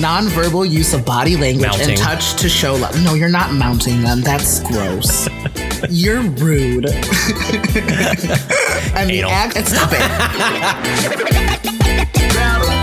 Nonverbal 0.00 0.68
use 0.70 0.92
of 0.94 1.04
body 1.04 1.36
language 1.36 1.66
Mounting. 1.66 1.90
and 1.90 1.98
touch 1.98 2.34
to 2.36 2.48
show 2.48 2.74
love. 2.74 3.00
No, 3.02 3.14
you're 3.14 3.28
not 3.28 3.52
mounting 3.52 4.02
them. 4.02 4.20
That's 4.20 4.60
gross. 4.60 5.28
you're 5.90 6.22
rude. 6.22 6.86
and 6.90 6.94
the 9.08 9.18
Anal. 9.18 9.30
act. 9.30 9.56
Stop 9.66 9.90
it. 9.92 10.00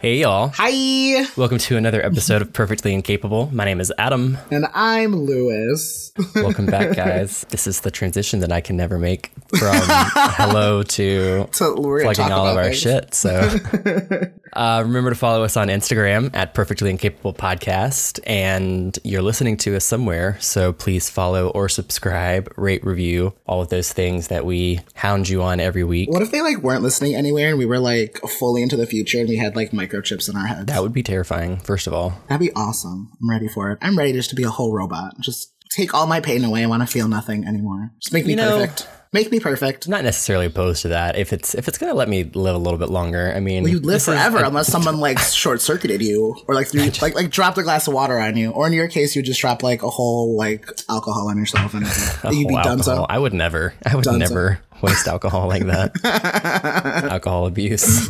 Hey, 0.00 0.20
y'all. 0.20 0.50
Hi, 0.56 1.26
Welcome 1.36 1.58
to 1.58 1.76
another 1.76 2.02
episode 2.02 2.40
of 2.40 2.54
Perfectly 2.54 2.94
Incapable. 2.94 3.50
My 3.52 3.66
name 3.66 3.80
is 3.82 3.92
Adam. 3.98 4.38
and 4.50 4.64
I'm 4.72 5.14
Lewis. 5.14 6.10
Welcome 6.34 6.64
back, 6.64 6.96
guys. 6.96 7.44
This 7.50 7.66
is 7.66 7.80
the 7.82 7.90
transition 7.90 8.40
that 8.40 8.50
I 8.50 8.62
can 8.62 8.78
never 8.78 8.98
make 8.98 9.30
from 9.58 9.76
hello 9.84 10.82
to 10.84 11.46
So 11.52 11.74
plugging 11.74 12.32
all 12.32 12.46
of 12.46 12.56
our 12.56 12.64
things. 12.70 12.78
shit. 12.78 13.14
So 13.14 13.30
uh, 14.54 14.82
remember 14.86 15.10
to 15.10 15.16
follow 15.16 15.44
us 15.44 15.58
on 15.58 15.68
Instagram 15.68 16.30
at 16.34 16.54
Perfectly 16.54 16.88
Incapable 16.88 17.34
Podcast. 17.34 18.20
And 18.26 18.98
you're 19.04 19.20
listening 19.20 19.58
to 19.58 19.76
us 19.76 19.84
somewhere. 19.84 20.38
So 20.40 20.72
please 20.72 21.10
follow 21.10 21.48
or 21.50 21.68
subscribe, 21.68 22.50
rate, 22.56 22.82
review, 22.86 23.34
all 23.46 23.60
of 23.60 23.68
those 23.68 23.92
things 23.92 24.28
that 24.28 24.46
we 24.46 24.80
hound 24.94 25.28
you 25.28 25.42
on 25.42 25.60
every 25.60 25.84
week. 25.84 26.08
What 26.10 26.22
if 26.22 26.30
they 26.30 26.40
like 26.40 26.56
weren't 26.58 26.82
listening 26.82 27.14
anywhere 27.14 27.50
and 27.50 27.58
we 27.58 27.66
were 27.66 27.78
like 27.78 28.18
fully 28.38 28.62
into 28.62 28.76
the 28.78 28.86
future 28.86 29.18
and 29.18 29.28
we 29.28 29.36
had 29.36 29.54
like 29.56 29.74
microchips 29.90 30.28
in 30.28 30.36
our 30.36 30.46
heads? 30.46 30.66
That 30.66 30.82
would 30.82 30.92
be 30.92 31.02
terrifying, 31.02 31.58
first 31.58 31.86
of 31.86 31.92
all. 31.94 32.14
That'd 32.28 32.46
be 32.46 32.52
awesome. 32.54 33.12
I'm 33.20 33.30
ready 33.30 33.48
for 33.48 33.70
it. 33.70 33.78
I'm 33.82 33.96
ready 33.98 34.12
just 34.12 34.30
to 34.30 34.36
be 34.36 34.42
a 34.44 34.50
whole 34.50 34.72
robot. 34.72 35.14
Just 35.20 35.52
take 35.70 35.94
all 35.94 36.06
my 36.06 36.20
pain 36.20 36.44
away. 36.44 36.62
I 36.62 36.66
want 36.66 36.82
to 36.82 36.86
feel 36.86 37.08
nothing 37.08 37.44
anymore. 37.44 37.92
Just 38.00 38.12
make 38.12 38.24
me 38.24 38.30
You 38.32 38.36
know- 38.36 38.58
perfect. 38.58 38.88
Make 39.12 39.32
me 39.32 39.40
perfect. 39.40 39.88
Not 39.88 40.04
necessarily 40.04 40.46
opposed 40.46 40.82
to 40.82 40.88
that. 40.90 41.16
If 41.18 41.32
it's 41.32 41.56
if 41.56 41.66
it's 41.66 41.78
gonna 41.78 41.94
let 41.94 42.08
me 42.08 42.22
live 42.22 42.54
a 42.54 42.58
little 42.58 42.78
bit 42.78 42.90
longer, 42.90 43.32
I 43.34 43.40
mean, 43.40 43.66
You'd 43.66 43.84
live 43.84 43.94
this 43.94 44.06
is- 44.06 44.14
forever 44.14 44.38
unless 44.44 44.68
someone 44.72 45.00
like 45.00 45.18
short 45.18 45.60
circuited 45.60 46.00
you 46.00 46.36
or 46.46 46.54
like 46.54 46.68
threw, 46.68 46.84
like 47.02 47.16
like 47.16 47.28
dropped 47.28 47.58
a 47.58 47.64
glass 47.64 47.88
of 47.88 47.94
water 47.94 48.20
on 48.20 48.36
you. 48.36 48.50
Or 48.50 48.68
in 48.68 48.72
your 48.72 48.86
case, 48.86 49.16
you 49.16 49.22
just 49.22 49.40
drop 49.40 49.64
like 49.64 49.82
a 49.82 49.90
whole 49.90 50.36
like 50.36 50.64
alcohol 50.88 51.28
on 51.28 51.38
yourself 51.38 51.74
and 51.74 51.84
you'd 52.36 52.46
be 52.46 52.54
oh, 52.56 52.62
done 52.62 52.84
so. 52.84 53.04
I 53.08 53.18
would 53.18 53.34
never. 53.34 53.74
I 53.84 53.96
would 53.96 54.04
Dunzo. 54.04 54.18
never 54.18 54.60
waste 54.82 55.06
alcohol 55.08 55.48
like 55.48 55.66
that. 55.66 55.92
alcohol 57.10 57.46
abuse. 57.46 58.08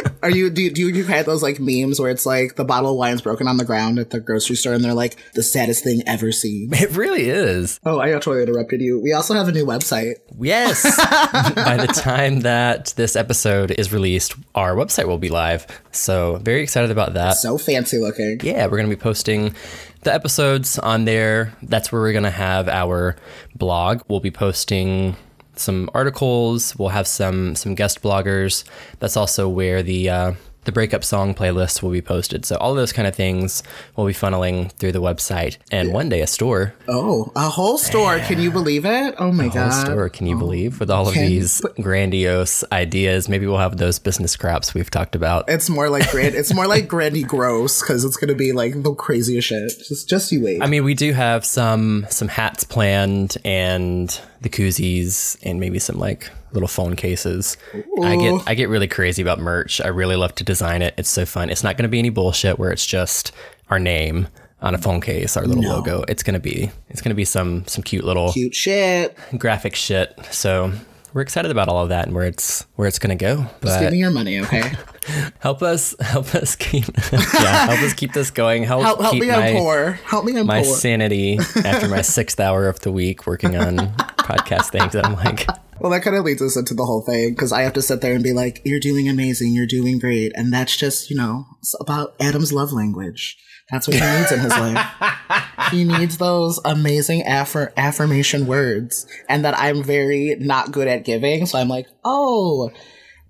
Are 0.26 0.30
you 0.30 0.50
do, 0.50 0.62
you- 0.62 0.70
do 0.72 0.88
you 0.88 1.04
have 1.04 1.24
those 1.24 1.40
like 1.42 1.60
memes 1.60 2.00
where 2.00 2.10
it's 2.10 2.26
like 2.26 2.56
the 2.56 2.64
bottle 2.64 2.90
of 2.90 2.96
wine's 2.96 3.22
broken 3.22 3.46
on 3.46 3.58
the 3.58 3.64
ground 3.64 3.98
at 4.00 4.10
the 4.10 4.18
grocery 4.18 4.56
store 4.56 4.72
and 4.72 4.82
they're 4.84 4.92
like 4.92 5.16
the 5.34 5.42
saddest 5.44 5.84
thing 5.84 6.02
ever 6.06 6.32
seen? 6.32 6.70
It 6.74 6.90
really 6.96 7.28
is. 7.30 7.78
Oh, 7.86 8.00
I 8.00 8.10
totally 8.10 8.42
interrupted 8.42 8.80
you. 8.80 9.00
We 9.00 9.12
also 9.12 9.34
have 9.34 9.46
a 9.46 9.52
new 9.52 9.64
website. 9.64 10.14
Yes. 10.40 10.82
By 11.54 11.76
the 11.76 11.86
time 11.86 12.40
that 12.40 12.92
this 12.96 13.14
episode 13.14 13.70
is 13.70 13.92
released, 13.92 14.34
our 14.56 14.74
website 14.74 15.06
will 15.06 15.18
be 15.18 15.28
live. 15.28 15.66
So 15.92 16.36
very 16.42 16.62
excited 16.62 16.90
about 16.90 17.14
that. 17.14 17.34
So 17.34 17.56
fancy 17.56 17.98
looking. 17.98 18.40
yeah, 18.42 18.64
we're 18.66 18.78
going 18.78 18.90
to 18.90 18.96
be 18.96 19.00
posting 19.00 19.54
the 20.02 20.12
episodes 20.12 20.78
on 20.78 21.04
there. 21.04 21.52
That's 21.62 21.92
where 21.92 22.00
we're 22.02 22.12
going 22.12 22.24
to 22.24 22.30
have 22.30 22.68
our 22.68 23.14
blog. 23.54 24.02
We'll 24.08 24.20
be 24.20 24.30
posting 24.32 25.16
some 25.56 25.90
articles. 25.94 26.76
We'll 26.78 26.90
have 26.90 27.06
some 27.06 27.54
some 27.56 27.74
guest 27.74 28.02
bloggers. 28.02 28.64
That's 29.00 29.16
also 29.16 29.48
where 29.48 29.82
the 29.82 30.08
uh, 30.10 30.32
the 30.64 30.72
breakup 30.72 31.04
song 31.04 31.32
playlist 31.32 31.80
will 31.80 31.92
be 31.92 32.02
posted. 32.02 32.44
So 32.44 32.56
all 32.56 32.72
of 32.72 32.76
those 32.76 32.92
kind 32.92 33.06
of 33.06 33.14
things 33.14 33.62
will 33.94 34.04
be 34.06 34.12
funneling 34.12 34.72
through 34.72 34.90
the 34.90 35.00
website, 35.00 35.58
and 35.70 35.92
one 35.92 36.08
day 36.08 36.22
a 36.22 36.26
store, 36.26 36.74
Oh, 36.88 37.30
a 37.36 37.48
whole 37.48 37.78
store. 37.78 38.18
Can 38.18 38.40
you 38.40 38.50
believe 38.50 38.84
it? 38.84 39.14
Oh 39.18 39.30
my 39.30 39.44
god. 39.44 39.54
a 39.54 39.58
god. 39.70 39.86
store. 39.86 40.08
Can 40.08 40.26
you 40.26 40.36
believe 40.36 40.80
with 40.80 40.90
all 40.90 41.06
of 41.06 41.14
Can- 41.14 41.26
these 41.28 41.60
grandiose 41.80 42.64
ideas? 42.72 43.28
Maybe 43.28 43.46
we'll 43.46 43.58
have 43.58 43.76
those 43.76 44.00
business 44.00 44.32
scraps 44.32 44.74
we've 44.74 44.90
talked 44.90 45.14
about. 45.14 45.44
It's 45.48 45.70
more 45.70 45.88
like 45.88 46.10
grand. 46.10 46.34
It's 46.34 46.52
more 46.52 46.66
like 46.66 46.88
grandy 46.88 47.22
gross 47.22 47.80
because 47.80 48.04
it's 48.04 48.16
gonna 48.16 48.34
be 48.34 48.52
like 48.52 48.82
the 48.82 48.92
craziest 48.92 49.46
shit. 49.46 49.70
Just, 49.86 50.08
just 50.08 50.32
you 50.32 50.42
wait. 50.42 50.60
I 50.62 50.66
mean, 50.66 50.82
we 50.82 50.94
do 50.94 51.12
have 51.12 51.44
some 51.44 52.06
some 52.10 52.26
hats 52.26 52.64
planned 52.64 53.36
and 53.44 54.20
the 54.46 54.62
koozies 54.62 55.36
and 55.42 55.58
maybe 55.58 55.78
some 55.78 55.98
like 55.98 56.30
little 56.52 56.68
phone 56.68 56.94
cases. 56.96 57.56
I 58.02 58.16
get 58.16 58.42
I 58.46 58.54
get 58.54 58.68
really 58.68 58.86
crazy 58.88 59.22
about 59.22 59.38
merch. 59.40 59.80
I 59.80 59.88
really 59.88 60.16
love 60.16 60.34
to 60.36 60.44
design 60.44 60.82
it. 60.82 60.94
It's 60.96 61.10
so 61.10 61.26
fun. 61.26 61.50
It's 61.50 61.64
not 61.64 61.76
going 61.76 61.82
to 61.84 61.88
be 61.88 61.98
any 61.98 62.10
bullshit 62.10 62.58
where 62.58 62.70
it's 62.70 62.86
just 62.86 63.32
our 63.70 63.78
name 63.78 64.28
on 64.62 64.74
a 64.74 64.78
phone 64.78 65.00
case, 65.00 65.36
our 65.36 65.46
little 65.46 65.62
logo. 65.64 66.04
It's 66.08 66.22
going 66.22 66.34
to 66.34 66.40
be 66.40 66.70
it's 66.88 67.00
going 67.02 67.10
to 67.10 67.14
be 67.16 67.24
some 67.24 67.66
some 67.66 67.82
cute 67.82 68.04
little 68.04 68.32
Cute 68.32 68.54
shit. 68.54 69.16
graphic 69.36 69.74
shit. 69.74 70.14
So 70.30 70.72
we're 71.12 71.22
excited 71.22 71.50
about 71.50 71.68
all 71.68 71.82
of 71.82 71.88
that 71.88 72.06
and 72.06 72.14
where 72.14 72.26
it's 72.26 72.64
where 72.76 72.86
it's 72.86 72.98
going 72.98 73.16
to 73.16 73.22
go. 73.22 73.36
Just 73.42 73.60
But 73.62 73.80
give 73.80 73.92
me 73.92 73.98
your 73.98 74.10
money, 74.10 74.40
okay? 74.40 74.72
help 75.40 75.62
us 75.62 75.94
help 76.00 76.34
us 76.36 76.54
keep 76.56 76.84
yeah 77.12 77.66
help 77.66 77.80
us 77.80 77.94
keep 77.94 78.12
this 78.12 78.30
going. 78.30 78.62
Help 78.64 78.82
Help, 78.82 79.00
help 79.00 79.12
keep 79.12 79.22
me. 79.22 79.28
my, 79.28 79.48
I'm 79.48 79.56
poor. 79.56 79.92
Help 80.04 80.24
me. 80.24 80.38
I'm 80.38 80.46
my 80.46 80.62
poor. 80.62 80.74
sanity 80.76 81.38
after 81.64 81.88
my 81.88 82.02
sixth 82.02 82.38
hour 82.38 82.68
of 82.68 82.78
the 82.80 82.92
week 82.92 83.26
working 83.26 83.56
on 83.56 83.92
podcast 84.26 84.70
things. 84.70 84.94
And 84.94 85.06
I'm 85.06 85.14
like, 85.14 85.46
Well, 85.78 85.92
that 85.92 86.02
kind 86.02 86.16
of 86.16 86.24
leads 86.24 86.40
us 86.40 86.56
into 86.56 86.74
the 86.74 86.86
whole 86.86 87.02
thing 87.02 87.30
because 87.30 87.52
I 87.52 87.62
have 87.62 87.74
to 87.74 87.82
sit 87.82 88.00
there 88.00 88.14
and 88.14 88.24
be 88.24 88.32
like, 88.32 88.62
"You're 88.64 88.80
doing 88.80 89.08
amazing. 89.08 89.52
You're 89.52 89.66
doing 89.66 89.98
great," 89.98 90.32
and 90.34 90.52
that's 90.52 90.74
just 90.76 91.10
you 91.10 91.16
know 91.16 91.44
it's 91.58 91.74
about 91.80 92.14
Adam's 92.18 92.52
love 92.52 92.72
language. 92.72 93.36
That's 93.70 93.86
what 93.86 93.96
he 93.96 94.02
needs 94.02 94.32
in 94.32 94.40
his 94.40 94.52
life. 94.52 94.86
He 95.72 95.82
needs 95.82 96.18
those 96.18 96.60
amazing 96.64 97.24
affir- 97.24 97.74
affirmation 97.76 98.46
words, 98.46 99.04
and 99.28 99.44
that 99.44 99.58
I'm 99.58 99.82
very 99.82 100.36
not 100.38 100.70
good 100.70 100.86
at 100.86 101.04
giving. 101.04 101.44
So 101.44 101.58
I'm 101.58 101.68
like, 101.68 101.88
"Oh, 102.04 102.70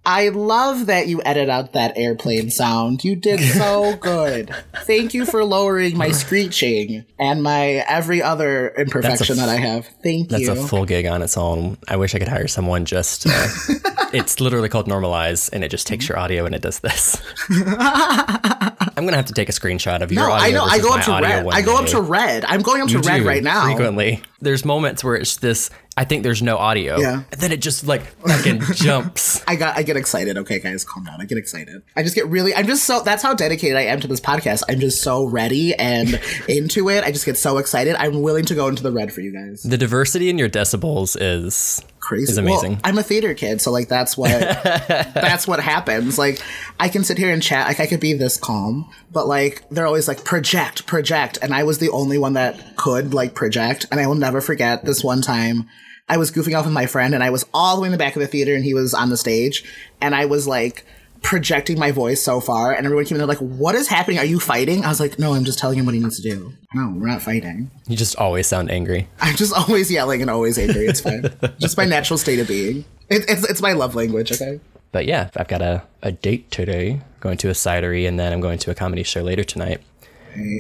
I 0.07 0.29
love 0.29 0.87
that 0.87 1.09
you 1.09 1.21
edit 1.25 1.49
out 1.49 1.73
that 1.73 1.99
airplane 1.99 2.51
sound. 2.51 3.03
You 3.03 3.17
did 3.17 3.41
so 3.55 3.97
good. 3.97 4.55
Thank 4.85 5.15
you 5.15 5.27
for 5.27 5.45
lowering 5.45 5.99
my 5.99 6.13
screeching 6.13 7.05
and 7.19 7.43
my 7.43 7.85
every 7.89 8.23
other 8.23 8.69
imperfection 8.79 9.37
that 9.39 9.49
I 9.49 9.57
have. 9.57 9.87
Thank 10.05 10.29
that's 10.29 10.43
you." 10.43 10.49
That's 10.49 10.61
a 10.61 10.69
full 10.69 10.85
gig 10.85 11.07
on 11.07 11.23
its 11.23 11.37
own. 11.37 11.77
I 11.89 11.97
wish 11.97 12.15
I 12.15 12.21
could 12.21 12.29
hire 12.29 12.47
someone 12.47 12.85
just. 12.85 13.27
Uh, 13.27 13.49
it's 14.13 14.41
literally 14.41 14.69
called 14.69 14.87
Normalize, 14.87 15.51
and 15.53 15.65
it 15.65 15.71
just 15.71 15.89
takes 15.89 16.09
your 16.09 16.19
audio 16.19 16.47
and 16.47 16.55
it 16.55 16.63
does 16.63 16.79
this. 16.79 17.21
I'm 17.51 19.05
gonna 19.05 19.17
have 19.17 19.27
to 19.27 19.35
take 19.35 19.49
a 19.49 19.53
screenshot 19.53 20.03
of 20.03 20.13
your 20.13 20.23
No, 20.23 20.33
audio. 20.33 20.47
I 20.47 20.51
know. 20.53 20.65
I 20.65 20.79
go 20.79 20.95
up 20.95 21.05
to 21.05 21.21
red. 21.21 21.47
I 21.49 21.63
go 21.63 21.77
up 21.77 21.87
to 21.87 22.01
red. 22.01 22.45
I'm 22.45 22.63
going 22.63 22.81
up 22.81 22.89
to 22.89 22.95
You 22.95 23.01
red 23.01 23.23
right 23.23 23.43
now. 23.43 23.65
Frequently, 23.65 24.23
there's 24.41 24.65
moments 24.65 25.03
where 25.03 25.17
it's 25.17 25.37
this. 25.37 25.69
I 25.99 26.05
think 26.05 26.25
there's 26.25 26.43
no 26.43 26.59
audio, 26.59 26.99
Yeah. 27.01 27.23
and 27.33 27.41
then 27.41 27.53
it 27.53 27.63
just 27.63 27.87
like 27.87 28.03
fucking 28.27 28.61
jumps. 28.75 29.43
I 29.49 29.57
got. 29.57 29.79
I 29.79 29.83
get 29.83 29.97
excited. 29.97 30.37
Okay, 30.37 30.59
guys, 30.59 30.85
calm 30.85 31.05
down. 31.05 31.23
I 31.23 31.25
get 31.25 31.39
excited. 31.39 31.83
I 31.97 32.03
just 32.03 32.15
get 32.15 32.27
really. 32.27 32.55
I'm 32.55 32.67
just 32.67 32.85
so. 32.85 33.03
That's 33.03 33.23
how 33.23 33.33
dedicated 33.33 33.79
I 33.79 33.83
am 33.85 34.01
to 34.01 34.07
this 34.07 34.21
podcast. 34.21 34.63
I'm 34.69 34.79
just 34.79 35.01
so 35.03 35.25
ready 35.25 35.75
and 35.75 36.21
into 36.49 36.91
it. 36.91 37.03
I 37.03 37.13
just 37.13 37.25
get 37.25 37.39
so 37.39 37.57
excited. 37.57 37.97
I'm 37.97 38.21
willing 38.21 38.45
to 38.45 38.55
go 38.55 38.69
into 38.69 38.83
the 38.83 38.93
red 38.93 39.11
for 39.11 39.23
you 39.23 39.33
guys. 39.33 39.63
The 39.63 39.79
diversity 39.79 40.29
in 40.29 40.37
your 40.37 40.51
decibels 40.51 41.17
is 41.19 41.83
Crazy. 42.01 42.31
is 42.31 42.37
amazing. 42.37 42.73
Well, 42.73 42.81
I'm 42.85 42.99
a 42.99 43.03
theater 43.03 43.33
kid, 43.33 43.63
so 43.63 43.71
like 43.73 43.89
that's 43.89 44.19
what 44.19 44.31
that's 44.85 45.49
what 45.49 45.61
happens. 45.61 46.19
Like 46.19 46.43
I 46.79 46.91
can 46.91 47.05
sit 47.05 47.17
here 47.17 47.31
and 47.31 47.43
chat. 47.43 47.69
Like 47.69 47.81
I 47.81 47.87
could 47.87 48.01
be 48.01 48.13
this 48.13 48.37
calm, 48.37 48.91
but 49.13 49.27
like 49.29 49.65
they're 49.71 49.87
always 49.87 50.09
like 50.09 50.25
project, 50.25 50.87
project, 50.87 51.39
and 51.41 51.55
I 51.55 51.63
was 51.63 51.79
the 51.79 51.89
only 51.89 52.19
one 52.19 52.35
that 52.35 52.77
could 52.77 53.15
like 53.15 53.35
project. 53.35 53.87
And 53.91 53.99
I 53.99 54.07
will 54.07 54.15
never 54.15 54.43
forget 54.43 54.85
this 54.85 55.03
one 55.03 55.23
time. 55.23 55.71
I 56.09 56.19
was 56.19 56.31
goofing 56.31 56.57
off 56.57 56.65
with 56.65 56.75
my 56.75 56.87
friend, 56.87 57.15
and 57.15 57.23
I 57.23 57.31
was 57.31 57.45
all 57.53 57.77
the 57.77 57.83
way 57.83 57.87
in 57.87 57.93
the 57.93 57.99
back 57.99 58.15
of 58.15 58.21
the 58.21 58.29
theater, 58.29 58.55
and 58.55 58.65
he 58.65 58.75
was 58.75 58.95
on 58.95 59.11
the 59.11 59.17
stage, 59.17 59.65
and 60.01 60.15
I 60.15 60.27
was 60.27 60.47
like 60.47 60.85
projecting 61.23 61.79
my 61.79 61.91
voice 61.91 62.23
so 62.23 62.41
far, 62.41 62.73
and 62.73 62.85
everyone 62.85 63.05
came 63.05 63.17
in 63.17 63.19
there 63.19 63.27
like, 63.27 63.39
"What 63.39 63.75
is 63.75 63.89
happening? 63.89 64.19
Are 64.19 64.25
you 64.25 64.39
fighting?" 64.39 64.85
I 64.85 64.89
was 64.89 65.01
like, 65.01 65.19
"No, 65.19 65.35
I'm 65.35 65.45
just 65.45 65.59
telling 65.59 65.79
him 65.79 65.87
what 65.87 65.95
he 65.95 66.01
needs 66.01 66.21
to 66.21 66.23
do." 66.23 66.53
No, 66.75 66.95
we're 66.97 67.09
not 67.09 67.23
fighting. 67.23 67.71
you 67.89 67.97
just 67.97 68.17
always 68.17 68.47
sound 68.47 68.71
angry. 68.71 69.09
I'm 69.21 69.35
just 69.35 69.53
always 69.53 69.91
yelling 69.91 70.21
and 70.21 70.31
always 70.31 70.59
angry. 70.59 70.87
It's 70.87 71.01
fine. 71.01 71.29
just 71.59 71.77
my 71.77 71.85
natural 71.85 72.19
state 72.19 72.39
of 72.39 72.47
being. 72.47 72.85
It, 73.09 73.25
it's 73.29 73.49
it's 73.49 73.63
my 73.63 73.73
love 73.73 73.95
language. 73.95 74.31
Okay. 74.31 74.61
But 74.93 75.07
yeah, 75.07 75.31
I've 75.37 75.49
got 75.49 75.61
a, 75.61 75.83
a 76.03 76.13
date 76.13 76.51
today, 76.51 77.01
going 77.21 77.37
to 77.39 77.49
a 77.49 77.53
cidery, 77.53 78.09
and 78.09 78.19
then 78.19 78.33
I'm 78.33 78.41
going 78.41 78.59
to 78.61 78.71
a 78.71 78.75
comedy 78.75 79.03
show 79.03 79.23
later 79.23 79.45
tonight 79.45 79.81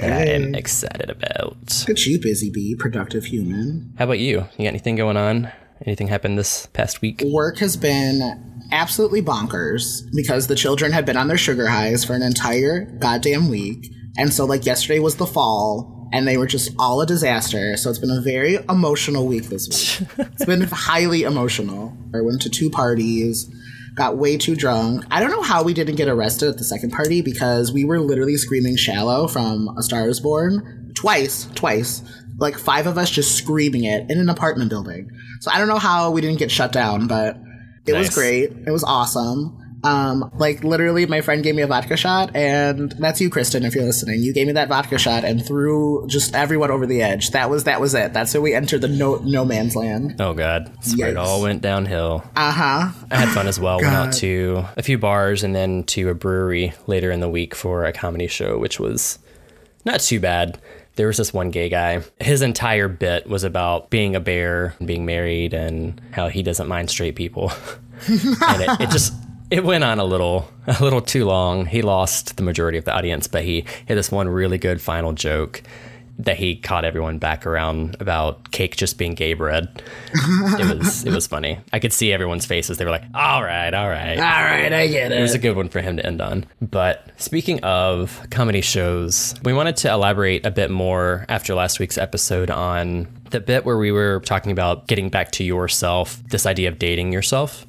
that 0.00 0.12
I 0.12 0.24
am 0.26 0.54
excited 0.54 1.10
about. 1.10 1.84
At 1.88 2.06
you, 2.06 2.20
busy 2.20 2.50
bee, 2.50 2.74
productive 2.74 3.24
human. 3.24 3.94
How 3.98 4.04
about 4.04 4.18
you? 4.18 4.46
You 4.56 4.64
got 4.64 4.66
anything 4.66 4.96
going 4.96 5.16
on? 5.16 5.50
Anything 5.84 6.08
happened 6.08 6.38
this 6.38 6.66
past 6.66 7.02
week? 7.02 7.22
Work 7.24 7.58
has 7.58 7.76
been 7.76 8.62
absolutely 8.72 9.22
bonkers 9.22 10.02
because 10.14 10.46
the 10.46 10.54
children 10.54 10.92
have 10.92 11.04
been 11.04 11.16
on 11.16 11.28
their 11.28 11.36
sugar 11.36 11.66
highs 11.66 12.04
for 12.04 12.14
an 12.14 12.22
entire 12.22 12.84
goddamn 12.98 13.50
week. 13.50 13.92
And 14.18 14.32
so, 14.32 14.44
like, 14.46 14.64
yesterday 14.64 14.98
was 14.98 15.16
the 15.16 15.26
fall, 15.26 16.08
and 16.12 16.26
they 16.26 16.38
were 16.38 16.46
just 16.46 16.72
all 16.78 17.02
a 17.02 17.06
disaster. 17.06 17.76
So, 17.76 17.90
it's 17.90 17.98
been 17.98 18.10
a 18.10 18.22
very 18.22 18.54
emotional 18.68 19.26
week 19.26 19.44
this 19.44 19.68
week. 19.68 20.08
it's 20.32 20.46
been 20.46 20.62
highly 20.62 21.22
emotional. 21.24 21.96
I 22.14 22.22
went 22.22 22.40
to 22.42 22.50
two 22.50 22.70
parties. 22.70 23.50
Got 23.96 24.16
way 24.16 24.36
too 24.36 24.54
drunk. 24.54 25.04
I 25.10 25.20
don't 25.20 25.30
know 25.30 25.42
how 25.42 25.64
we 25.64 25.74
didn't 25.74 25.96
get 25.96 26.08
arrested 26.08 26.50
at 26.50 26.58
the 26.58 26.64
second 26.64 26.92
party 26.92 27.22
because 27.22 27.72
we 27.72 27.84
were 27.84 27.98
literally 27.98 28.36
screaming 28.36 28.76
"Shallow" 28.76 29.26
from 29.26 29.68
A 29.76 29.82
Star 29.82 30.08
Is 30.08 30.20
Born 30.20 30.92
twice, 30.94 31.48
twice. 31.54 32.02
Like 32.38 32.58
five 32.58 32.86
of 32.86 32.98
us 32.98 33.10
just 33.10 33.34
screaming 33.34 33.84
it 33.84 34.10
in 34.10 34.20
an 34.20 34.28
apartment 34.28 34.68
building. 34.68 35.10
So 35.40 35.50
I 35.50 35.58
don't 35.58 35.68
know 35.68 35.78
how 35.78 36.10
we 36.10 36.20
didn't 36.20 36.38
get 36.38 36.50
shut 36.50 36.70
down, 36.70 37.06
but 37.06 37.38
it 37.86 37.94
was 37.94 38.14
great. 38.14 38.52
It 38.66 38.70
was 38.70 38.84
awesome. 38.84 39.58
Um, 39.86 40.32
like 40.34 40.64
literally, 40.64 41.06
my 41.06 41.20
friend 41.20 41.44
gave 41.44 41.54
me 41.54 41.62
a 41.62 41.66
vodka 41.68 41.96
shot, 41.96 42.34
and 42.34 42.90
that's 42.92 43.20
you, 43.20 43.30
Kristen. 43.30 43.64
If 43.64 43.76
you're 43.76 43.84
listening, 43.84 44.20
you 44.20 44.32
gave 44.32 44.48
me 44.48 44.54
that 44.54 44.68
vodka 44.68 44.98
shot 44.98 45.24
and 45.24 45.44
threw 45.46 46.04
just 46.08 46.34
everyone 46.34 46.72
over 46.72 46.86
the 46.86 47.02
edge. 47.02 47.30
That 47.30 47.50
was 47.50 47.64
that 47.64 47.80
was 47.80 47.94
it. 47.94 48.12
That's 48.12 48.32
how 48.32 48.40
we 48.40 48.52
entered 48.52 48.80
the 48.80 48.88
no 48.88 49.16
no 49.16 49.44
man's 49.44 49.76
land. 49.76 50.20
Oh 50.20 50.34
god, 50.34 50.72
that's 50.74 50.98
it 50.98 51.16
all 51.16 51.40
went 51.40 51.62
downhill. 51.62 52.24
Uh 52.34 52.50
huh. 52.50 53.06
I 53.12 53.16
had 53.16 53.28
fun 53.28 53.46
as 53.46 53.60
well. 53.60 53.76
Went 53.76 53.94
out 53.94 54.12
to 54.14 54.64
a 54.76 54.82
few 54.82 54.98
bars 54.98 55.44
and 55.44 55.54
then 55.54 55.84
to 55.84 56.08
a 56.08 56.14
brewery 56.14 56.74
later 56.88 57.12
in 57.12 57.20
the 57.20 57.28
week 57.28 57.54
for 57.54 57.84
a 57.84 57.92
comedy 57.92 58.26
show, 58.26 58.58
which 58.58 58.80
was 58.80 59.20
not 59.84 60.00
too 60.00 60.18
bad. 60.18 60.58
There 60.96 61.06
was 61.06 61.18
this 61.18 61.32
one 61.32 61.50
gay 61.50 61.68
guy. 61.68 62.02
His 62.18 62.42
entire 62.42 62.88
bit 62.88 63.28
was 63.28 63.44
about 63.44 63.90
being 63.90 64.16
a 64.16 64.20
bear 64.20 64.74
and 64.78 64.88
being 64.88 65.06
married 65.06 65.54
and 65.54 66.00
how 66.10 66.28
he 66.28 66.42
doesn't 66.42 66.66
mind 66.66 66.90
straight 66.90 67.14
people. 67.14 67.52
and 68.08 68.62
it, 68.62 68.80
it 68.80 68.90
just 68.90 69.12
it 69.50 69.64
went 69.64 69.84
on 69.84 69.98
a 69.98 70.04
little 70.04 70.50
a 70.66 70.82
little 70.82 71.00
too 71.00 71.24
long. 71.24 71.66
He 71.66 71.82
lost 71.82 72.36
the 72.36 72.42
majority 72.42 72.78
of 72.78 72.84
the 72.84 72.94
audience, 72.94 73.26
but 73.26 73.44
he 73.44 73.64
had 73.86 73.96
this 73.96 74.10
one 74.10 74.28
really 74.28 74.58
good 74.58 74.80
final 74.80 75.12
joke 75.12 75.62
that 76.18 76.38
he 76.38 76.56
caught 76.56 76.84
everyone 76.84 77.18
back 77.18 77.44
around 77.44 77.94
about 78.00 78.50
cake 78.50 78.74
just 78.74 78.96
being 78.96 79.14
gay 79.14 79.34
bread. 79.34 79.82
it 80.14 80.78
was 80.78 81.04
it 81.04 81.12
was 81.12 81.26
funny. 81.26 81.58
I 81.72 81.78
could 81.78 81.92
see 81.92 82.12
everyone's 82.12 82.46
faces. 82.46 82.78
They 82.78 82.84
were 82.84 82.90
like, 82.90 83.04
"All 83.14 83.42
right, 83.42 83.72
all 83.72 83.88
right." 83.88 84.18
All 84.18 84.44
right, 84.44 84.72
I 84.72 84.86
get 84.86 85.12
It 85.12 85.18
It 85.18 85.22
was 85.22 85.34
a 85.34 85.38
good 85.38 85.56
one 85.56 85.68
for 85.68 85.80
him 85.80 85.96
to 85.98 86.06
end 86.06 86.20
on. 86.20 86.46
But 86.62 87.10
speaking 87.18 87.62
of 87.62 88.26
comedy 88.30 88.62
shows, 88.62 89.34
we 89.44 89.52
wanted 89.52 89.76
to 89.78 89.90
elaborate 89.92 90.46
a 90.46 90.50
bit 90.50 90.70
more 90.70 91.26
after 91.28 91.54
last 91.54 91.78
week's 91.78 91.98
episode 91.98 92.50
on 92.50 93.08
the 93.30 93.40
bit 93.40 93.64
where 93.64 93.76
we 93.76 93.92
were 93.92 94.20
talking 94.20 94.52
about 94.52 94.86
getting 94.86 95.10
back 95.10 95.32
to 95.32 95.44
yourself, 95.44 96.22
this 96.30 96.46
idea 96.46 96.68
of 96.68 96.78
dating 96.78 97.12
yourself. 97.12 97.66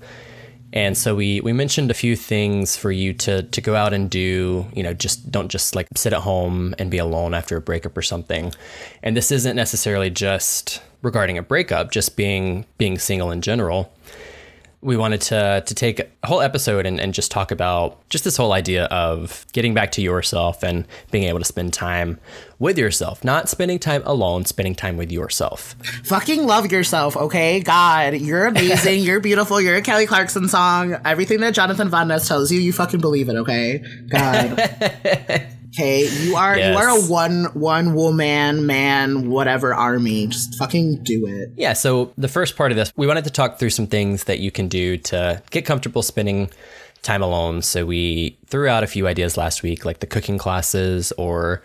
And 0.77 0.95
so 0.95 1.15
we 1.15 1.41
we 1.41 1.53
mentioned 1.53 1.89
a 1.89 1.95
few 1.95 2.15
things 2.15 2.77
for 2.77 2.91
you 2.91 3.11
to 3.25 3.41
to 3.41 3.61
go 3.61 3.73
out 3.73 3.93
and 3.93 4.11
do, 4.11 4.67
you 4.75 4.83
know, 4.83 4.93
just 4.93 5.31
don't 5.31 5.49
just 5.49 5.75
like 5.75 5.87
sit 5.95 6.13
at 6.13 6.19
home 6.19 6.75
and 6.77 6.91
be 6.91 6.99
alone 6.99 7.33
after 7.33 7.57
a 7.57 7.61
breakup 7.61 7.97
or 7.97 8.03
something. 8.03 8.53
And 9.01 9.17
this 9.17 9.31
isn't 9.31 9.55
necessarily 9.55 10.11
just 10.11 10.83
regarding 11.01 11.35
a 11.35 11.41
breakup, 11.41 11.89
just 11.89 12.15
being 12.15 12.67
being 12.77 12.99
single 12.99 13.31
in 13.31 13.41
general 13.41 13.91
we 14.81 14.95
wanted 14.95 15.21
to 15.21 15.63
to 15.65 15.75
take 15.75 15.99
a 15.99 16.27
whole 16.27 16.41
episode 16.41 16.85
and, 16.85 16.99
and 16.99 17.13
just 17.13 17.31
talk 17.31 17.51
about 17.51 18.07
just 18.09 18.23
this 18.23 18.37
whole 18.37 18.53
idea 18.53 18.85
of 18.85 19.45
getting 19.51 19.73
back 19.73 19.91
to 19.93 20.01
yourself 20.01 20.63
and 20.63 20.87
being 21.11 21.23
able 21.23 21.39
to 21.39 21.45
spend 21.45 21.73
time 21.73 22.19
with 22.59 22.77
yourself, 22.77 23.23
not 23.23 23.49
spending 23.49 23.79
time 23.79 24.01
alone, 24.05 24.45
spending 24.45 24.75
time 24.75 24.97
with 24.97 25.11
yourself. 25.11 25.75
Fucking 26.05 26.45
love 26.45 26.71
yourself, 26.71 27.17
okay? 27.17 27.59
God, 27.59 28.15
you're 28.15 28.45
amazing. 28.45 28.99
you're 29.03 29.19
beautiful. 29.19 29.59
You're 29.59 29.75
a 29.75 29.81
Kelly 29.81 30.05
Clarkson 30.05 30.47
song. 30.47 30.95
Everything 31.05 31.39
that 31.41 31.53
Jonathan 31.53 31.89
Van 31.89 32.07
Ness 32.07 32.27
tells 32.27 32.51
you, 32.51 32.59
you 32.59 32.73
fucking 32.73 33.01
believe 33.01 33.29
it, 33.29 33.35
okay? 33.35 33.83
God. 34.09 35.47
Okay, 35.69 36.07
you 36.07 36.35
are 36.35 36.57
you 36.57 36.77
are 36.77 36.89
a 36.89 37.01
one 37.01 37.45
one 37.53 37.93
woman 37.93 38.65
man 38.65 39.29
whatever 39.29 39.73
army. 39.73 40.27
Just 40.27 40.55
fucking 40.55 41.03
do 41.03 41.27
it. 41.27 41.49
Yeah, 41.55 41.73
so 41.73 42.13
the 42.17 42.27
first 42.27 42.55
part 42.55 42.71
of 42.71 42.77
this, 42.77 42.91
we 42.95 43.07
wanted 43.07 43.25
to 43.25 43.31
talk 43.31 43.59
through 43.59 43.71
some 43.71 43.87
things 43.87 44.25
that 44.25 44.39
you 44.39 44.51
can 44.51 44.67
do 44.67 44.97
to 44.97 45.41
get 45.51 45.65
comfortable 45.65 46.01
spending 46.01 46.49
time 47.01 47.21
alone. 47.21 47.61
So 47.61 47.85
we 47.85 48.37
threw 48.47 48.67
out 48.67 48.83
a 48.83 48.87
few 48.87 49.07
ideas 49.07 49.37
last 49.37 49.63
week, 49.63 49.85
like 49.85 49.99
the 49.99 50.07
cooking 50.07 50.37
classes 50.37 51.11
or, 51.17 51.61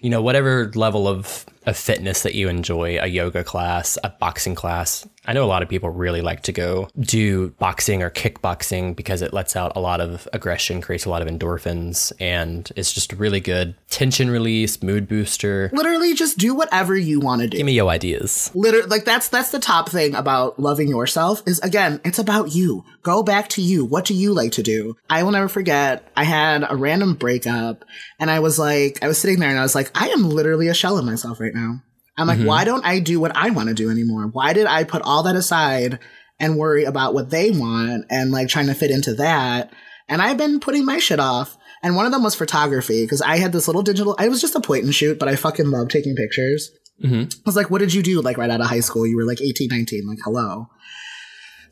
you 0.00 0.10
know, 0.10 0.22
whatever 0.22 0.70
level 0.74 1.08
of, 1.08 1.46
of 1.66 1.76
fitness 1.76 2.22
that 2.22 2.34
you 2.34 2.48
enjoy, 2.48 2.98
a 3.00 3.06
yoga 3.06 3.44
class, 3.44 3.98
a 4.04 4.10
boxing 4.10 4.54
class. 4.54 5.06
I 5.26 5.32
know 5.32 5.44
a 5.44 5.46
lot 5.46 5.62
of 5.62 5.68
people 5.68 5.90
really 5.90 6.20
like 6.20 6.42
to 6.42 6.52
go 6.52 6.88
do 6.98 7.50
boxing 7.58 8.02
or 8.02 8.10
kickboxing 8.10 8.94
because 8.94 9.22
it 9.22 9.32
lets 9.32 9.56
out 9.56 9.72
a 9.76 9.80
lot 9.80 10.00
of 10.00 10.28
aggression, 10.32 10.80
creates 10.80 11.04
a 11.04 11.10
lot 11.10 11.22
of 11.22 11.28
endorphins, 11.28 12.12
and 12.20 12.70
it's 12.76 12.92
just 12.92 13.12
really 13.12 13.40
good 13.40 13.74
tension 13.90 14.30
release, 14.30 14.82
mood 14.82 15.08
booster. 15.08 15.70
Literally, 15.72 16.14
just 16.14 16.38
do 16.38 16.54
whatever 16.54 16.96
you 16.96 17.20
want 17.20 17.42
to 17.42 17.48
do. 17.48 17.56
Give 17.56 17.66
me 17.66 17.72
your 17.72 17.88
ideas. 17.88 18.50
literally 18.54 18.86
like 18.88 19.04
that's 19.04 19.28
that's 19.28 19.50
the 19.50 19.58
top 19.58 19.88
thing 19.88 20.14
about 20.14 20.58
loving 20.58 20.88
yourself 20.88 21.42
is 21.46 21.58
again 21.60 22.00
it's 22.04 22.18
about 22.18 22.54
you 22.54 22.84
go 23.02 23.22
back 23.22 23.48
to 23.48 23.62
you 23.62 23.84
what 23.84 24.04
do 24.04 24.14
you 24.14 24.32
like 24.32 24.52
to 24.52 24.62
do 24.62 24.96
i 25.10 25.22
will 25.22 25.30
never 25.30 25.48
forget 25.48 26.10
i 26.16 26.24
had 26.24 26.64
a 26.68 26.76
random 26.76 27.14
breakup 27.14 27.84
and 28.18 28.30
i 28.30 28.40
was 28.40 28.58
like 28.58 28.98
i 29.02 29.08
was 29.08 29.18
sitting 29.18 29.38
there 29.38 29.48
and 29.50 29.58
i 29.58 29.62
was 29.62 29.74
like 29.74 29.90
i 29.94 30.08
am 30.08 30.28
literally 30.28 30.68
a 30.68 30.74
shell 30.74 30.98
of 30.98 31.04
myself 31.04 31.40
right 31.40 31.54
now 31.54 31.80
i'm 32.18 32.26
like 32.26 32.40
why 32.40 32.64
mm-hmm. 32.64 32.66
don't 32.66 32.84
i 32.84 32.98
do 32.98 33.20
what 33.20 33.34
i 33.36 33.50
want 33.50 33.68
to 33.68 33.74
do 33.74 33.90
anymore? 33.90 34.28
Why 34.32 34.52
did 34.52 34.66
i 34.66 34.84
put 34.84 35.02
all 35.02 35.22
that 35.24 35.36
aside 35.36 35.98
and 36.40 36.56
worry 36.56 36.84
about 36.84 37.14
what 37.14 37.30
they 37.30 37.50
want 37.50 38.06
and 38.10 38.30
like 38.30 38.48
trying 38.48 38.66
to 38.66 38.74
fit 38.74 38.90
into 38.90 39.14
that? 39.14 39.72
And 40.08 40.20
i've 40.22 40.38
been 40.38 40.60
putting 40.60 40.84
my 40.84 40.98
shit 40.98 41.20
off. 41.20 41.56
And 41.82 41.96
one 41.96 42.06
of 42.06 42.12
them 42.12 42.22
was 42.22 42.34
photography 42.34 43.04
because 43.04 43.22
i 43.22 43.36
had 43.36 43.52
this 43.52 43.66
little 43.66 43.82
digital 43.82 44.16
i 44.18 44.28
was 44.28 44.40
just 44.40 44.54
a 44.54 44.60
point 44.60 44.84
and 44.84 44.94
shoot 44.94 45.18
but 45.18 45.28
i 45.28 45.36
fucking 45.36 45.70
love 45.70 45.88
taking 45.88 46.16
pictures. 46.16 46.70
Mm-hmm. 47.02 47.22
I 47.22 47.42
was 47.44 47.56
like, 47.56 47.70
what 47.70 47.80
did 47.80 47.92
you 47.92 48.02
do 48.02 48.20
like 48.20 48.38
right 48.38 48.50
out 48.50 48.60
of 48.60 48.68
high 48.68 48.80
school? 48.80 49.04
You 49.06 49.16
were 49.16 49.24
like 49.24 49.40
18, 49.40 49.68
19, 49.68 50.06
like 50.06 50.18
hello. 50.24 50.68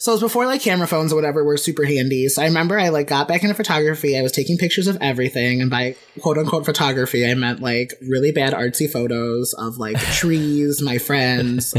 So 0.03 0.11
it 0.11 0.15
was 0.17 0.23
before 0.23 0.47
like 0.47 0.61
camera 0.61 0.89
phones 0.89 1.13
or 1.13 1.15
whatever 1.15 1.45
were 1.45 1.57
super 1.57 1.85
handy. 1.85 2.27
So 2.27 2.43
I 2.43 2.47
remember 2.47 2.77
I 2.77 2.89
like 2.89 3.07
got 3.07 3.29
back 3.29 3.45
into 3.45 3.55
photography. 3.55 4.19
I 4.19 4.23
was 4.23 4.33
taking 4.33 4.59
pictures 4.59 4.89
of 4.89 4.99
everything. 5.01 5.61
And 5.61 5.71
by 5.71 5.95
quote 6.21 6.39
unquote 6.39 6.65
photography, 6.65 7.25
I 7.25 7.35
meant 7.35 7.61
like 7.61 7.95
really 8.01 8.33
bad 8.33 8.53
artsy 8.53 8.91
photos 8.91 9.55
of 9.57 9.79
like 9.79 9.97
trees, 10.13 10.83
my 10.83 10.99
friends. 10.99 11.73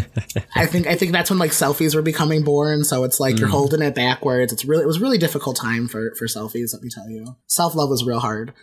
I 0.55 0.67
think 0.67 0.87
I 0.87 0.95
think 0.95 1.11
that's 1.11 1.31
when 1.31 1.37
like 1.37 1.51
selfies 1.51 1.95
were 1.95 2.01
becoming 2.01 2.45
born. 2.45 2.85
So 2.85 3.03
it's 3.03 3.19
like 3.19 3.39
you're 3.39 3.49
mm. 3.49 3.51
holding 3.51 3.81
it 3.81 3.93
backwards. 3.93 4.53
It's 4.53 4.63
really 4.63 4.83
it 4.83 4.87
was 4.87 4.99
a 4.99 5.01
really 5.01 5.17
difficult 5.17 5.57
time 5.57 5.89
for 5.89 6.15
for 6.17 6.25
selfies, 6.25 6.73
let 6.73 6.81
me 6.81 6.89
tell 6.89 7.09
you. 7.09 7.35
Self 7.47 7.75
love 7.75 7.89
was 7.89 8.05
real 8.05 8.21
hard. 8.21 8.53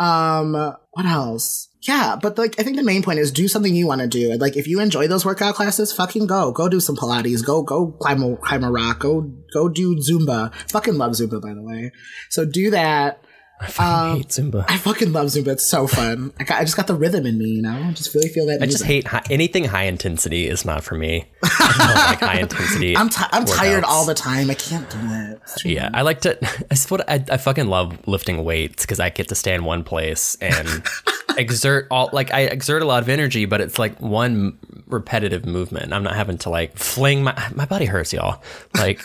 Um, 0.00 0.52
what 0.92 1.04
else? 1.06 1.68
Yeah, 1.82 2.16
but 2.20 2.36
like 2.38 2.58
I 2.58 2.62
think 2.62 2.76
the 2.76 2.82
main 2.82 3.02
point 3.02 3.18
is 3.18 3.30
do 3.30 3.48
something 3.48 3.74
you 3.74 3.86
want 3.86 4.00
to 4.00 4.06
do. 4.06 4.34
Like 4.36 4.56
if 4.56 4.66
you 4.66 4.80
enjoy 4.80 5.06
those 5.08 5.24
workout 5.24 5.54
classes, 5.54 5.92
fucking 5.92 6.26
go. 6.26 6.52
Go 6.52 6.68
do 6.68 6.80
some 6.80 6.96
Pilates. 6.96 7.44
Go 7.44 7.62
go 7.62 7.92
climb 8.00 8.22
a 8.22 8.36
climb 8.36 8.64
a 8.64 8.70
rock. 8.70 9.00
Go 9.00 9.30
go 9.52 9.68
do 9.68 9.96
Zumba. 9.96 10.52
Fucking 10.70 10.96
love 10.96 11.12
Zumba 11.12 11.40
by 11.40 11.54
the 11.54 11.62
way. 11.62 11.92
So 12.30 12.44
do 12.44 12.70
that. 12.70 13.22
I 13.60 13.66
fucking 13.66 14.10
um, 14.10 14.16
hate 14.16 14.28
Zumba. 14.28 14.64
I 14.68 14.78
fucking 14.78 15.12
love 15.12 15.26
Zumba. 15.26 15.48
It's 15.48 15.66
so 15.66 15.86
fun. 15.86 16.32
I, 16.40 16.44
got, 16.44 16.60
I 16.60 16.64
just 16.64 16.76
got 16.76 16.86
the 16.86 16.94
rhythm 16.94 17.26
in 17.26 17.36
me, 17.36 17.50
you 17.50 17.62
know. 17.62 17.72
I 17.72 17.92
just 17.92 18.14
really 18.14 18.28
feel 18.28 18.46
that. 18.46 18.62
I 18.62 18.66
just 18.66 18.84
hate 18.84 19.06
anything 19.30 19.64
high 19.64 19.84
intensity 19.84 20.46
is 20.48 20.64
not 20.64 20.82
for 20.82 20.94
me. 20.94 21.26
I 21.42 21.74
don't 21.78 21.94
like 21.94 22.20
high 22.20 22.40
intensity. 22.40 22.96
I'm 22.96 23.10
ti 23.10 23.22
I'm 23.32 23.44
tired 23.44 23.84
all 23.84 24.06
the 24.06 24.14
time. 24.14 24.50
I 24.50 24.54
can't 24.54 24.88
do 24.88 24.98
it. 25.02 25.40
Yeah, 25.64 25.90
I 25.92 26.02
like 26.02 26.22
to. 26.22 26.38
That's 26.70 26.90
what 26.90 27.08
I, 27.08 27.22
I 27.30 27.36
fucking 27.36 27.66
love 27.66 27.98
lifting 28.08 28.44
weights 28.44 28.84
because 28.86 28.98
I 28.98 29.10
get 29.10 29.28
to 29.28 29.34
stay 29.34 29.54
in 29.54 29.64
one 29.64 29.84
place 29.84 30.36
and 30.40 30.82
exert 31.36 31.86
all 31.90 32.08
like 32.14 32.32
I 32.32 32.40
exert 32.42 32.80
a 32.80 32.86
lot 32.86 33.02
of 33.02 33.10
energy, 33.10 33.44
but 33.44 33.60
it's 33.60 33.78
like 33.78 34.00
one 34.00 34.58
repetitive 34.86 35.44
movement. 35.44 35.92
I'm 35.92 36.02
not 36.02 36.16
having 36.16 36.38
to 36.38 36.50
like 36.50 36.78
fling 36.78 37.22
my 37.22 37.34
my 37.54 37.66
body 37.66 37.84
hurts, 37.84 38.12
y'all. 38.12 38.42
Like 38.74 39.00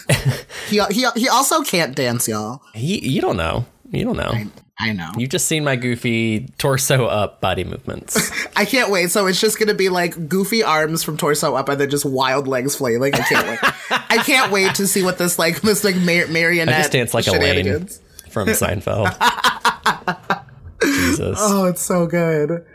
He, 0.70 0.82
he, 0.92 1.06
he 1.16 1.28
also 1.28 1.62
can't 1.62 1.94
dance, 1.96 2.28
y'all. 2.28 2.62
he, 2.74 3.06
you 3.06 3.22
don't 3.22 3.38
know, 3.38 3.66
you 3.96 4.06
don't 4.06 4.18
know. 4.18 4.34
I 4.78 4.92
know. 4.92 5.10
You've 5.18 5.30
just 5.30 5.48
seen 5.48 5.64
my 5.64 5.78
goofy 5.78 6.48
torso 6.58 7.06
up 7.06 7.40
body 7.40 7.64
movements. 7.64 8.32
I 8.58 8.66
can't 8.66 8.92
wait. 8.92 9.10
So 9.10 9.26
it's 9.26 9.40
just 9.40 9.58
gonna 9.58 9.74
be 9.74 9.88
like 9.90 10.28
goofy 10.28 10.64
arms 10.64 11.02
from 11.02 11.18
torso 11.18 11.56
up, 11.56 11.70
and 11.70 11.80
then 11.80 11.90
just 11.90 12.06
wild 12.06 12.48
legs 12.48 12.76
flailing. 12.76 13.14
I 13.14 13.20
can't 13.20 13.48
wait. 13.48 13.60
I 13.90 14.18
can't 14.18 14.52
wait 14.52 14.76
to 14.76 14.88
see 14.88 15.02
what 15.02 15.18
this 15.18 15.40
like 15.40 15.62
this 15.62 15.84
like 15.84 15.96
mar- 15.96 16.28
marionette. 16.28 16.76
I 16.76 16.80
just 16.80 16.92
dance 16.92 17.14
like 17.14 17.28
Elaine 17.28 17.88
from 18.30 18.50
Seinfeld. 18.50 19.16
Jesus. 20.84 21.38
Oh, 21.42 21.66
it's 21.66 21.82
so 21.82 22.06
good. 22.06 22.66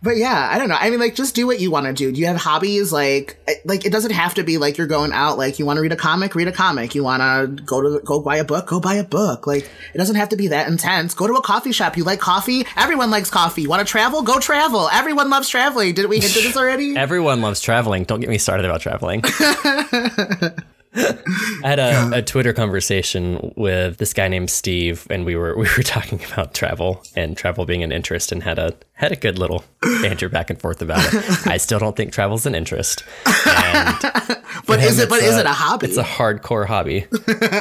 But 0.00 0.16
yeah, 0.16 0.48
I 0.50 0.58
don't 0.58 0.68
know. 0.68 0.76
I 0.78 0.90
mean, 0.90 1.00
like, 1.00 1.16
just 1.16 1.34
do 1.34 1.46
what 1.46 1.58
you 1.58 1.70
want 1.70 1.86
to 1.86 1.92
do. 1.92 2.12
Do 2.12 2.20
you 2.20 2.26
have 2.26 2.36
hobbies? 2.36 2.92
Like, 2.92 3.36
eh, 3.48 3.54
like 3.64 3.84
it 3.84 3.90
doesn't 3.90 4.12
have 4.12 4.34
to 4.34 4.44
be 4.44 4.56
like 4.56 4.78
you're 4.78 4.86
going 4.86 5.12
out. 5.12 5.38
Like, 5.38 5.58
you 5.58 5.66
want 5.66 5.78
to 5.78 5.80
read 5.80 5.92
a 5.92 5.96
comic, 5.96 6.34
read 6.34 6.46
a 6.46 6.52
comic. 6.52 6.94
You 6.94 7.02
want 7.02 7.20
to 7.20 7.62
go 7.64 7.80
to 7.80 8.04
go 8.04 8.20
buy 8.20 8.36
a 8.36 8.44
book, 8.44 8.66
go 8.66 8.78
buy 8.78 8.94
a 8.94 9.04
book. 9.04 9.46
Like, 9.46 9.68
it 9.92 9.98
doesn't 9.98 10.16
have 10.16 10.28
to 10.28 10.36
be 10.36 10.48
that 10.48 10.68
intense. 10.68 11.14
Go 11.14 11.26
to 11.26 11.34
a 11.34 11.42
coffee 11.42 11.72
shop. 11.72 11.96
You 11.96 12.04
like 12.04 12.20
coffee? 12.20 12.64
Everyone 12.76 13.10
likes 13.10 13.30
coffee. 13.30 13.66
Want 13.66 13.84
to 13.86 13.90
travel? 13.90 14.22
Go 14.22 14.38
travel. 14.38 14.88
Everyone 14.92 15.30
loves 15.30 15.48
traveling. 15.48 15.94
Did 15.94 16.08
we 16.08 16.20
hit 16.20 16.32
this 16.32 16.56
already? 16.56 16.96
Everyone 16.96 17.40
loves 17.40 17.60
traveling. 17.60 18.04
Don't 18.04 18.20
get 18.20 18.30
me 18.30 18.38
started 18.38 18.66
about 18.66 18.80
traveling. 18.80 19.24
I 21.64 21.68
had 21.68 21.78
a, 21.78 22.18
a 22.18 22.22
Twitter 22.22 22.52
conversation 22.52 23.52
with 23.56 23.98
this 23.98 24.12
guy 24.12 24.28
named 24.28 24.50
Steve, 24.50 25.06
and 25.10 25.24
we 25.24 25.36
were 25.36 25.56
we 25.58 25.68
were 25.76 25.82
talking 25.82 26.20
about 26.32 26.54
travel 26.54 27.02
and 27.14 27.36
travel 27.36 27.64
being 27.64 27.82
an 27.82 27.92
interest, 27.92 28.32
and 28.32 28.42
had 28.42 28.58
a 28.58 28.74
had 28.94 29.12
a 29.12 29.16
good 29.16 29.38
little 29.38 29.64
banter 30.02 30.28
back 30.28 30.50
and 30.50 30.60
forth 30.60 30.82
about 30.82 31.00
it. 31.12 31.46
I 31.46 31.56
still 31.56 31.78
don't 31.78 31.96
think 31.96 32.12
travel's 32.12 32.46
an 32.46 32.54
interest, 32.54 33.04
and 33.26 33.96
but 34.66 34.80
is 34.80 34.98
it? 34.98 35.08
But 35.08 35.18
it's 35.18 35.28
is 35.28 35.36
it 35.36 35.46
a 35.46 35.52
hobby? 35.52 35.86
It's 35.86 35.96
a 35.96 36.02
hardcore 36.02 36.66
hobby. 36.66 37.06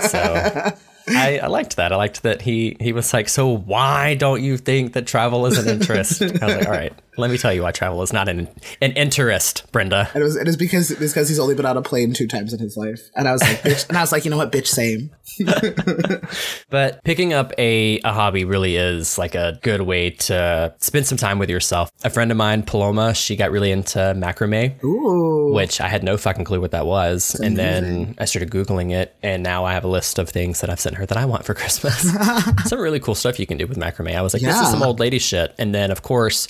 So 0.09 0.73
I, 1.09 1.39
I 1.39 1.47
liked 1.47 1.77
that. 1.77 1.93
I 1.93 1.95
liked 1.95 2.23
that 2.23 2.41
he 2.41 2.75
he 2.79 2.93
was 2.93 3.13
like, 3.13 3.29
so 3.29 3.55
why 3.55 4.15
don't 4.15 4.41
you 4.41 4.57
think 4.57 4.93
that 4.93 5.07
travel 5.07 5.45
is 5.45 5.57
an 5.57 5.67
interest? 5.67 6.21
I 6.21 6.25
was 6.25 6.41
like, 6.41 6.65
all 6.65 6.71
right, 6.71 6.93
let 7.17 7.31
me 7.31 7.37
tell 7.37 7.53
you 7.53 7.63
why 7.63 7.71
travel 7.71 8.01
is 8.01 8.13
not 8.13 8.29
an 8.29 8.47
an 8.81 8.91
interest, 8.93 9.71
Brenda. 9.71 10.09
And 10.13 10.21
it 10.21 10.25
was 10.25 10.35
it 10.35 10.47
is 10.47 10.57
because 10.57 10.91
it's 10.91 10.99
because 11.13 11.29
he's 11.29 11.39
only 11.39 11.55
been 11.55 11.65
on 11.65 11.77
a 11.77 11.81
plane 11.81 12.13
two 12.13 12.27
times 12.27 12.53
in 12.53 12.59
his 12.59 12.77
life. 12.77 13.09
And 13.15 13.27
I 13.27 13.33
was 13.33 13.41
like, 13.41 13.61
bitch, 13.61 13.87
and 13.89 13.97
I 13.97 14.01
was 14.01 14.11
like, 14.11 14.25
you 14.25 14.31
know 14.31 14.37
what, 14.37 14.51
bitch, 14.51 14.67
same. 14.67 15.11
But 16.69 17.03
picking 17.03 17.33
up 17.33 17.53
a, 17.57 17.99
a 18.03 18.11
hobby 18.11 18.43
really 18.43 18.75
is 18.75 19.17
like 19.17 19.35
a 19.35 19.57
good 19.63 19.81
way 19.81 20.09
to 20.11 20.73
spend 20.79 21.05
some 21.07 21.17
time 21.17 21.39
with 21.39 21.49
yourself. 21.49 21.91
A 22.03 22.09
friend 22.09 22.29
of 22.29 22.37
mine, 22.37 22.63
Paloma, 22.63 23.13
she 23.13 23.35
got 23.35 23.51
really 23.51 23.71
into 23.71 23.99
macrame, 23.99 24.83
Ooh. 24.83 25.53
which 25.53 25.79
I 25.79 25.87
had 25.87 26.03
no 26.03 26.17
fucking 26.17 26.43
clue 26.43 26.59
what 26.59 26.71
that 26.71 26.85
was. 26.85 27.35
And 27.35 27.57
then 27.57 28.15
I 28.19 28.25
started 28.25 28.51
Googling 28.51 28.91
it, 28.91 29.15
and 29.23 29.43
now 29.43 29.65
I 29.65 29.73
have 29.73 29.83
a 29.83 29.87
list 29.87 30.19
of 30.19 30.29
things 30.29 30.61
that 30.61 30.69
I've 30.69 30.79
sent 30.79 30.95
her 30.95 31.05
that 31.05 31.17
I 31.17 31.25
want 31.25 31.45
for 31.45 31.53
Christmas. 31.53 32.01
some 32.65 32.79
really 32.79 32.99
cool 32.99 33.15
stuff 33.15 33.39
you 33.39 33.47
can 33.47 33.57
do 33.57 33.65
with 33.65 33.77
macrame. 33.77 34.15
I 34.15 34.21
was 34.21 34.33
like, 34.33 34.43
this 34.43 34.59
is 34.59 34.69
some 34.69 34.83
old 34.83 34.99
lady 34.99 35.19
shit. 35.19 35.55
And 35.57 35.73
then, 35.73 35.91
of 35.91 36.01
course, 36.01 36.47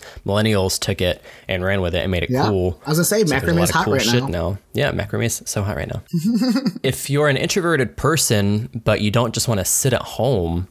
millennials 0.58 0.80
took 0.80 1.02
it 1.02 1.22
and 1.48 1.64
ran 1.64 1.82
with 1.82 1.96
it 1.96 2.00
and 2.00 2.12
made 2.12 2.24
it 2.24 2.30
Yeah. 2.30 2.48
cool. 2.48 2.80
I 2.86 2.90
was 2.90 2.98
gonna 2.98 3.06
say 3.06 3.26
So 3.26 3.36
macrame 3.36 3.62
is 3.62 3.70
hot 3.70 3.86
cool 3.86 3.94
right 3.94 4.02
shit 4.02 4.24
now. 4.26 4.58
Yeah, 4.74 4.92
macrame 4.92 5.26
is 5.26 5.42
so 5.46 5.64
hot 5.64 5.76
right 5.76 5.88
now. 5.88 6.02
if 6.84 7.10
you're 7.10 7.28
an 7.30 7.38
introverted 7.38 7.98
person, 7.98 8.70
but 8.84 9.02
you 9.02 9.12
don't 9.12 9.34
just 9.34 9.48
want 9.48 9.60
to 9.60 9.66
sit 9.66 9.94
at 9.94 10.02
home, 10.02 10.68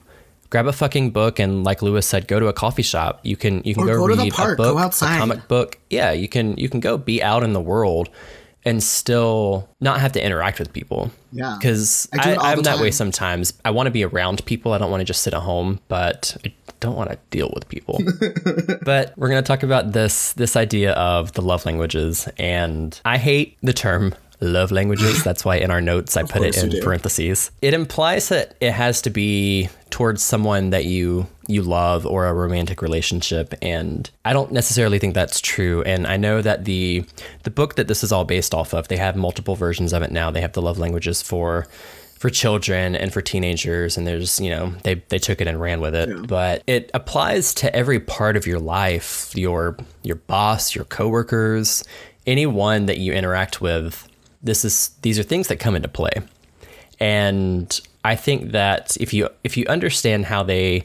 grab 0.50 0.66
a 0.66 0.72
fucking 0.72 1.10
book 1.10 1.38
and, 1.38 1.64
like 1.64 1.82
Lewis 1.82 2.06
said, 2.06 2.28
go 2.28 2.38
to 2.40 2.46
a 2.46 2.52
coffee 2.52 2.82
shop. 2.82 3.20
You 3.22 3.36
can 3.36 3.62
you 3.64 3.74
can 3.74 3.84
Or 3.84 3.86
go, 3.86 3.92
go 4.16 4.22
read 4.22 4.32
park, 4.32 4.58
a 4.58 4.62
book, 4.62 4.76
a 4.78 5.06
comic 5.18 5.48
book. 5.48 5.78
Yeah, 5.90 6.12
you 6.12 6.28
can 6.28 6.56
you 6.56 6.68
can 6.68 6.80
go 6.80 6.96
be 6.98 7.22
out 7.22 7.42
in 7.42 7.52
the 7.52 7.60
world 7.60 8.08
and 8.66 8.82
still 8.82 9.68
not 9.80 10.00
have 10.00 10.12
to 10.12 10.24
interact 10.24 10.58
with 10.58 10.72
people. 10.72 11.10
Yeah. 11.32 11.56
because 11.58 12.08
I 12.12 12.22
do 12.22 12.30
I, 12.30 12.32
it 12.32 12.38
all 12.38 12.46
I'm 12.46 12.62
that 12.62 12.80
way 12.80 12.90
sometimes. 12.90 13.52
I 13.64 13.70
want 13.70 13.86
to 13.86 13.90
be 13.90 14.04
around 14.04 14.44
people. 14.46 14.72
I 14.72 14.78
don't 14.78 14.90
want 14.90 15.02
to 15.02 15.04
just 15.04 15.22
sit 15.22 15.34
at 15.34 15.40
home, 15.40 15.80
but 15.88 16.36
I 16.44 16.52
don't 16.80 16.96
want 16.96 17.10
to 17.10 17.18
deal 17.30 17.50
with 17.54 17.68
people. 17.68 18.00
but 18.82 19.12
we're 19.16 19.28
going 19.28 19.42
to 19.42 19.46
talk 19.46 19.62
about 19.62 19.92
this 19.92 20.32
this 20.34 20.56
idea 20.56 20.92
of 20.92 21.32
the 21.32 21.42
love 21.42 21.64
languages 21.64 22.28
and 22.38 23.00
I 23.04 23.18
hate 23.18 23.56
the 23.62 23.72
term 23.72 24.14
love 24.40 24.70
languages. 24.70 25.22
That's 25.24 25.44
why 25.44 25.56
in 25.56 25.70
our 25.70 25.80
notes 25.80 26.16
I 26.16 26.22
put 26.22 26.42
it 26.42 26.56
in 26.56 26.82
parentheses. 26.82 27.50
It 27.62 27.74
implies 27.74 28.28
that 28.28 28.56
it 28.60 28.72
has 28.72 29.02
to 29.02 29.10
be 29.10 29.68
towards 29.90 30.22
someone 30.22 30.70
that 30.70 30.84
you 30.84 31.26
you 31.48 31.62
love 31.62 32.04
or 32.04 32.26
a 32.26 32.34
romantic 32.34 32.82
relationship. 32.82 33.54
And 33.62 34.10
I 34.24 34.32
don't 34.32 34.52
necessarily 34.52 34.98
think 34.98 35.14
that's 35.14 35.40
true. 35.40 35.82
And 35.82 36.06
I 36.06 36.16
know 36.16 36.42
that 36.42 36.64
the 36.64 37.04
the 37.44 37.50
book 37.50 37.76
that 37.76 37.88
this 37.88 38.02
is 38.02 38.12
all 38.12 38.24
based 38.24 38.54
off 38.54 38.74
of 38.74 38.88
they 38.88 38.96
have 38.96 39.16
multiple 39.16 39.54
versions 39.54 39.92
of 39.92 40.02
it 40.02 40.10
now. 40.10 40.30
They 40.30 40.40
have 40.40 40.52
the 40.52 40.62
love 40.62 40.78
languages 40.78 41.22
for 41.22 41.66
for 42.18 42.30
children 42.30 42.96
and 42.96 43.12
for 43.12 43.20
teenagers. 43.20 43.96
And 43.96 44.06
there's 44.06 44.40
you 44.40 44.50
know 44.50 44.74
they 44.82 44.96
they 45.08 45.18
took 45.18 45.40
it 45.40 45.46
and 45.46 45.60
ran 45.60 45.80
with 45.80 45.94
it. 45.94 46.26
But 46.26 46.62
it 46.66 46.90
applies 46.92 47.54
to 47.54 47.74
every 47.74 48.00
part 48.00 48.36
of 48.36 48.46
your 48.46 48.58
life 48.58 49.32
your 49.34 49.76
your 50.02 50.16
boss 50.16 50.74
your 50.74 50.84
coworkers 50.84 51.84
anyone 52.26 52.86
that 52.86 52.98
you 52.98 53.12
interact 53.12 53.60
with 53.60 54.08
this 54.46 54.64
is 54.64 54.90
these 55.02 55.18
are 55.18 55.22
things 55.22 55.48
that 55.48 55.60
come 55.60 55.76
into 55.76 55.88
play. 55.88 56.12
And 56.98 57.78
i 58.06 58.14
think 58.14 58.52
that 58.52 58.96
if 59.00 59.12
you 59.12 59.28
if 59.42 59.56
you 59.56 59.66
understand 59.66 60.24
how 60.24 60.42
they 60.42 60.82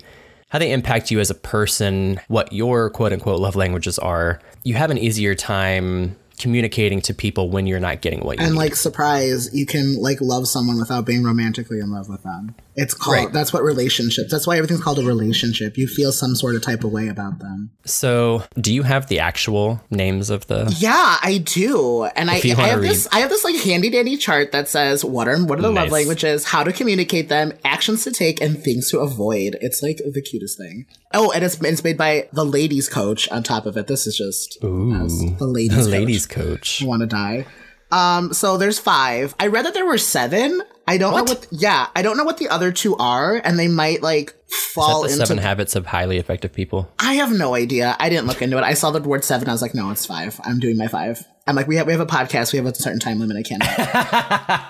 how 0.49 0.59
they 0.59 0.71
impact 0.71 1.11
you 1.11 1.19
as 1.19 1.29
a 1.29 1.35
person 1.35 2.19
what 2.27 2.51
your 2.51 2.89
quote 2.89 3.13
unquote 3.13 3.39
love 3.39 3.55
languages 3.55 3.99
are 3.99 4.41
you 4.63 4.73
have 4.73 4.89
an 4.89 4.97
easier 4.97 5.35
time 5.35 6.15
communicating 6.41 6.99
to 7.01 7.13
people 7.13 7.49
when 7.49 7.67
you're 7.67 7.79
not 7.79 8.01
getting 8.01 8.19
what 8.21 8.37
you 8.37 8.41
want. 8.43 8.47
And 8.47 8.51
need. 8.53 8.59
like 8.59 8.75
surprise, 8.75 9.53
you 9.53 9.65
can 9.65 9.95
like 10.01 10.19
love 10.21 10.47
someone 10.47 10.77
without 10.77 11.05
being 11.05 11.23
romantically 11.23 11.79
in 11.79 11.91
love 11.91 12.09
with 12.09 12.23
them. 12.23 12.55
It's 12.75 12.93
called 12.93 13.17
Right. 13.17 13.33
that's 13.33 13.51
what 13.53 13.63
relationships. 13.63 14.31
That's 14.31 14.47
why 14.47 14.55
everything's 14.57 14.81
called 14.81 14.97
a 14.99 15.03
relationship. 15.03 15.77
You 15.77 15.87
feel 15.87 16.11
some 16.13 16.35
sort 16.35 16.55
of 16.55 16.61
type 16.61 16.83
of 16.85 16.91
way 16.91 17.07
about 17.09 17.39
them. 17.39 17.69
So, 17.85 18.43
do 18.59 18.73
you 18.73 18.83
have 18.83 19.07
the 19.07 19.19
actual 19.19 19.81
names 19.91 20.29
of 20.29 20.47
the? 20.47 20.73
Yeah, 20.79 21.17
I 21.21 21.39
do. 21.43 22.05
And 22.15 22.29
I, 22.31 22.35
I 22.35 22.37
have 22.39 22.81
read- 22.81 22.89
this 22.89 23.07
I 23.11 23.19
have 23.19 23.29
this 23.29 23.43
like 23.43 23.55
handy 23.57 23.89
dandy 23.89 24.15
chart 24.17 24.51
that 24.53 24.67
says 24.69 25.03
what 25.05 25.27
are 25.27 25.37
what 25.43 25.59
are 25.59 25.61
the 25.63 25.71
love 25.71 25.91
languages, 25.91 26.45
how 26.45 26.63
to 26.63 26.71
communicate 26.71 27.27
them, 27.29 27.51
actions 27.65 28.03
to 28.05 28.11
take, 28.11 28.41
and 28.41 28.61
things 28.63 28.89
to 28.91 28.99
avoid. 28.99 29.57
It's 29.61 29.83
like 29.83 29.97
the 29.97 30.21
cutest 30.21 30.57
thing. 30.57 30.85
Oh, 31.13 31.31
and 31.33 31.43
it's 31.43 31.61
it's 31.61 31.83
made 31.83 31.97
by 31.97 32.29
the 32.31 32.45
ladies 32.45 32.87
coach 32.87 33.29
on 33.29 33.43
top 33.43 33.65
of 33.65 33.75
it. 33.75 33.87
This 33.87 34.07
is 34.07 34.15
just 34.17 34.53
has 34.61 35.19
the 35.37 35.45
ladies 35.45 35.85
The 35.91 35.91
ladies 35.91 36.25
coach. 36.31 36.81
want 36.83 37.01
to 37.01 37.07
die. 37.07 37.45
Um, 37.91 38.33
so 38.33 38.57
there's 38.57 38.79
five. 38.79 39.35
I 39.39 39.47
read 39.47 39.65
that 39.65 39.73
there 39.73 39.85
were 39.85 39.97
seven. 39.97 40.61
I 40.87 40.97
don't 40.97 41.15
know 41.15 41.23
what. 41.23 41.45
Yeah, 41.51 41.87
I 41.95 42.01
don't 42.01 42.17
know 42.17 42.23
what 42.23 42.37
the 42.37 42.49
other 42.49 42.71
two 42.71 42.95
are, 42.97 43.35
and 43.43 43.59
they 43.59 43.67
might 43.67 44.01
like 44.01 44.33
fall 44.49 45.03
The 45.03 45.09
into. 45.09 45.25
seven 45.25 45.37
habits 45.37 45.75
of 45.75 45.85
highly 45.85 46.17
effective 46.17 46.53
people. 46.53 46.89
I 46.99 47.13
have 47.15 47.31
no 47.31 47.53
idea. 47.53 47.95
I 47.99 48.09
didn't 48.09 48.27
look 48.27 48.41
into 48.41 48.57
it. 48.57 48.63
I 48.63 48.73
saw 48.73 48.91
the 48.91 49.01
word 49.01 49.23
seven. 49.25 49.47
I 49.49 49.51
was 49.51 49.61
like, 49.61 49.75
no, 49.75 49.91
it's 49.91 50.05
five. 50.05 50.39
I'm 50.43 50.59
doing 50.59 50.77
my 50.77 50.87
five. 50.87 51.23
I'm 51.47 51.55
like, 51.55 51.67
we 51.67 51.75
have 51.77 51.87
we 51.87 51.93
have 51.93 52.01
a 52.01 52.05
podcast. 52.05 52.53
We 52.53 52.57
have 52.57 52.65
a 52.67 52.75
certain 52.75 52.99
time 52.99 53.19
limit. 53.19 53.35
I 53.35 53.41
cannot. 53.41 53.67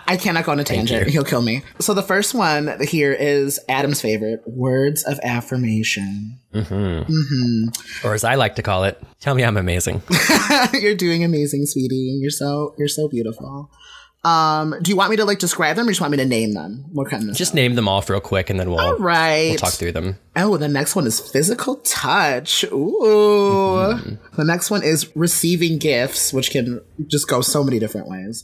I 0.07 0.17
cannot 0.17 0.45
go 0.45 0.53
on 0.53 0.59
a 0.59 0.63
tangent. 0.63 1.09
He'll 1.09 1.25
kill 1.25 1.41
me. 1.41 1.63
So 1.79 1.93
the 1.93 2.01
first 2.01 2.33
one 2.33 2.79
here 2.81 3.11
is 3.11 3.59
Adam's 3.67 4.01
favorite: 4.01 4.41
words 4.45 5.03
of 5.03 5.19
affirmation. 5.21 6.39
Mm-hmm. 6.53 7.11
Mm-hmm. 7.11 8.07
Or 8.07 8.13
as 8.13 8.23
I 8.23 8.35
like 8.35 8.55
to 8.55 8.63
call 8.63 8.85
it, 8.85 9.01
tell 9.19 9.35
me 9.35 9.43
I'm 9.43 9.57
amazing. 9.57 10.01
you're 10.73 10.95
doing 10.95 11.23
amazing, 11.23 11.65
sweetie. 11.65 12.17
You're 12.21 12.31
so 12.31 12.73
you're 12.77 12.87
so 12.87 13.09
beautiful. 13.09 13.69
Um, 14.23 14.75
do 14.81 14.91
you 14.91 14.95
want 14.95 15.09
me 15.09 15.15
to 15.17 15.25
like 15.25 15.39
describe 15.39 15.75
them, 15.75 15.87
or 15.87 15.91
just 15.91 15.99
want 15.99 16.11
me 16.11 16.17
to 16.17 16.25
name 16.25 16.53
them? 16.53 16.85
What 16.91 17.09
kind 17.09 17.27
of 17.27 17.35
Just 17.35 17.55
name 17.55 17.73
them 17.73 17.87
off 17.87 18.09
real 18.09 18.19
quick 18.19 18.51
and 18.51 18.59
then 18.59 18.69
we'll, 18.69 18.97
right? 18.99 19.49
we'll 19.49 19.57
talk 19.57 19.73
through 19.73 19.93
them. 19.93 20.17
Oh, 20.35 20.57
the 20.57 20.67
next 20.67 20.95
one 20.95 21.07
is 21.07 21.19
physical 21.19 21.77
touch. 21.77 22.63
Ooh. 22.65 24.17
The 24.37 24.43
next 24.45 24.69
one 24.69 24.83
is 24.83 25.13
receiving 25.15 25.79
gifts, 25.79 26.33
which 26.33 26.51
can 26.51 26.81
just 27.07 27.27
go 27.27 27.41
so 27.41 27.63
many 27.63 27.79
different 27.79 28.07
ways. 28.07 28.43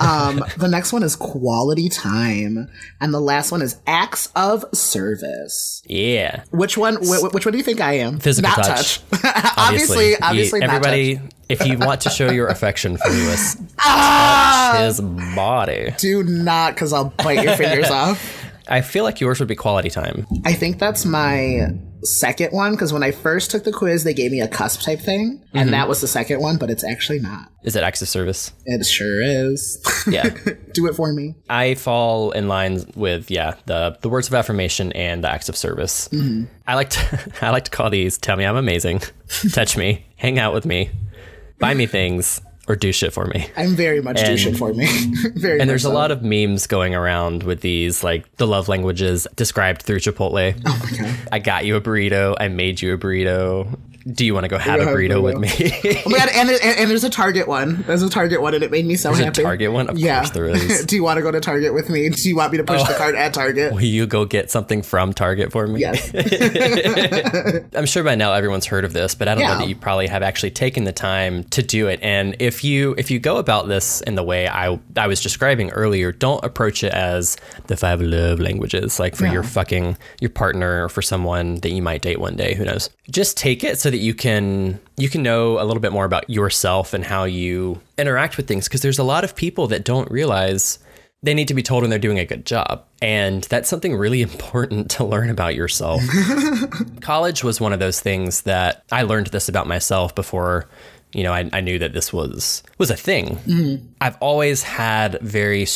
Um, 0.00 0.44
the 0.56 0.68
next 0.68 0.92
one 0.92 1.02
is 1.02 1.16
quality 1.16 1.88
time, 1.88 2.68
and 3.00 3.12
the 3.14 3.20
last 3.20 3.50
one 3.52 3.62
is 3.62 3.76
acts 3.86 4.30
of 4.36 4.64
service. 4.74 5.82
Yeah. 5.86 6.42
Which 6.50 6.76
one? 6.78 6.96
Wh- 6.96 7.32
which 7.34 7.44
one 7.46 7.52
do 7.52 7.58
you 7.58 7.64
think 7.64 7.80
I 7.80 7.94
am? 7.94 8.18
Physical 8.18 8.50
not 8.50 8.64
touch. 8.64 9.00
obviously, 9.56 10.10
You- 10.10 10.16
obviously, 10.22 10.60
not 10.60 10.66
touch. 10.82 10.86
everybody, 10.86 11.20
if 11.48 11.66
you 11.66 11.78
want 11.78 12.00
to 12.02 12.10
show 12.10 12.30
your 12.30 12.48
affection 12.48 12.96
for 12.96 13.08
Lewis, 13.10 13.56
Ah! 13.78 14.72
touch 14.74 14.84
his 14.86 15.00
body. 15.34 15.94
Do 15.98 16.22
not, 16.22 16.74
because 16.74 16.92
I'll 16.92 17.12
bite 17.18 17.42
your 17.42 17.56
fingers 17.56 17.90
off. 17.90 18.37
I 18.68 18.80
feel 18.82 19.04
like 19.04 19.20
yours 19.20 19.38
would 19.40 19.48
be 19.48 19.54
quality 19.56 19.90
time. 19.90 20.26
I 20.44 20.52
think 20.52 20.78
that's 20.78 21.04
my 21.04 21.68
second 22.02 22.52
one 22.52 22.72
because 22.72 22.92
when 22.92 23.02
I 23.02 23.10
first 23.10 23.50
took 23.50 23.64
the 23.64 23.72
quiz, 23.72 24.04
they 24.04 24.14
gave 24.14 24.30
me 24.30 24.40
a 24.40 24.48
cusp 24.48 24.82
type 24.82 25.00
thing, 25.00 25.38
Mm-hmm. 25.48 25.58
and 25.58 25.72
that 25.72 25.88
was 25.88 26.00
the 26.00 26.06
second 26.06 26.40
one, 26.40 26.58
but 26.58 26.70
it's 26.70 26.84
actually 26.84 27.18
not. 27.20 27.48
Is 27.64 27.74
it 27.74 27.82
acts 27.82 28.02
of 28.02 28.08
service? 28.08 28.52
It 28.66 28.84
sure 28.84 29.20
is. 29.22 29.82
Yeah. 30.06 30.28
Do 30.74 30.86
it 30.86 30.94
for 30.94 31.12
me. 31.12 31.34
I 31.50 31.74
fall 31.74 32.30
in 32.32 32.46
line 32.48 32.84
with 32.94 33.30
yeah 33.30 33.54
the 33.66 33.96
the 34.02 34.08
words 34.08 34.28
of 34.28 34.34
affirmation 34.34 34.92
and 34.92 35.24
the 35.24 35.30
acts 35.30 35.48
of 35.48 35.56
service. 35.56 36.08
Mm-hmm. 36.08 36.44
I 36.66 36.74
like 36.74 36.90
to 36.90 37.32
I 37.42 37.50
like 37.50 37.64
to 37.64 37.70
call 37.70 37.90
these 37.90 38.18
"Tell 38.18 38.36
me 38.36 38.44
I'm 38.44 38.56
amazing," 38.56 39.00
"Touch 39.52 39.76
me," 39.76 40.04
"Hang 40.16 40.38
out 40.38 40.52
with 40.54 40.66
me," 40.66 40.90
"Buy 41.58 41.74
me 41.74 41.86
things," 41.86 42.40
or 42.68 42.76
"Do 42.76 42.92
shit 42.92 43.12
for 43.12 43.26
me." 43.26 43.48
I'm 43.56 43.74
very 43.74 44.00
much 44.00 44.18
do 44.18 44.24
And- 44.26 44.38
shit 44.40 44.56
for 44.56 44.72
me. 44.74 44.86
very. 45.34 45.60
And 45.60 45.68
there's 45.68 45.84
a 45.84 45.90
lot 45.92 46.10
of 46.10 46.22
memes 46.22 46.66
going 46.66 46.94
around 46.94 47.42
with 47.42 47.60
these 47.62 48.04
like 48.04 48.24
the 48.36 48.46
love 48.46 48.68
languages 48.68 49.26
described 49.36 49.82
through 49.82 49.98
Chipotle. 50.00 50.54
Oh 50.66 50.80
my 50.92 50.98
god. 50.98 51.16
I 51.32 51.38
got 51.38 51.64
you 51.64 51.76
a 51.76 51.80
burrito. 51.80 52.36
I 52.38 52.48
made 52.48 52.80
you 52.82 52.94
a 52.94 52.98
burrito. 52.98 53.78
Do 54.06 54.24
you 54.24 54.32
want 54.34 54.44
to 54.44 54.48
go 54.48 54.58
have 54.58 54.80
a 54.80 54.84
have 54.84 54.94
a 54.94 54.96
burrito 54.96 55.22
with 55.22 55.38
me? 55.38 55.48
Oh 56.06 56.10
my 56.10 56.18
god! 56.18 56.28
And, 56.34 56.48
and, 56.50 56.78
and 56.78 56.90
there's 56.90 57.04
a 57.04 57.10
Target 57.10 57.48
one. 57.48 57.82
There's 57.86 58.02
a 58.02 58.08
Target 58.08 58.40
one, 58.40 58.54
and 58.54 58.62
it 58.62 58.70
made 58.70 58.86
me 58.86 58.96
so 58.96 59.08
There's 59.08 59.20
a 59.20 59.24
happy. 59.26 59.42
Target 59.42 59.72
one? 59.72 59.88
Of 59.90 59.98
yeah. 59.98 60.20
course 60.20 60.30
there 60.30 60.46
is. 60.46 60.82
Oh. 60.82 60.84
do 60.86 60.96
you 60.96 61.02
want 61.02 61.18
to 61.18 61.22
go 61.22 61.30
to 61.30 61.40
Target 61.40 61.74
with 61.74 61.90
me? 61.90 62.08
Do 62.08 62.28
you 62.28 62.36
want 62.36 62.52
me 62.52 62.58
to 62.58 62.64
push 62.64 62.82
the 62.84 62.94
oh. 62.94 62.98
cart 62.98 63.14
at 63.14 63.34
Target? 63.34 63.72
Will 63.72 63.82
you 63.82 64.06
go 64.06 64.24
get 64.24 64.50
something 64.50 64.82
from 64.82 65.12
Target 65.12 65.52
for 65.52 65.66
me? 65.66 65.80
Yes. 65.80 66.12
I'm 67.74 67.86
sure 67.86 68.04
by 68.04 68.14
now 68.14 68.32
everyone's 68.32 68.66
heard 68.66 68.84
of 68.84 68.92
this, 68.92 69.14
but 69.14 69.28
I 69.28 69.34
don't 69.34 69.42
Yeah. 69.42 69.54
know 69.54 69.58
that 69.60 69.68
you 69.68 69.76
probably 69.76 70.06
have 70.06 70.22
actually 70.22 70.50
taken 70.50 70.84
the 70.84 70.92
time 70.92 71.44
to 71.44 71.62
do 71.62 71.88
it. 71.88 72.00
And 72.02 72.36
if 72.38 72.64
you 72.64 72.94
if 72.98 73.10
you 73.10 73.18
go 73.18 73.36
about 73.36 73.68
this 73.68 74.00
in 74.02 74.14
the 74.14 74.22
way 74.22 74.48
I 74.48 74.78
I 74.96 75.06
was 75.06 75.20
describing 75.20 75.70
earlier, 75.70 76.12
don't 76.12 76.42
approach 76.44 76.82
it 76.84 76.92
as 76.92 77.36
the 77.66 77.76
five 77.76 78.00
love 78.00 78.38
languages, 78.38 78.98
like 78.98 79.16
for 79.16 79.24
Yeah. 79.26 79.32
your 79.34 79.42
fucking 79.42 79.96
your 80.20 80.30
partner 80.30 80.84
or 80.84 80.88
for 80.88 81.02
someone 81.02 81.56
that 81.56 81.70
you 81.70 81.82
might 81.82 82.02
date 82.02 82.20
one 82.20 82.36
day. 82.36 82.54
Who 82.54 82.64
knows? 82.64 82.90
Just 83.10 83.36
take 83.36 83.64
it 83.64 83.78
so 83.78 83.87
that 83.90 83.98
you 83.98 84.14
can 84.14 84.80
you 84.96 85.08
can 85.08 85.22
know 85.22 85.60
a 85.60 85.64
little 85.64 85.80
bit 85.80 85.92
more 85.92 86.04
about 86.04 86.28
yourself 86.28 86.94
and 86.94 87.04
how 87.04 87.24
you 87.24 87.80
interact 87.96 88.36
with 88.36 88.46
things. 88.46 88.68
Because 88.68 88.82
there's 88.82 88.98
a 88.98 89.04
lot 89.04 89.24
of 89.24 89.36
people 89.36 89.66
that 89.68 89.84
don't 89.84 90.10
realize 90.10 90.78
they 91.22 91.34
need 91.34 91.48
to 91.48 91.54
be 91.54 91.62
told 91.62 91.82
when 91.82 91.90
they're 91.90 91.98
doing 91.98 92.18
a 92.18 92.24
good 92.24 92.46
job. 92.46 92.84
And 93.02 93.44
that's 93.44 93.68
something 93.68 93.96
really 93.96 94.22
important 94.30 94.90
to 94.92 95.04
learn 95.04 95.30
about 95.30 95.54
yourself. 95.54 96.02
College 97.00 97.42
was 97.44 97.60
one 97.60 97.72
of 97.72 97.80
those 97.80 98.00
things 98.00 98.42
that 98.42 98.84
I 98.92 99.02
learned 99.02 99.28
this 99.28 99.48
about 99.48 99.66
myself 99.66 100.14
before, 100.14 100.68
you 101.12 101.22
know, 101.22 101.32
I, 101.32 101.48
I 101.52 101.60
knew 101.60 101.78
that 101.78 101.92
this 101.92 102.12
was 102.12 102.62
was 102.78 102.90
a 102.90 102.96
thing. 102.96 103.36
Mm-hmm. 103.46 103.86
I've 104.00 104.16
always 104.20 104.62
had 104.62 105.18
very 105.20 105.66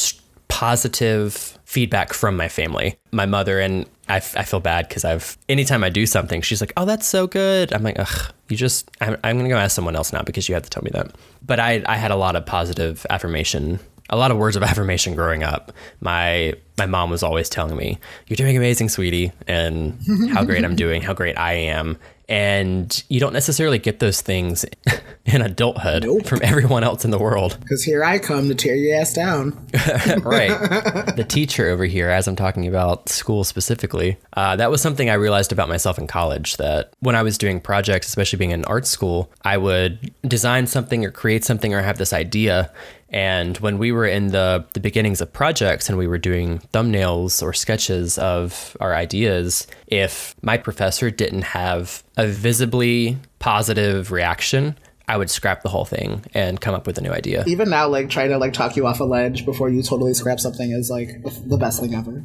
positive 0.48 1.58
feedback 1.64 2.12
from 2.12 2.36
my 2.36 2.48
family. 2.48 2.98
My 3.12 3.26
mother 3.26 3.58
and 3.58 3.86
I, 4.12 4.16
f- 4.16 4.36
I 4.36 4.42
feel 4.42 4.60
bad 4.60 4.88
because 4.88 5.04
I've 5.04 5.38
anytime 5.48 5.82
I 5.82 5.88
do 5.88 6.04
something, 6.04 6.42
she's 6.42 6.60
like, 6.60 6.72
"Oh, 6.76 6.84
that's 6.84 7.06
so 7.06 7.26
good." 7.26 7.72
I'm 7.72 7.82
like, 7.82 7.98
"Ugh, 7.98 8.32
you 8.48 8.56
just." 8.58 8.90
I'm, 9.00 9.16
I'm 9.24 9.38
gonna 9.38 9.48
go 9.48 9.56
ask 9.56 9.74
someone 9.74 9.96
else 9.96 10.12
now 10.12 10.22
because 10.22 10.48
you 10.48 10.54
have 10.54 10.64
to 10.64 10.70
tell 10.70 10.82
me 10.82 10.90
that. 10.92 11.12
But 11.44 11.58
I 11.60 11.82
I 11.86 11.96
had 11.96 12.10
a 12.10 12.16
lot 12.16 12.36
of 12.36 12.44
positive 12.44 13.06
affirmation, 13.08 13.78
a 14.10 14.16
lot 14.16 14.30
of 14.30 14.36
words 14.36 14.54
of 14.56 14.62
affirmation 14.70 15.14
growing 15.14 15.42
up. 15.42 15.72
My 16.00 16.54
my 16.76 16.84
mom 16.86 17.08
was 17.10 17.22
always 17.22 17.48
telling 17.48 17.76
me, 17.76 17.98
"You're 18.26 18.36
doing 18.36 18.56
amazing, 18.56 18.90
sweetie," 18.90 19.32
and 19.48 19.98
how 20.30 20.44
great 20.44 20.64
I'm 20.64 20.76
doing, 20.84 21.00
how 21.00 21.14
great 21.14 21.38
I 21.38 21.54
am. 21.54 21.96
And 22.32 23.04
you 23.10 23.20
don't 23.20 23.34
necessarily 23.34 23.78
get 23.78 24.00
those 24.00 24.22
things 24.22 24.64
in 25.26 25.42
adulthood 25.42 26.04
Nope. 26.04 26.24
from 26.24 26.40
everyone 26.42 26.82
else 26.82 27.04
in 27.04 27.10
the 27.10 27.18
world. 27.18 27.58
Because 27.60 27.82
here 27.82 28.02
I 28.02 28.18
come 28.18 28.48
to 28.48 28.54
tear 28.54 28.74
your 28.74 28.98
ass 28.98 29.12
down. 29.12 29.50
right. 30.22 30.50
The 31.12 31.24
teacher 31.24 31.68
over 31.68 31.84
here, 31.84 32.08
as 32.08 32.26
I'm 32.26 32.36
talking 32.36 32.66
about 32.66 33.10
school 33.10 33.44
specifically, 33.44 34.16
uh, 34.32 34.56
that 34.56 34.70
was 34.70 34.80
something 34.80 35.10
I 35.10 35.14
realized 35.14 35.52
about 35.52 35.68
myself 35.68 35.98
in 35.98 36.06
college 36.06 36.56
that 36.56 36.94
when 37.00 37.14
I 37.14 37.22
was 37.22 37.36
doing 37.36 37.60
projects, 37.60 38.06
especially 38.06 38.38
being 38.38 38.50
in 38.50 38.64
art 38.64 38.86
school, 38.86 39.30
I 39.44 39.58
would 39.58 40.10
design 40.22 40.66
something 40.66 41.04
or 41.04 41.10
create 41.10 41.44
something 41.44 41.74
or 41.74 41.82
have 41.82 41.98
this 41.98 42.14
idea. 42.14 42.72
And 43.12 43.58
when 43.58 43.78
we 43.78 43.92
were 43.92 44.06
in 44.06 44.28
the, 44.28 44.64
the 44.72 44.80
beginnings 44.80 45.20
of 45.20 45.32
projects 45.32 45.88
and 45.88 45.98
we 45.98 46.06
were 46.06 46.18
doing 46.18 46.60
thumbnails 46.72 47.42
or 47.42 47.52
sketches 47.52 48.16
of 48.18 48.76
our 48.80 48.94
ideas, 48.94 49.66
if 49.86 50.34
my 50.42 50.56
professor 50.56 51.10
didn't 51.10 51.42
have 51.42 52.02
a 52.16 52.26
visibly 52.26 53.18
positive 53.38 54.10
reaction, 54.10 54.78
I 55.08 55.18
would 55.18 55.30
scrap 55.30 55.62
the 55.62 55.68
whole 55.68 55.84
thing 55.84 56.24
and 56.32 56.60
come 56.60 56.74
up 56.74 56.86
with 56.86 56.96
a 56.96 57.02
new 57.02 57.10
idea. 57.10 57.44
Even 57.46 57.68
now, 57.68 57.86
like 57.86 58.08
trying 58.08 58.30
to 58.30 58.38
like 58.38 58.54
talk 58.54 58.76
you 58.76 58.86
off 58.86 59.00
a 59.00 59.04
ledge 59.04 59.44
before 59.44 59.68
you 59.68 59.82
totally 59.82 60.14
scrap 60.14 60.40
something 60.40 60.70
is 60.70 60.88
like 60.88 61.22
the 61.22 61.58
best 61.58 61.80
thing 61.80 61.94
ever. 61.94 62.24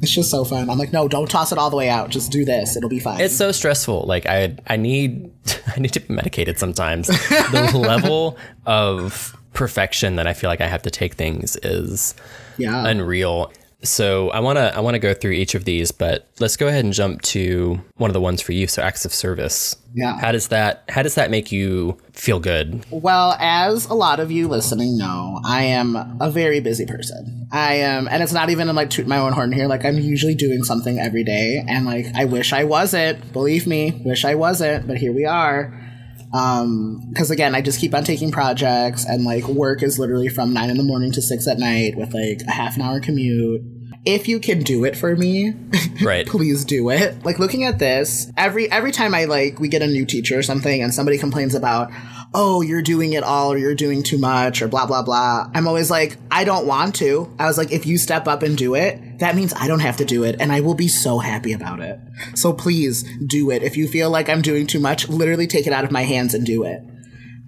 It's 0.00 0.12
just 0.12 0.30
so 0.30 0.44
fun. 0.44 0.68
I'm 0.70 0.78
like, 0.78 0.92
no, 0.92 1.08
don't 1.08 1.28
toss 1.28 1.52
it 1.52 1.58
all 1.58 1.70
the 1.70 1.76
way 1.76 1.88
out. 1.88 2.10
Just 2.10 2.30
do 2.30 2.44
this. 2.44 2.76
It'll 2.76 2.88
be 2.88 3.00
fine. 3.00 3.20
It's 3.20 3.34
so 3.34 3.50
stressful. 3.50 4.04
Like 4.06 4.26
I 4.26 4.56
I 4.66 4.76
need 4.76 5.32
I 5.76 5.80
need 5.80 5.92
to 5.94 6.00
be 6.00 6.12
medicated 6.12 6.58
sometimes. 6.58 7.06
the 7.08 7.70
level 7.74 8.36
of 8.66 9.37
perfection 9.58 10.14
that 10.14 10.28
I 10.28 10.34
feel 10.34 10.48
like 10.48 10.60
I 10.60 10.68
have 10.68 10.82
to 10.82 10.90
take 10.90 11.14
things 11.14 11.56
is 11.64 12.14
yeah. 12.58 12.86
unreal. 12.86 13.52
So 13.82 14.30
I 14.30 14.38
want 14.38 14.56
to 14.56 14.74
I 14.76 14.78
want 14.78 14.94
to 14.94 15.00
go 15.00 15.14
through 15.14 15.32
each 15.32 15.56
of 15.56 15.64
these, 15.64 15.90
but 15.90 16.28
let's 16.38 16.56
go 16.56 16.68
ahead 16.68 16.84
and 16.84 16.94
jump 16.94 17.22
to 17.22 17.80
one 17.96 18.08
of 18.08 18.14
the 18.14 18.20
ones 18.20 18.40
for 18.40 18.52
you. 18.52 18.68
So 18.68 18.82
acts 18.82 19.04
of 19.04 19.12
service. 19.12 19.74
Yeah. 19.94 20.16
How 20.20 20.30
does 20.30 20.48
that 20.48 20.84
How 20.88 21.02
does 21.02 21.16
that 21.16 21.32
make 21.32 21.50
you 21.50 21.98
feel 22.12 22.38
good? 22.38 22.84
Well, 22.90 23.36
as 23.40 23.86
a 23.86 23.94
lot 23.94 24.20
of 24.20 24.30
you 24.30 24.46
listening 24.46 24.96
know, 24.96 25.40
I 25.44 25.64
am 25.64 26.18
a 26.20 26.30
very 26.30 26.60
busy 26.60 26.86
person. 26.86 27.48
I 27.50 27.74
am, 27.74 28.06
and 28.08 28.22
it's 28.22 28.32
not 28.32 28.50
even 28.50 28.68
in 28.68 28.76
like 28.76 28.90
toot 28.90 29.08
my 29.08 29.18
own 29.18 29.32
horn 29.32 29.50
here. 29.50 29.66
Like 29.66 29.84
I'm 29.84 29.98
usually 29.98 30.36
doing 30.36 30.62
something 30.62 31.00
every 31.00 31.24
day, 31.24 31.64
and 31.66 31.84
like 31.84 32.06
I 32.14 32.26
wish 32.26 32.52
I 32.52 32.62
wasn't. 32.62 33.32
Believe 33.32 33.66
me, 33.66 34.00
wish 34.04 34.24
I 34.24 34.36
wasn't. 34.36 34.86
But 34.86 34.98
here 34.98 35.12
we 35.12 35.24
are. 35.24 35.87
Um, 36.32 37.06
because 37.10 37.30
again, 37.30 37.54
I 37.54 37.60
just 37.62 37.80
keep 37.80 37.94
on 37.94 38.04
taking 38.04 38.30
projects, 38.30 39.04
and 39.06 39.24
like 39.24 39.46
work 39.48 39.82
is 39.82 39.98
literally 39.98 40.28
from 40.28 40.52
nine 40.52 40.70
in 40.70 40.76
the 40.76 40.82
morning 40.82 41.12
to 41.12 41.22
six 41.22 41.46
at 41.48 41.58
night 41.58 41.96
with 41.96 42.12
like 42.12 42.42
a 42.46 42.50
half 42.50 42.76
an 42.76 42.82
hour 42.82 43.00
commute. 43.00 43.62
If 44.04 44.28
you 44.28 44.38
can 44.38 44.60
do 44.62 44.84
it 44.84 44.96
for 44.96 45.16
me, 45.16 45.54
Right. 46.02 46.26
please 46.26 46.64
do 46.64 46.88
it. 46.90 47.24
Like 47.24 47.38
looking 47.38 47.64
at 47.64 47.78
this, 47.78 48.30
every 48.36 48.70
every 48.70 48.92
time 48.92 49.14
I 49.14 49.24
like 49.24 49.58
we 49.58 49.68
get 49.68 49.82
a 49.82 49.86
new 49.86 50.06
teacher 50.06 50.38
or 50.38 50.42
something 50.42 50.82
and 50.82 50.94
somebody 50.94 51.18
complains 51.18 51.54
about, 51.54 51.90
"Oh, 52.32 52.62
you're 52.62 52.82
doing 52.82 53.12
it 53.14 53.22
all 53.24 53.52
or 53.52 53.58
you're 53.58 53.74
doing 53.74 54.02
too 54.02 54.18
much 54.18 54.62
or 54.62 54.68
blah 54.68 54.86
blah 54.86 55.02
blah." 55.02 55.50
I'm 55.54 55.66
always 55.66 55.90
like, 55.90 56.16
"I 56.30 56.44
don't 56.44 56.66
want 56.66 56.94
to." 56.96 57.34
I 57.38 57.46
was 57.46 57.58
like, 57.58 57.72
"If 57.72 57.86
you 57.86 57.98
step 57.98 58.28
up 58.28 58.42
and 58.42 58.56
do 58.56 58.74
it, 58.74 59.00
that 59.18 59.36
means 59.36 59.52
I 59.56 59.66
don't 59.66 59.80
have 59.80 59.96
to 59.98 60.04
do 60.04 60.24
it 60.24 60.36
and 60.40 60.52
I 60.52 60.60
will 60.60 60.74
be 60.74 60.88
so 60.88 61.18
happy 61.18 61.52
about 61.52 61.80
it." 61.80 61.98
So 62.34 62.52
please 62.52 63.04
do 63.26 63.50
it. 63.50 63.62
If 63.62 63.76
you 63.76 63.88
feel 63.88 64.10
like 64.10 64.28
I'm 64.28 64.42
doing 64.42 64.66
too 64.66 64.80
much, 64.80 65.08
literally 65.08 65.46
take 65.46 65.66
it 65.66 65.72
out 65.72 65.84
of 65.84 65.90
my 65.90 66.02
hands 66.02 66.34
and 66.34 66.44
do 66.44 66.64
it. 66.64 66.82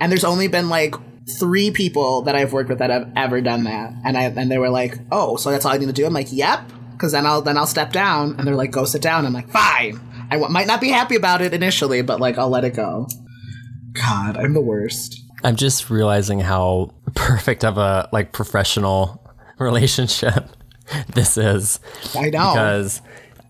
And 0.01 0.11
there's 0.11 0.25
only 0.25 0.49
been 0.49 0.69
like 0.69 0.95
three 1.39 1.71
people 1.71 2.23
that 2.23 2.35
I've 2.35 2.53
worked 2.53 2.69
with 2.69 2.79
that 2.79 2.91
have 2.91 3.11
ever 3.17 3.41
done 3.41 3.65
that, 3.65 3.93
and 4.05 4.17
I 4.17 4.25
and 4.25 4.51
they 4.51 4.59
were 4.59 4.71
like, 4.71 4.99
"Oh, 5.13 5.37
so 5.37 5.51
that's 5.51 5.65
all 5.65 5.73
I 5.73 5.79
need 5.79 5.87
to 5.87 5.93
do?" 5.93 6.07
I'm 6.07 6.13
like, 6.13 6.33
"Yep," 6.33 6.73
because 6.93 7.13
then 7.13 7.27
I'll 7.27 7.43
then 7.43 7.57
I'll 7.57 7.67
step 7.67 7.93
down, 7.93 8.35
and 8.39 8.47
they're 8.47 8.57
like, 8.57 8.71
"Go 8.71 8.85
sit 8.85 9.03
down." 9.03 9.27
I'm 9.27 9.33
like, 9.33 9.51
"Fine." 9.51 10.01
I 10.31 10.35
w- 10.37 10.53
might 10.53 10.67
not 10.67 10.81
be 10.81 10.91
happy 10.91 11.17
about 11.17 11.43
it 11.43 11.53
initially, 11.53 12.03
but 12.03 12.21
like 12.21 12.39
I'll 12.39 12.49
let 12.51 12.65
it 12.65 12.75
go. 12.75 13.09
God, 13.93 14.37
I'm 14.37 14.55
the 14.55 14.61
worst. 14.61 15.21
I'm 15.43 15.57
just 15.57 15.91
realizing 15.91 16.41
how 16.41 16.95
perfect 17.15 17.65
of 17.65 17.79
a 17.79 18.09
like 18.13 18.33
professional 18.33 19.25
relationship 19.59 20.49
this 21.15 21.37
is. 21.37 21.81
I 22.15 22.31
know. 22.31 22.53
because 22.53 23.03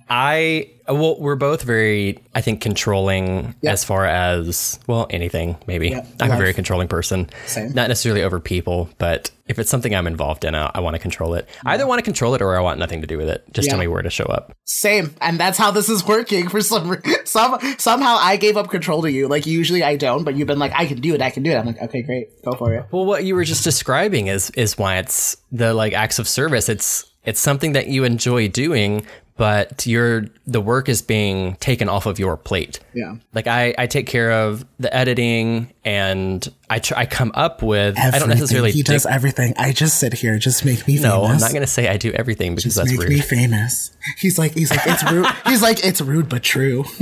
I 0.08 0.70
well, 0.88 1.20
we're 1.20 1.36
both 1.36 1.62
very, 1.62 2.18
I 2.34 2.40
think, 2.40 2.60
controlling 2.60 3.54
Yeah. 3.62 3.70
as 3.70 3.84
far 3.84 4.06
as 4.06 4.80
well 4.88 5.06
anything. 5.08 5.56
Maybe 5.68 5.90
Yeah, 5.90 6.04
I'm 6.20 6.32
a 6.32 6.36
very 6.36 6.52
controlling 6.52 6.88
person, 6.88 7.30
Same. 7.46 7.72
not 7.74 7.86
necessarily 7.86 8.24
over 8.24 8.40
people, 8.40 8.90
but 8.98 9.30
if 9.46 9.60
it's 9.60 9.70
something 9.70 9.94
I'm 9.94 10.08
involved 10.08 10.44
in, 10.44 10.56
I, 10.56 10.68
I 10.74 10.80
want 10.80 10.94
to 10.96 10.98
control 10.98 11.34
it. 11.34 11.48
I 11.64 11.74
either 11.74 11.86
want 11.86 12.00
to 12.00 12.02
control 12.02 12.34
it 12.34 12.42
or 12.42 12.56
I 12.56 12.60
want 12.60 12.80
nothing 12.80 13.02
to 13.02 13.06
do 13.06 13.16
with 13.18 13.28
it. 13.28 13.44
Just 13.52 13.70
tell 13.70 13.78
me 13.78 13.86
where 13.86 14.02
to 14.02 14.10
show 14.10 14.24
up. 14.24 14.52
Same, 14.64 15.14
and 15.20 15.38
that's 15.38 15.58
how 15.58 15.70
this 15.70 15.88
is 15.88 16.04
working 16.04 16.48
for 16.48 16.60
some 16.60 17.00
some 17.24 17.58
somehow 17.78 18.16
I 18.18 18.36
gave 18.36 18.56
up 18.56 18.68
control 18.68 19.02
to 19.02 19.12
you. 19.12 19.28
Like 19.28 19.46
usually 19.46 19.84
I 19.84 19.94
don't, 19.94 20.24
but 20.24 20.34
you've 20.34 20.48
been 20.48 20.58
like, 20.58 20.72
"I 20.74 20.86
can 20.86 21.00
do 21.00 21.14
it, 21.14 21.22
I 21.22 21.30
can 21.30 21.44
do 21.44 21.52
it." 21.52 21.56
I'm 21.56 21.66
like, 21.66 21.80
"Okay, 21.82 22.02
great, 22.02 22.42
go 22.44 22.52
for 22.56 22.74
it." 22.74 22.86
Well, 22.90 23.06
what 23.06 23.22
you 23.22 23.36
were 23.36 23.44
just 23.44 23.62
describing 23.62 24.26
is 24.26 24.50
is 24.50 24.76
why 24.76 24.98
it's 24.98 25.36
the 25.52 25.72
like 25.72 25.92
acts 25.92 26.18
of 26.18 26.26
service. 26.26 26.68
It's 26.68 27.04
it's 27.24 27.40
something 27.40 27.72
that 27.72 27.88
you 27.88 28.04
enjoy 28.04 28.48
doing, 28.48 29.04
but 29.36 29.86
your 29.86 30.26
the 30.46 30.60
work 30.60 30.88
is 30.88 31.00
being 31.00 31.56
taken 31.56 31.88
off 31.88 32.04
of 32.04 32.18
your 32.18 32.36
plate. 32.36 32.80
Yeah. 32.92 33.16
Like 33.32 33.46
I, 33.46 33.74
I 33.78 33.86
take 33.86 34.06
care 34.06 34.30
of 34.32 34.66
the 34.78 34.94
editing 34.94 35.72
and 35.84 36.46
I 36.68 36.80
I 36.94 37.06
come 37.06 37.32
up 37.34 37.62
with 37.62 37.98
I 37.98 38.18
don't 38.18 38.28
necessarily 38.28 38.70
He 38.70 38.82
dig- 38.82 38.92
does 38.92 39.06
everything. 39.06 39.54
I 39.56 39.72
just 39.72 39.98
sit 39.98 40.12
here, 40.12 40.38
just 40.38 40.64
make 40.64 40.86
me 40.86 40.98
no, 40.98 41.22
famous. 41.22 41.30
I'm 41.30 41.40
not 41.40 41.52
gonna 41.54 41.66
say 41.66 41.88
I 41.88 41.96
do 41.96 42.12
everything 42.12 42.54
because 42.54 42.74
that's 42.74 42.90
make 42.90 43.00
rude. 43.00 43.08
me 43.08 43.20
famous. 43.20 43.96
He's 44.18 44.38
like, 44.38 44.52
he's 44.52 44.70
like, 44.70 44.80
it's 44.84 45.10
rude. 45.10 45.26
he's 45.46 45.62
like, 45.62 45.84
it's 45.84 46.02
rude 46.02 46.28
but 46.28 46.42
true. 46.42 46.84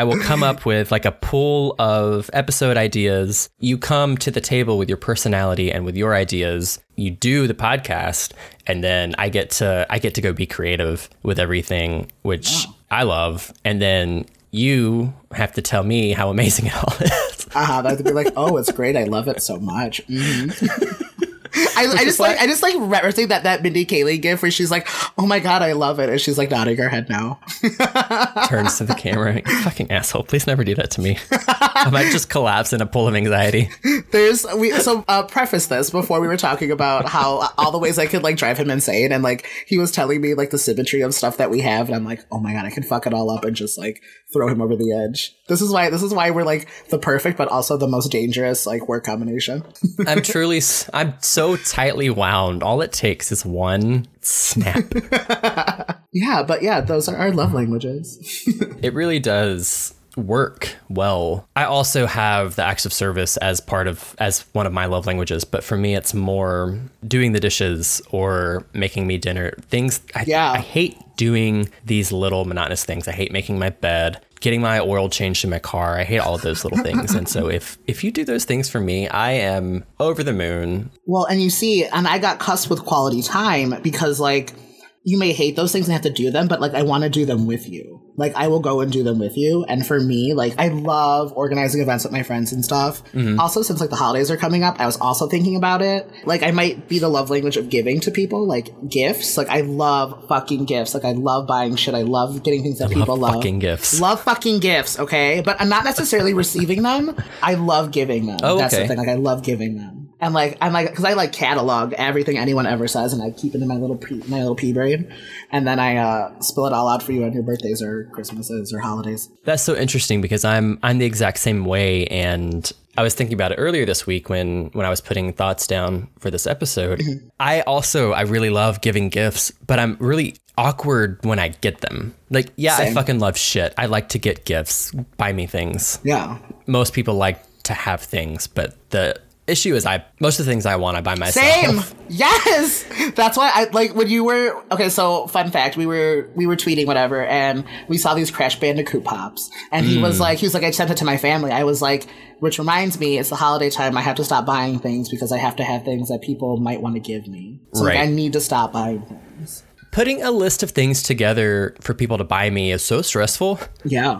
I 0.00 0.04
will 0.04 0.18
come 0.18 0.42
up 0.42 0.64
with 0.64 0.90
like 0.90 1.04
a 1.04 1.12
pool 1.12 1.74
of 1.78 2.30
episode 2.32 2.78
ideas. 2.78 3.50
You 3.58 3.76
come 3.76 4.16
to 4.16 4.30
the 4.30 4.40
table 4.40 4.78
with 4.78 4.88
your 4.88 4.96
personality 4.96 5.70
and 5.70 5.84
with 5.84 5.94
your 5.94 6.14
ideas. 6.14 6.80
You 6.96 7.10
do 7.10 7.46
the 7.46 7.52
podcast, 7.52 8.32
and 8.66 8.82
then 8.82 9.14
I 9.18 9.28
get 9.28 9.50
to 9.60 9.86
I 9.90 9.98
get 9.98 10.14
to 10.14 10.22
go 10.22 10.32
be 10.32 10.46
creative 10.46 11.10
with 11.22 11.38
everything, 11.38 12.10
which 12.22 12.66
I 12.90 13.02
love. 13.02 13.52
And 13.62 13.82
then 13.82 14.24
you 14.52 15.12
have 15.32 15.52
to 15.52 15.60
tell 15.62 15.82
me 15.82 16.12
how 16.12 16.30
amazing 16.30 16.68
it 16.68 16.76
all 16.76 16.94
is. 16.98 17.46
Uh-huh, 17.54 17.82
that'd 17.82 18.02
be 18.02 18.12
like, 18.12 18.32
oh, 18.36 18.56
it's 18.56 18.72
great. 18.72 18.96
I 18.96 19.04
love 19.04 19.28
it 19.28 19.42
so 19.42 19.58
much. 19.58 20.00
Mhm. 20.06 21.06
I, 21.54 21.86
I 21.98 22.04
just 22.04 22.20
like 22.20 22.38
I 22.38 22.46
just 22.46 22.62
like 22.62 22.74
referencing 22.76 23.28
that 23.28 23.44
that 23.44 23.62
Mindy 23.62 23.84
Kaling 23.86 24.20
gif 24.22 24.42
where 24.42 24.50
she's 24.50 24.70
like, 24.70 24.86
"Oh 25.18 25.26
my 25.26 25.40
god, 25.40 25.62
I 25.62 25.72
love 25.72 25.98
it," 25.98 26.08
and 26.08 26.20
she's 26.20 26.38
like 26.38 26.50
nodding 26.50 26.76
her 26.76 26.88
head 26.88 27.08
now. 27.08 27.40
Turns 28.48 28.78
to 28.78 28.84
the 28.84 28.94
camera. 28.96 29.40
Fucking 29.62 29.90
asshole! 29.90 30.24
Please 30.24 30.46
never 30.46 30.64
do 30.64 30.74
that 30.74 30.90
to 30.92 31.00
me. 31.00 31.18
I 31.30 31.88
might 31.90 32.10
just 32.12 32.28
collapse 32.30 32.72
in 32.72 32.80
a 32.80 32.86
pool 32.86 33.08
of 33.08 33.14
anxiety. 33.14 33.70
There's 34.10 34.46
we 34.56 34.72
so 34.72 35.04
uh, 35.08 35.24
preface 35.24 35.66
this 35.66 35.90
before 35.90 36.20
we 36.20 36.28
were 36.28 36.36
talking 36.36 36.70
about 36.70 37.06
how 37.06 37.48
all 37.58 37.72
the 37.72 37.78
ways 37.78 37.98
I 37.98 38.06
could 38.06 38.22
like 38.22 38.36
drive 38.36 38.58
him 38.58 38.70
insane, 38.70 39.12
and 39.12 39.22
like 39.22 39.46
he 39.66 39.78
was 39.78 39.90
telling 39.90 40.20
me 40.20 40.34
like 40.34 40.50
the 40.50 40.58
symmetry 40.58 41.00
of 41.00 41.14
stuff 41.14 41.38
that 41.38 41.50
we 41.50 41.60
have, 41.60 41.86
and 41.86 41.96
I'm 41.96 42.04
like, 42.04 42.24
oh 42.30 42.40
my 42.40 42.52
god, 42.52 42.64
I 42.64 42.70
can 42.70 42.82
fuck 42.82 43.06
it 43.06 43.14
all 43.14 43.30
up 43.30 43.44
and 43.44 43.56
just 43.56 43.78
like 43.78 44.02
throw 44.32 44.48
him 44.48 44.60
over 44.60 44.76
the 44.76 44.92
edge. 44.92 45.34
This 45.50 45.60
is 45.60 45.72
why 45.72 45.90
this 45.90 46.02
is 46.02 46.14
why 46.14 46.30
we're 46.30 46.44
like 46.44 46.68
the 46.90 46.98
perfect 46.98 47.36
but 47.36 47.48
also 47.48 47.76
the 47.76 47.88
most 47.88 48.10
dangerous 48.12 48.66
like 48.66 48.86
work 48.88 49.04
combination. 49.04 49.64
I'm 50.06 50.22
truly, 50.22 50.62
I'm 50.94 51.14
so 51.20 51.56
tightly 51.56 52.08
wound. 52.08 52.62
All 52.62 52.80
it 52.82 52.92
takes 52.92 53.32
is 53.32 53.44
one 53.44 54.06
snap. 54.20 54.84
yeah, 56.12 56.44
but 56.44 56.62
yeah, 56.62 56.80
those 56.80 57.08
are 57.08 57.16
our 57.16 57.32
love 57.32 57.52
languages. 57.52 58.46
It 58.82 58.94
really 58.94 59.18
does 59.18 59.94
work 60.16 60.74
well. 60.88 61.46
I 61.54 61.64
also 61.64 62.06
have 62.06 62.56
the 62.56 62.64
acts 62.64 62.86
of 62.86 62.92
service 62.92 63.36
as 63.38 63.60
part 63.60 63.86
of 63.88 64.14
as 64.18 64.40
one 64.52 64.66
of 64.66 64.72
my 64.72 64.86
love 64.86 65.06
languages, 65.06 65.44
but 65.44 65.62
for 65.62 65.76
me 65.76 65.94
it's 65.94 66.14
more 66.14 66.78
doing 67.06 67.32
the 67.32 67.40
dishes 67.40 68.00
or 68.10 68.64
making 68.72 69.06
me 69.06 69.18
dinner. 69.18 69.52
Things 69.68 70.00
I, 70.14 70.24
Yeah. 70.26 70.52
I 70.52 70.58
hate 70.60 70.96
doing 71.16 71.68
these 71.84 72.10
little 72.10 72.46
monotonous 72.46 72.84
things. 72.84 73.06
I 73.06 73.12
hate 73.12 73.32
making 73.32 73.58
my 73.58 73.68
bed, 73.68 74.24
getting 74.40 74.60
my 74.60 74.80
oil 74.80 75.08
changed 75.08 75.44
in 75.44 75.50
my 75.50 75.58
car. 75.58 75.98
I 75.98 76.04
hate 76.04 76.18
all 76.18 76.34
of 76.34 76.42
those 76.42 76.64
little 76.64 76.82
things. 76.82 77.14
And 77.14 77.28
so 77.28 77.48
if 77.48 77.78
if 77.86 78.02
you 78.02 78.10
do 78.10 78.24
those 78.24 78.44
things 78.44 78.68
for 78.68 78.80
me, 78.80 79.08
I 79.08 79.32
am 79.32 79.84
over 79.98 80.22
the 80.22 80.32
moon. 80.32 80.90
Well, 81.06 81.24
and 81.26 81.42
you 81.42 81.50
see, 81.50 81.84
and 81.84 82.08
I 82.08 82.18
got 82.18 82.38
cussed 82.38 82.68
with 82.70 82.84
quality 82.84 83.22
time 83.22 83.80
because, 83.82 84.18
like, 84.18 84.52
you 85.02 85.18
may 85.18 85.32
hate 85.32 85.56
those 85.56 85.72
things 85.72 85.86
and 85.86 85.94
have 85.94 86.02
to 86.02 86.10
do 86.10 86.30
them, 86.30 86.46
but 86.46 86.60
like 86.60 86.74
I 86.74 86.82
want 86.82 87.04
to 87.04 87.10
do 87.10 87.24
them 87.24 87.46
with 87.46 87.68
you. 87.68 88.02
Like 88.16 88.34
I 88.34 88.48
will 88.48 88.60
go 88.60 88.80
and 88.82 88.92
do 88.92 89.02
them 89.02 89.18
with 89.18 89.34
you. 89.34 89.64
And 89.64 89.86
for 89.86 89.98
me, 89.98 90.34
like 90.34 90.54
I 90.58 90.68
love 90.68 91.32
organizing 91.34 91.80
events 91.80 92.04
with 92.04 92.12
my 92.12 92.22
friends 92.22 92.52
and 92.52 92.62
stuff. 92.62 93.02
Mm-hmm. 93.12 93.40
Also, 93.40 93.62
since 93.62 93.80
like 93.80 93.88
the 93.88 93.96
holidays 93.96 94.30
are 94.30 94.36
coming 94.36 94.62
up, 94.62 94.78
I 94.78 94.84
was 94.84 94.98
also 94.98 95.26
thinking 95.26 95.56
about 95.56 95.80
it. 95.80 96.10
Like 96.26 96.42
I 96.42 96.50
might 96.50 96.86
be 96.86 96.98
the 96.98 97.08
love 97.08 97.30
language 97.30 97.56
of 97.56 97.70
giving 97.70 98.00
to 98.00 98.10
people, 98.10 98.46
like 98.46 98.68
gifts. 98.90 99.38
Like 99.38 99.48
I 99.48 99.62
love 99.62 100.28
fucking 100.28 100.66
gifts. 100.66 100.92
Like 100.92 101.06
I 101.06 101.12
love 101.12 101.46
buying 101.46 101.76
shit. 101.76 101.94
I 101.94 102.02
love 102.02 102.42
getting 102.42 102.62
things 102.62 102.78
that 102.80 102.90
people 102.90 103.16
love. 103.16 103.36
fucking 103.36 103.60
gifts. 103.60 104.00
Love 104.00 104.20
fucking 104.22 104.60
gifts, 104.60 104.98
okay? 104.98 105.40
But 105.42 105.58
I'm 105.60 105.70
not 105.70 105.84
necessarily 105.84 106.34
receiving 106.34 106.82
them. 106.82 107.16
I 107.42 107.54
love 107.54 107.90
giving 107.90 108.26
them. 108.26 108.40
Oh, 108.42 108.58
That's 108.58 108.76
the 108.76 108.86
thing. 108.86 108.98
Like 108.98 109.08
I 109.08 109.14
love 109.14 109.42
giving 109.42 109.76
them. 109.78 109.99
And 110.20 110.34
like 110.34 110.58
I'm 110.60 110.72
like 110.72 110.90
because 110.90 111.04
I 111.04 111.14
like 111.14 111.32
catalog 111.32 111.92
everything 111.94 112.38
anyone 112.38 112.66
ever 112.66 112.86
says, 112.88 113.12
and 113.12 113.22
I 113.22 113.30
keep 113.30 113.54
it 113.54 113.62
in 113.62 113.68
my 113.68 113.76
little 113.76 113.96
pea, 113.96 114.22
my 114.28 114.38
little 114.38 114.54
pea 114.54 114.72
brain, 114.72 115.12
and 115.50 115.66
then 115.66 115.78
I 115.78 115.96
uh, 115.96 116.40
spill 116.40 116.66
it 116.66 116.72
all 116.72 116.88
out 116.88 117.02
for 117.02 117.12
you 117.12 117.24
on 117.24 117.32
your 117.32 117.42
birthdays 117.42 117.82
or 117.82 118.04
Christmases 118.12 118.72
or 118.72 118.80
holidays. 118.80 119.30
That's 119.44 119.62
so 119.62 119.76
interesting 119.76 120.20
because 120.20 120.44
I'm 120.44 120.78
I'm 120.82 120.98
the 120.98 121.06
exact 121.06 121.38
same 121.38 121.64
way 121.64 122.06
and 122.06 122.70
I 122.96 123.02
was 123.02 123.14
thinking 123.14 123.34
about 123.34 123.52
it 123.52 123.56
earlier 123.56 123.86
this 123.86 124.06
week 124.06 124.28
when 124.28 124.66
when 124.72 124.84
I 124.84 124.90
was 124.90 125.00
putting 125.00 125.32
thoughts 125.32 125.66
down 125.66 126.08
for 126.18 126.30
this 126.30 126.46
episode. 126.46 126.98
Mm-hmm. 126.98 127.28
I 127.38 127.62
also 127.62 128.12
I 128.12 128.22
really 128.22 128.50
love 128.50 128.80
giving 128.80 129.08
gifts, 129.08 129.52
but 129.66 129.78
I'm 129.78 129.96
really 130.00 130.36
awkward 130.58 131.24
when 131.24 131.38
I 131.38 131.48
get 131.48 131.80
them. 131.80 132.14
Like, 132.28 132.52
yeah, 132.56 132.76
I 132.76 132.92
fucking 132.92 133.18
love 133.18 133.36
shit. 133.38 133.72
I 133.78 133.86
like 133.86 134.10
to 134.10 134.18
get 134.18 134.44
gifts, 134.44 134.92
buy 135.16 135.32
me 135.32 135.46
things. 135.46 135.98
Yeah, 136.04 136.38
Most 136.66 136.92
people 136.92 137.14
like 137.14 137.42
to 137.62 137.72
have 137.72 138.02
things, 138.02 138.46
but 138.46 138.76
the 138.90 139.18
issue 139.50 139.74
is 139.74 139.84
I 139.86 140.04
most 140.20 140.38
of 140.40 140.46
the 140.46 140.52
things 140.52 140.64
I 140.66 140.76
want 140.76 140.96
I 140.96 141.00
buy 141.00 141.14
myself. 141.16 141.44
same. 141.86 141.96
Yes, 142.12 142.84
that's 143.14 143.36
why 143.36 143.52
I 143.54 143.64
like 143.70 143.94
when 143.94 144.08
you 144.08 144.24
were 144.24 144.60
okay. 144.72 144.88
So 144.88 145.28
fun 145.28 145.50
fact, 145.52 145.76
we 145.76 145.86
were 145.86 146.28
we 146.34 146.44
were 146.46 146.56
tweeting 146.56 146.86
whatever, 146.86 147.24
and 147.24 147.64
we 147.86 147.98
saw 147.98 148.14
these 148.14 148.32
Crash 148.32 148.58
Bandicoot 148.58 149.04
pops, 149.04 149.48
and 149.70 149.86
he 149.86 149.98
Mm. 149.98 150.02
was 150.02 150.18
like, 150.18 150.38
he 150.38 150.46
was 150.46 150.52
like, 150.52 150.64
I 150.64 150.72
sent 150.72 150.90
it 150.90 150.96
to 150.96 151.04
my 151.04 151.16
family. 151.16 151.52
I 151.52 151.62
was 151.62 151.80
like, 151.80 152.06
which 152.40 152.58
reminds 152.58 152.98
me, 152.98 153.16
it's 153.18 153.28
the 153.30 153.36
holiday 153.36 153.70
time. 153.70 153.96
I 153.96 154.00
have 154.00 154.16
to 154.16 154.24
stop 154.24 154.44
buying 154.44 154.80
things 154.80 155.08
because 155.08 155.30
I 155.30 155.38
have 155.38 155.54
to 155.56 155.62
have 155.64 155.84
things 155.84 156.08
that 156.08 156.20
people 156.20 156.56
might 156.56 156.82
want 156.82 156.96
to 156.96 157.00
give 157.00 157.28
me. 157.28 157.60
So 157.74 157.84
like, 157.84 157.96
I 157.98 158.06
need 158.06 158.32
to 158.32 158.40
stop 158.40 158.72
buying 158.72 159.02
things. 159.02 159.62
Putting 159.92 160.20
a 160.22 160.32
list 160.32 160.64
of 160.64 160.72
things 160.72 161.02
together 161.04 161.76
for 161.80 161.94
people 161.94 162.18
to 162.18 162.24
buy 162.24 162.50
me 162.50 162.72
is 162.72 162.82
so 162.82 163.02
stressful. 163.02 163.60
Yeah. 163.84 164.18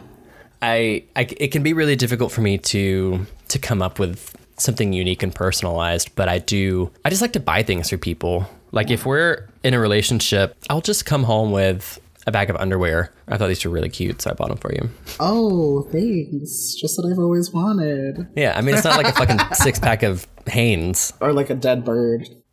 I, 0.63 1.05
I 1.17 1.23
it 1.39 1.49
can 1.53 1.63
be 1.65 1.73
really 1.73 1.97
difficult 1.97 2.31
for 2.31 2.41
me 2.43 2.59
to 2.59 3.27
to 3.49 3.59
come 3.59 3.83
up 3.83 3.99
with 3.99 4.37
something 4.61 4.93
unique 4.93 5.23
and 5.23 5.35
personalized 5.35 6.15
but 6.17 6.29
i 6.29 6.39
do 6.39 6.91
i 7.05 7.11
just 7.11 7.23
like 7.23 7.33
to 7.33 7.41
buy 7.41 7.63
things 7.63 7.91
for 7.91 7.97
people 7.99 8.47
like 8.73 8.91
if 8.91 9.05
we're 9.07 9.49
in 9.65 9.75
a 9.75 9.81
relationship 9.81 10.57
i'll 10.71 10.81
just 10.81 11.05
come 11.07 11.25
home 11.25 11.51
with 11.53 11.99
a 12.27 12.31
bag 12.33 12.51
of 12.51 12.57
underwear 12.57 13.13
i 13.29 13.37
thought 13.39 13.49
these 13.49 13.65
were 13.65 13.71
really 13.71 13.89
cute 13.89 14.21
so 14.23 14.31
i 14.31 14.35
bought 14.35 14.49
them 14.49 14.59
for 14.59 14.73
you 14.73 14.89
Oh, 15.19 15.83
thanks. 15.93 16.75
Just 16.75 16.97
what 16.99 17.11
I've 17.11 17.19
always 17.19 17.51
wanted. 17.53 18.29
yeah 18.37 18.55
i 18.57 18.61
mean 18.61 18.75
it's 18.75 18.85
not 18.85 18.97
like 19.03 19.09
a 19.09 19.17
fucking 19.17 19.39
six 19.55 19.79
pack 19.79 20.03
of 20.03 20.27
hanes 20.47 21.13
Or 21.21 21.33
like 21.33 21.51
a 21.51 21.55
dead 21.55 21.85
bird. 21.85 22.29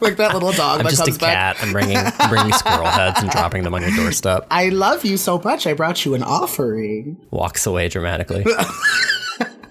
like 0.00 0.16
that 0.16 0.34
little 0.34 0.52
dog 0.52 0.78
i'm 0.80 0.84
that 0.84 0.90
just 0.90 1.06
a 1.08 1.12
back. 1.18 1.56
cat 1.56 1.56
i'm 1.60 1.72
bringing 1.72 1.96
I'm 1.96 2.28
bringing 2.30 2.52
squirrel 2.52 2.86
heads 2.86 3.20
and 3.22 3.30
dropping 3.30 3.62
them 3.62 3.74
on 3.74 3.82
your 3.82 3.90
doorstep 3.92 4.46
I 4.50 4.68
love 4.68 5.04
you 5.04 5.16
so 5.16 5.38
much. 5.38 5.66
I 5.66 5.72
brought 5.74 6.04
you 6.04 6.14
an 6.14 6.22
offering. 6.22 7.16
walks 7.30 7.66
away 7.66 7.88
dramatically 7.88 8.44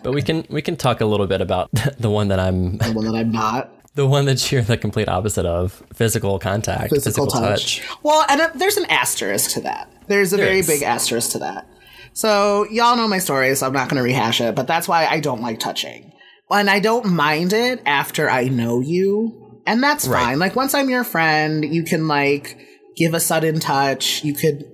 but 0.04 0.14
we 0.14 0.22
can 0.22 0.46
we 0.50 0.62
can 0.62 0.76
talk 0.76 1.02
a 1.02 1.06
little 1.06 1.28
bit 1.28 1.42
about 1.42 1.70
the 2.00 2.10
one 2.10 2.28
that 2.28 2.40
i'm 2.40 2.78
The 2.78 2.92
one 2.94 3.06
that 3.06 3.16
I'm 3.16 3.32
not. 3.32 3.72
the 3.96 4.06
one 4.08 4.26
that 4.26 4.52
you're 4.52 4.62
the 4.62 4.78
complete 4.78 5.08
opposite 5.08 5.46
of 5.46 5.84
physical 5.94 6.40
contact 6.40 6.90
Physical, 6.90 7.28
touch. 7.28 7.82
Well, 8.02 8.26
and 8.30 8.42
uh, 8.42 8.50
there's 8.56 8.78
an 8.78 8.86
asterisk 8.90 9.52
to 9.52 9.62
that. 9.62 9.88
There's 10.08 10.34
a 10.34 10.38
very 10.38 10.60
is. 10.60 10.68
big 10.68 10.82
asterisk 10.82 11.32
to 11.34 11.40
that. 11.40 11.68
So 12.14 12.66
y'all 12.72 12.96
know 12.96 13.08
my 13.08 13.20
story, 13.20 13.54
so 13.56 13.68
I'm 13.68 13.74
not 13.74 13.90
going 13.90 13.98
to 13.98 14.04
rehash 14.04 14.42
it. 14.42 14.56
But 14.56 14.68
that's 14.68 14.88
why 14.88 15.06
I 15.06 15.20
don't 15.20 15.42
like 15.42 15.60
touching, 15.60 16.12
and 16.50 16.70
I 16.70 16.80
don't 16.80 17.06
mind 17.14 17.54
it 17.54 17.82
after 17.86 18.30
I 18.30 18.46
know 18.46 18.80
you, 18.80 19.62
and 19.68 19.82
that's 19.84 20.08
Right. 20.08 20.24
fine. 20.24 20.40
Like 20.40 20.56
once 20.56 20.74
I'm 20.74 20.90
your 20.90 21.04
friend, 21.04 21.64
you 21.64 21.84
can 21.84 22.08
like 22.08 22.58
give 22.98 23.14
a 23.14 23.20
sudden 23.20 23.60
touch. 23.60 24.24
You 24.24 24.34
could 24.34 24.66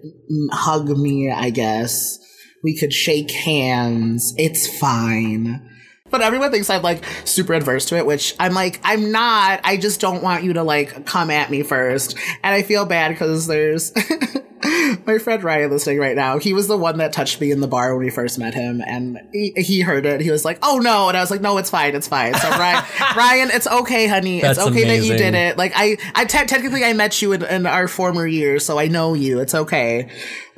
hug 0.52 0.88
me, 0.90 1.30
I 1.32 1.50
guess. 1.50 2.20
We 2.64 2.78
could 2.78 2.94
shake 2.94 3.32
hands. 3.32 4.34
It's 4.38 4.68
fine. 4.80 5.66
But 6.10 6.22
everyone 6.22 6.52
thinks 6.52 6.70
I'm 6.70 6.82
like 6.82 7.04
super 7.26 7.54
adverse 7.54 7.86
to 7.88 7.98
it, 7.98 8.06
which 8.06 8.36
I'm 8.40 8.54
like, 8.54 8.80
I'm 8.84 9.12
not. 9.12 9.62
I 9.64 9.78
just 9.78 10.02
don't 10.02 10.24
want 10.24 10.44
you 10.44 10.54
to 10.54 10.64
like 10.64 11.06
come 11.06 11.30
at 11.30 11.52
me 11.52 11.64
first. 11.64 12.18
And 12.44 12.54
I 12.56 12.64
feel 12.64 12.86
bad 12.86 13.10
because 13.10 13.48
there's 13.48 13.94
my 15.06 15.18
friend 15.20 15.44
Ryan 15.44 15.70
listening 15.70 16.00
right 16.00 16.16
now. 16.16 16.40
He 16.40 16.54
was 16.54 16.68
the 16.68 16.78
one 16.78 16.98
that 16.98 17.14
touched 17.14 17.40
me 17.40 17.52
in 17.52 17.62
the 17.62 17.68
bar 17.68 17.96
when 17.96 18.06
we 18.06 18.10
first 18.10 18.40
met 18.40 18.54
him. 18.54 18.82
And 18.86 19.20
he, 19.32 19.54
he 19.56 19.82
heard 19.82 20.06
it. 20.06 20.22
He 20.22 20.32
was 20.32 20.44
like, 20.44 20.60
oh 20.64 20.80
no. 20.80 21.10
And 21.10 21.18
I 21.18 21.22
was 21.22 21.32
like, 21.32 21.42
no, 21.42 21.58
it's 21.58 21.70
fine. 21.70 21.96
It's 21.96 22.08
fine. 22.08 22.34
So 22.34 22.50
Ryan, 22.50 22.84
Ryan 23.16 23.50
it's 23.52 23.68
okay, 23.68 24.08
honey. 24.08 24.42
That's 24.42 24.58
it's 24.58 24.68
okay 24.68 24.86
that 24.86 25.06
you 25.06 25.18
did 25.18 25.36
it. 25.36 25.58
Like 25.58 25.74
I, 25.76 25.98
I 26.16 26.26
te- 26.26 26.46
technically 26.46 26.84
I 26.84 26.94
met 26.94 27.22
you 27.22 27.34
in, 27.34 27.44
in 27.44 27.66
our 27.66 27.88
former 27.88 28.26
years, 28.26 28.66
so 28.66 28.80
I 28.80 28.88
know 28.88 29.14
you. 29.14 29.40
It's 29.40 29.56
okay. 29.56 30.10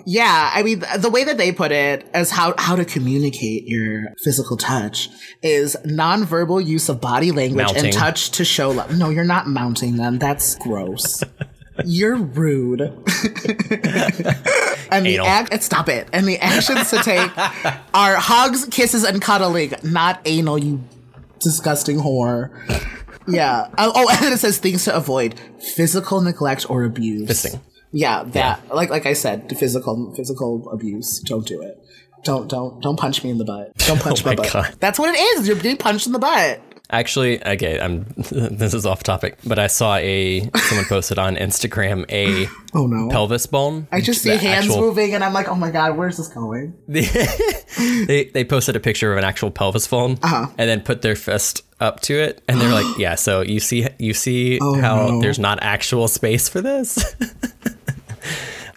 Yeah, 0.05 0.51
I 0.53 0.63
mean 0.63 0.83
the 0.97 1.09
way 1.09 1.23
that 1.23 1.37
they 1.37 1.51
put 1.51 1.71
it 1.71 2.09
as 2.13 2.31
how 2.31 2.53
how 2.57 2.75
to 2.75 2.85
communicate 2.85 3.67
your 3.67 4.13
physical 4.23 4.57
touch 4.57 5.09
is 5.41 5.75
nonverbal 5.85 6.65
use 6.65 6.89
of 6.89 7.01
body 7.01 7.31
language 7.31 7.65
Mounting. 7.65 7.85
and 7.85 7.93
touch 7.93 8.31
to 8.31 8.45
show 8.45 8.71
love. 8.71 8.97
No, 8.97 9.09
you're 9.09 9.23
not 9.23 9.47
mounting 9.47 9.97
them. 9.97 10.19
That's 10.19 10.55
gross. 10.55 11.23
you're 11.85 12.15
rude. 12.15 12.81
and 14.91 15.05
the 15.05 15.19
act 15.23 15.53
eh, 15.53 15.59
stop 15.59 15.89
it. 15.89 16.07
And 16.13 16.27
the 16.27 16.37
actions 16.39 16.89
to 16.91 16.97
take 16.97 17.31
are 17.93 18.15
hugs, 18.15 18.65
kisses, 18.65 19.03
and 19.03 19.21
cuddling, 19.21 19.73
not 19.83 20.21
anal. 20.25 20.57
You 20.57 20.83
disgusting 21.39 21.97
whore. 21.97 22.51
Yeah. 23.27 23.67
Oh, 23.77 23.91
oh, 23.95 24.09
and 24.21 24.33
it 24.33 24.37
says 24.39 24.57
things 24.57 24.85
to 24.85 24.95
avoid: 24.95 25.39
physical 25.75 26.21
neglect 26.21 26.69
or 26.69 26.83
abuse. 26.83 27.29
Fisting. 27.29 27.59
Yeah, 27.91 28.23
that 28.23 28.73
like 28.73 28.89
like 28.89 29.05
I 29.05 29.13
said, 29.13 29.55
physical 29.57 30.13
physical 30.15 30.69
abuse. 30.71 31.19
Don't 31.19 31.45
do 31.45 31.61
it. 31.61 31.77
Don't 32.23 32.47
don't 32.49 32.81
don't 32.81 32.97
punch 32.97 33.23
me 33.23 33.29
in 33.31 33.37
the 33.37 33.45
butt. 33.45 33.73
Don't 33.77 33.99
punch 34.01 34.23
Oh 34.23 34.29
my, 34.29 34.31
my 34.31 34.35
butt. 34.43 34.53
God. 34.53 34.75
That's 34.79 34.97
what 34.99 35.13
it 35.13 35.19
is. 35.19 35.47
You're 35.47 35.57
being 35.57 35.77
punched 35.77 36.07
in 36.07 36.13
the 36.13 36.19
butt. 36.19 36.61
Actually, 36.93 37.41
okay, 37.45 37.79
I'm 37.79 38.05
this 38.31 38.73
is 38.73 38.85
off 38.85 39.01
topic, 39.01 39.37
but 39.45 39.57
I 39.57 39.67
saw 39.67 39.95
a 39.95 40.41
someone 40.55 40.85
posted 40.89 41.17
on 41.17 41.37
Instagram 41.37 42.05
a 42.11 42.47
Oh 42.73 42.85
no. 42.85 43.09
pelvis 43.09 43.45
bone. 43.45 43.87
I 43.93 44.01
just 44.01 44.21
see 44.21 44.29
hands 44.35 44.65
actual- 44.67 44.81
moving 44.81 45.13
and 45.15 45.23
I'm 45.23 45.31
like, 45.33 45.47
oh 45.47 45.55
my 45.55 45.71
god, 45.71 45.95
where's 45.97 46.17
this 46.17 46.27
going? 46.27 46.73
They 48.07 48.25
they 48.33 48.43
posted 48.43 48.75
a 48.75 48.79
picture 48.79 49.11
of 49.11 49.17
an 49.17 49.23
actual 49.23 49.51
pelvis 49.51 49.87
bone 49.87 50.19
Uh-huh. 50.21 50.47
and 50.57 50.69
then 50.69 50.81
put 50.81 51.01
their 51.01 51.15
fist 51.15 51.63
up 51.79 51.99
to 52.01 52.13
it, 52.13 52.43
and 52.47 52.59
they're 52.61 52.71
like, 52.71 52.85
"Yeah, 52.99 53.15
so 53.15 53.41
you 53.41 53.59
see 53.59 53.87
you 53.97 54.13
see 54.13 54.59
how 54.59 55.01
Oh, 55.01 55.07
no. 55.13 55.21
there's 55.21 55.39
not 55.39 55.59
actual 55.63 56.07
space 56.07 56.47
for 56.49 56.61
this." 56.61 57.15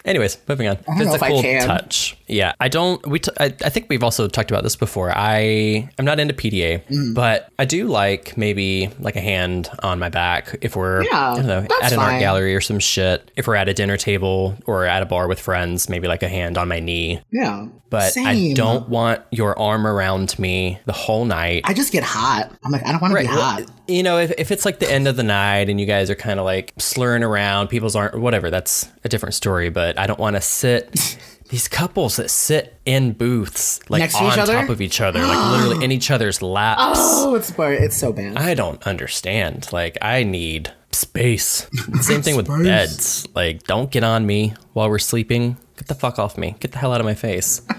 Anyways, 0.05 0.37
moving 0.47 0.67
on. 0.67 0.77
don't 0.85 1.05
know 1.05 1.15
if 1.15 1.23
I 1.23 1.41
can. 1.41 1.65
touch. 1.67 2.17
Yeah, 2.27 2.53
I 2.59 2.67
don't. 2.69 3.05
We. 3.07 3.19
T- 3.19 3.31
I, 3.39 3.45
I 3.45 3.69
think 3.69 3.87
we've 3.89 4.03
also 4.03 4.27
talked 4.27 4.49
about 4.51 4.63
this 4.63 4.75
before. 4.75 5.11
I 5.15 5.89
I'm 5.99 6.05
not 6.05 6.19
into 6.19 6.33
PDA, 6.33 6.83
Mm. 6.87 7.13
but 7.13 7.49
I 7.59 7.65
do 7.65 7.87
like 7.87 8.35
maybe 8.37 8.89
like 8.99 9.15
a 9.15 9.21
hand 9.21 9.69
on 9.83 9.99
my 9.99 10.09
back 10.09 10.57
if 10.61 10.75
we're 10.75 11.03
Yeah, 11.03 11.31
I 11.31 11.35
don't 11.35 11.47
know 11.47 11.67
at 11.83 11.93
an 11.93 11.99
art 11.99 12.19
gallery 12.19 12.55
or 12.55 12.61
some 12.61 12.79
shit. 12.79 13.29
If 13.35 13.47
we're 13.47 13.55
at 13.55 13.69
a 13.69 13.73
dinner 13.73 13.97
table 13.97 14.57
or 14.65 14.85
at 14.85 15.03
a 15.03 15.05
bar 15.05 15.27
with 15.27 15.39
friends, 15.39 15.87
maybe 15.89 16.07
like 16.07 16.23
a 16.23 16.27
hand 16.29 16.57
on 16.57 16.67
my 16.67 16.79
knee. 16.79 17.21
Yeah. 17.31 17.67
But 17.89 18.17
I 18.17 18.51
don't 18.55 18.89
want 18.89 19.21
your 19.31 19.57
arm 19.57 19.85
around 19.87 20.37
me 20.39 20.79
the 20.85 20.91
whole 20.91 21.23
night. 21.23 21.61
I 21.65 21.73
just 21.73 21.93
get 21.93 22.03
hot. 22.03 22.51
I'm 22.63 22.71
like, 22.71 22.85
I 22.85 22.91
don't 22.91 23.01
want 23.01 23.13
to 23.13 23.19
be 23.21 23.27
well, 23.27 23.39
hot. 23.39 23.71
You 23.87 24.03
know, 24.03 24.17
if, 24.17 24.31
if 24.37 24.51
it's 24.51 24.65
like 24.65 24.79
the 24.79 24.91
end 24.91 25.07
of 25.07 25.15
the 25.15 25.23
night 25.23 25.69
and 25.69 25.79
you 25.79 25.85
guys 25.85 26.09
are 26.09 26.15
kind 26.15 26.39
of 26.39 26.45
like 26.45 26.73
slurring 26.77 27.23
around, 27.23 27.67
people's 27.69 27.95
aren't, 27.95 28.19
whatever, 28.19 28.49
that's 28.49 28.89
a 29.05 29.09
different 29.09 29.35
story. 29.35 29.69
But 29.69 29.97
I 29.97 30.07
don't 30.07 30.19
want 30.19 30.35
to 30.35 30.41
sit, 30.41 31.17
these 31.49 31.67
couples 31.67 32.15
that 32.15 32.29
sit 32.29 32.79
in 32.85 33.13
booths, 33.13 33.79
like 33.89 33.99
Next 33.99 34.15
on 34.15 34.35
top 34.35 34.69
of 34.69 34.81
each 34.81 34.99
other, 34.99 35.19
like 35.25 35.51
literally 35.51 35.85
in 35.85 35.91
each 35.91 36.09
other's 36.09 36.41
laps. 36.41 36.99
Oh, 37.01 37.35
it's 37.35 37.53
it's 37.57 37.97
so 37.97 38.11
bad. 38.11 38.37
I 38.37 38.53
don't 38.55 38.85
understand. 38.87 39.71
Like, 39.71 39.97
I 40.01 40.23
need 40.23 40.73
space. 40.91 41.67
Same 42.01 42.21
thing 42.21 42.35
with 42.35 42.47
beds. 42.47 43.27
Like, 43.35 43.63
don't 43.63 43.91
get 43.91 44.03
on 44.03 44.25
me 44.25 44.53
while 44.73 44.89
we're 44.89 44.99
sleeping. 44.99 45.57
Get 45.77 45.87
the 45.87 45.95
fuck 45.95 46.17
off 46.17 46.37
me. 46.37 46.55
Get 46.59 46.71
the 46.71 46.77
hell 46.79 46.93
out 46.93 47.01
of 47.01 47.05
my 47.05 47.15
face. 47.15 47.61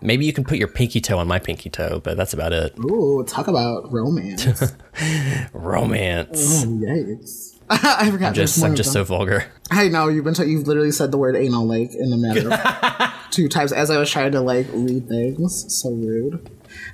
Maybe 0.00 0.24
you 0.24 0.32
can 0.32 0.44
put 0.44 0.58
your 0.58 0.68
pinky 0.68 1.00
toe 1.00 1.18
on 1.18 1.26
my 1.26 1.40
pinky 1.40 1.68
toe, 1.68 2.00
but 2.02 2.16
that's 2.16 2.32
about 2.32 2.52
it. 2.52 2.78
Ooh, 2.78 3.24
talk 3.26 3.48
about 3.48 3.92
romance. 3.92 4.46
Romance. 5.52 6.64
Oh, 6.64 6.68
yikes. 6.68 7.57
I 7.70 8.10
forgot. 8.10 8.34
there's 8.34 8.54
Just, 8.54 8.64
I'm 8.64 8.74
just 8.74 8.92
so 8.92 9.04
vulgar. 9.04 9.44
I 9.70 9.88
know 9.88 10.08
you've 10.08 10.24
been. 10.24 10.34
T- 10.34 10.44
you've 10.46 10.66
literally 10.66 10.90
said 10.90 11.10
the 11.12 11.18
word 11.18 11.36
anal 11.36 11.66
like 11.66 11.90
in 11.94 12.12
a 12.12 12.16
matter 12.16 12.52
of 12.52 13.14
two 13.30 13.48
times 13.48 13.72
as 13.72 13.90
I 13.90 13.98
was 13.98 14.10
trying 14.10 14.32
to 14.32 14.40
like 14.40 14.66
read 14.72 15.08
things. 15.08 15.66
So 15.80 15.90
rude. 15.90 16.50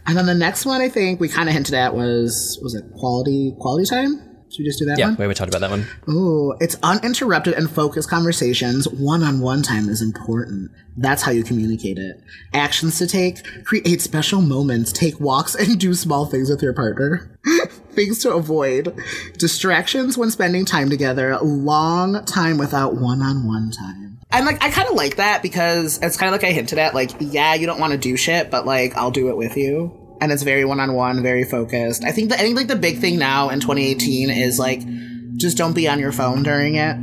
And 0.06 0.16
then 0.16 0.26
the 0.26 0.34
next 0.34 0.66
one 0.66 0.80
I 0.80 0.88
think 0.88 1.20
we 1.20 1.28
kind 1.28 1.48
of 1.48 1.54
hinted 1.54 1.74
at 1.74 1.94
was 1.94 2.58
was 2.62 2.74
it 2.74 2.84
quality 2.98 3.54
quality 3.60 3.84
time 3.88 4.20
Should 4.50 4.60
we 4.60 4.64
just 4.64 4.78
do 4.78 4.84
that 4.86 4.98
Yeah, 4.98 5.14
one? 5.14 5.28
we 5.28 5.34
talked 5.34 5.54
about 5.54 5.60
that 5.62 5.70
one. 5.70 5.86
Ooh, 6.08 6.54
it's 6.60 6.76
uninterrupted 6.82 7.54
and 7.54 7.68
focused 7.70 8.08
conversations. 8.08 8.88
One-on-one 8.88 9.62
time 9.62 9.88
is 9.88 10.00
important. 10.00 10.70
That's 10.96 11.22
how 11.22 11.32
you 11.32 11.42
communicate 11.42 11.98
it. 11.98 12.20
Actions 12.52 12.98
to 12.98 13.06
take: 13.08 13.42
create 13.64 14.00
special 14.00 14.40
moments, 14.40 14.92
take 14.92 15.18
walks, 15.20 15.54
and 15.60 15.78
do 15.78 15.92
small 15.94 16.26
things 16.26 16.48
with 16.50 16.62
your 16.62 16.72
partner. 16.72 17.33
Things 17.94 18.18
to 18.20 18.32
avoid: 18.32 18.94
distractions 19.38 20.16
when 20.18 20.30
spending 20.30 20.64
time 20.64 20.90
together. 20.90 21.38
Long 21.40 22.24
time 22.24 22.58
without 22.58 22.94
one-on-one 22.96 23.70
time. 23.70 24.18
And 24.30 24.46
like, 24.46 24.62
I 24.64 24.70
kind 24.70 24.88
of 24.88 24.94
like 24.94 25.16
that 25.16 25.42
because 25.42 25.98
it's 26.02 26.16
kind 26.16 26.34
of 26.34 26.40
like 26.40 26.48
I 26.48 26.52
hinted 26.52 26.78
at. 26.78 26.94
Like, 26.94 27.12
yeah, 27.20 27.54
you 27.54 27.66
don't 27.66 27.78
want 27.78 27.92
to 27.92 27.98
do 27.98 28.16
shit, 28.16 28.50
but 28.50 28.66
like, 28.66 28.96
I'll 28.96 29.12
do 29.12 29.28
it 29.28 29.36
with 29.36 29.56
you. 29.56 30.16
And 30.20 30.32
it's 30.32 30.42
very 30.42 30.64
one-on-one, 30.64 31.22
very 31.22 31.44
focused. 31.44 32.04
I 32.04 32.10
think 32.10 32.30
that 32.30 32.40
I 32.40 32.42
think 32.42 32.56
like 32.56 32.68
the 32.68 32.76
big 32.76 32.98
thing 32.98 33.18
now 33.18 33.50
in 33.50 33.60
2018 33.60 34.30
is 34.30 34.58
like 34.58 34.80
just 35.36 35.56
don't 35.56 35.74
be 35.74 35.88
on 35.88 35.98
your 35.98 36.12
phone 36.12 36.42
during 36.42 36.76
it. 36.76 36.96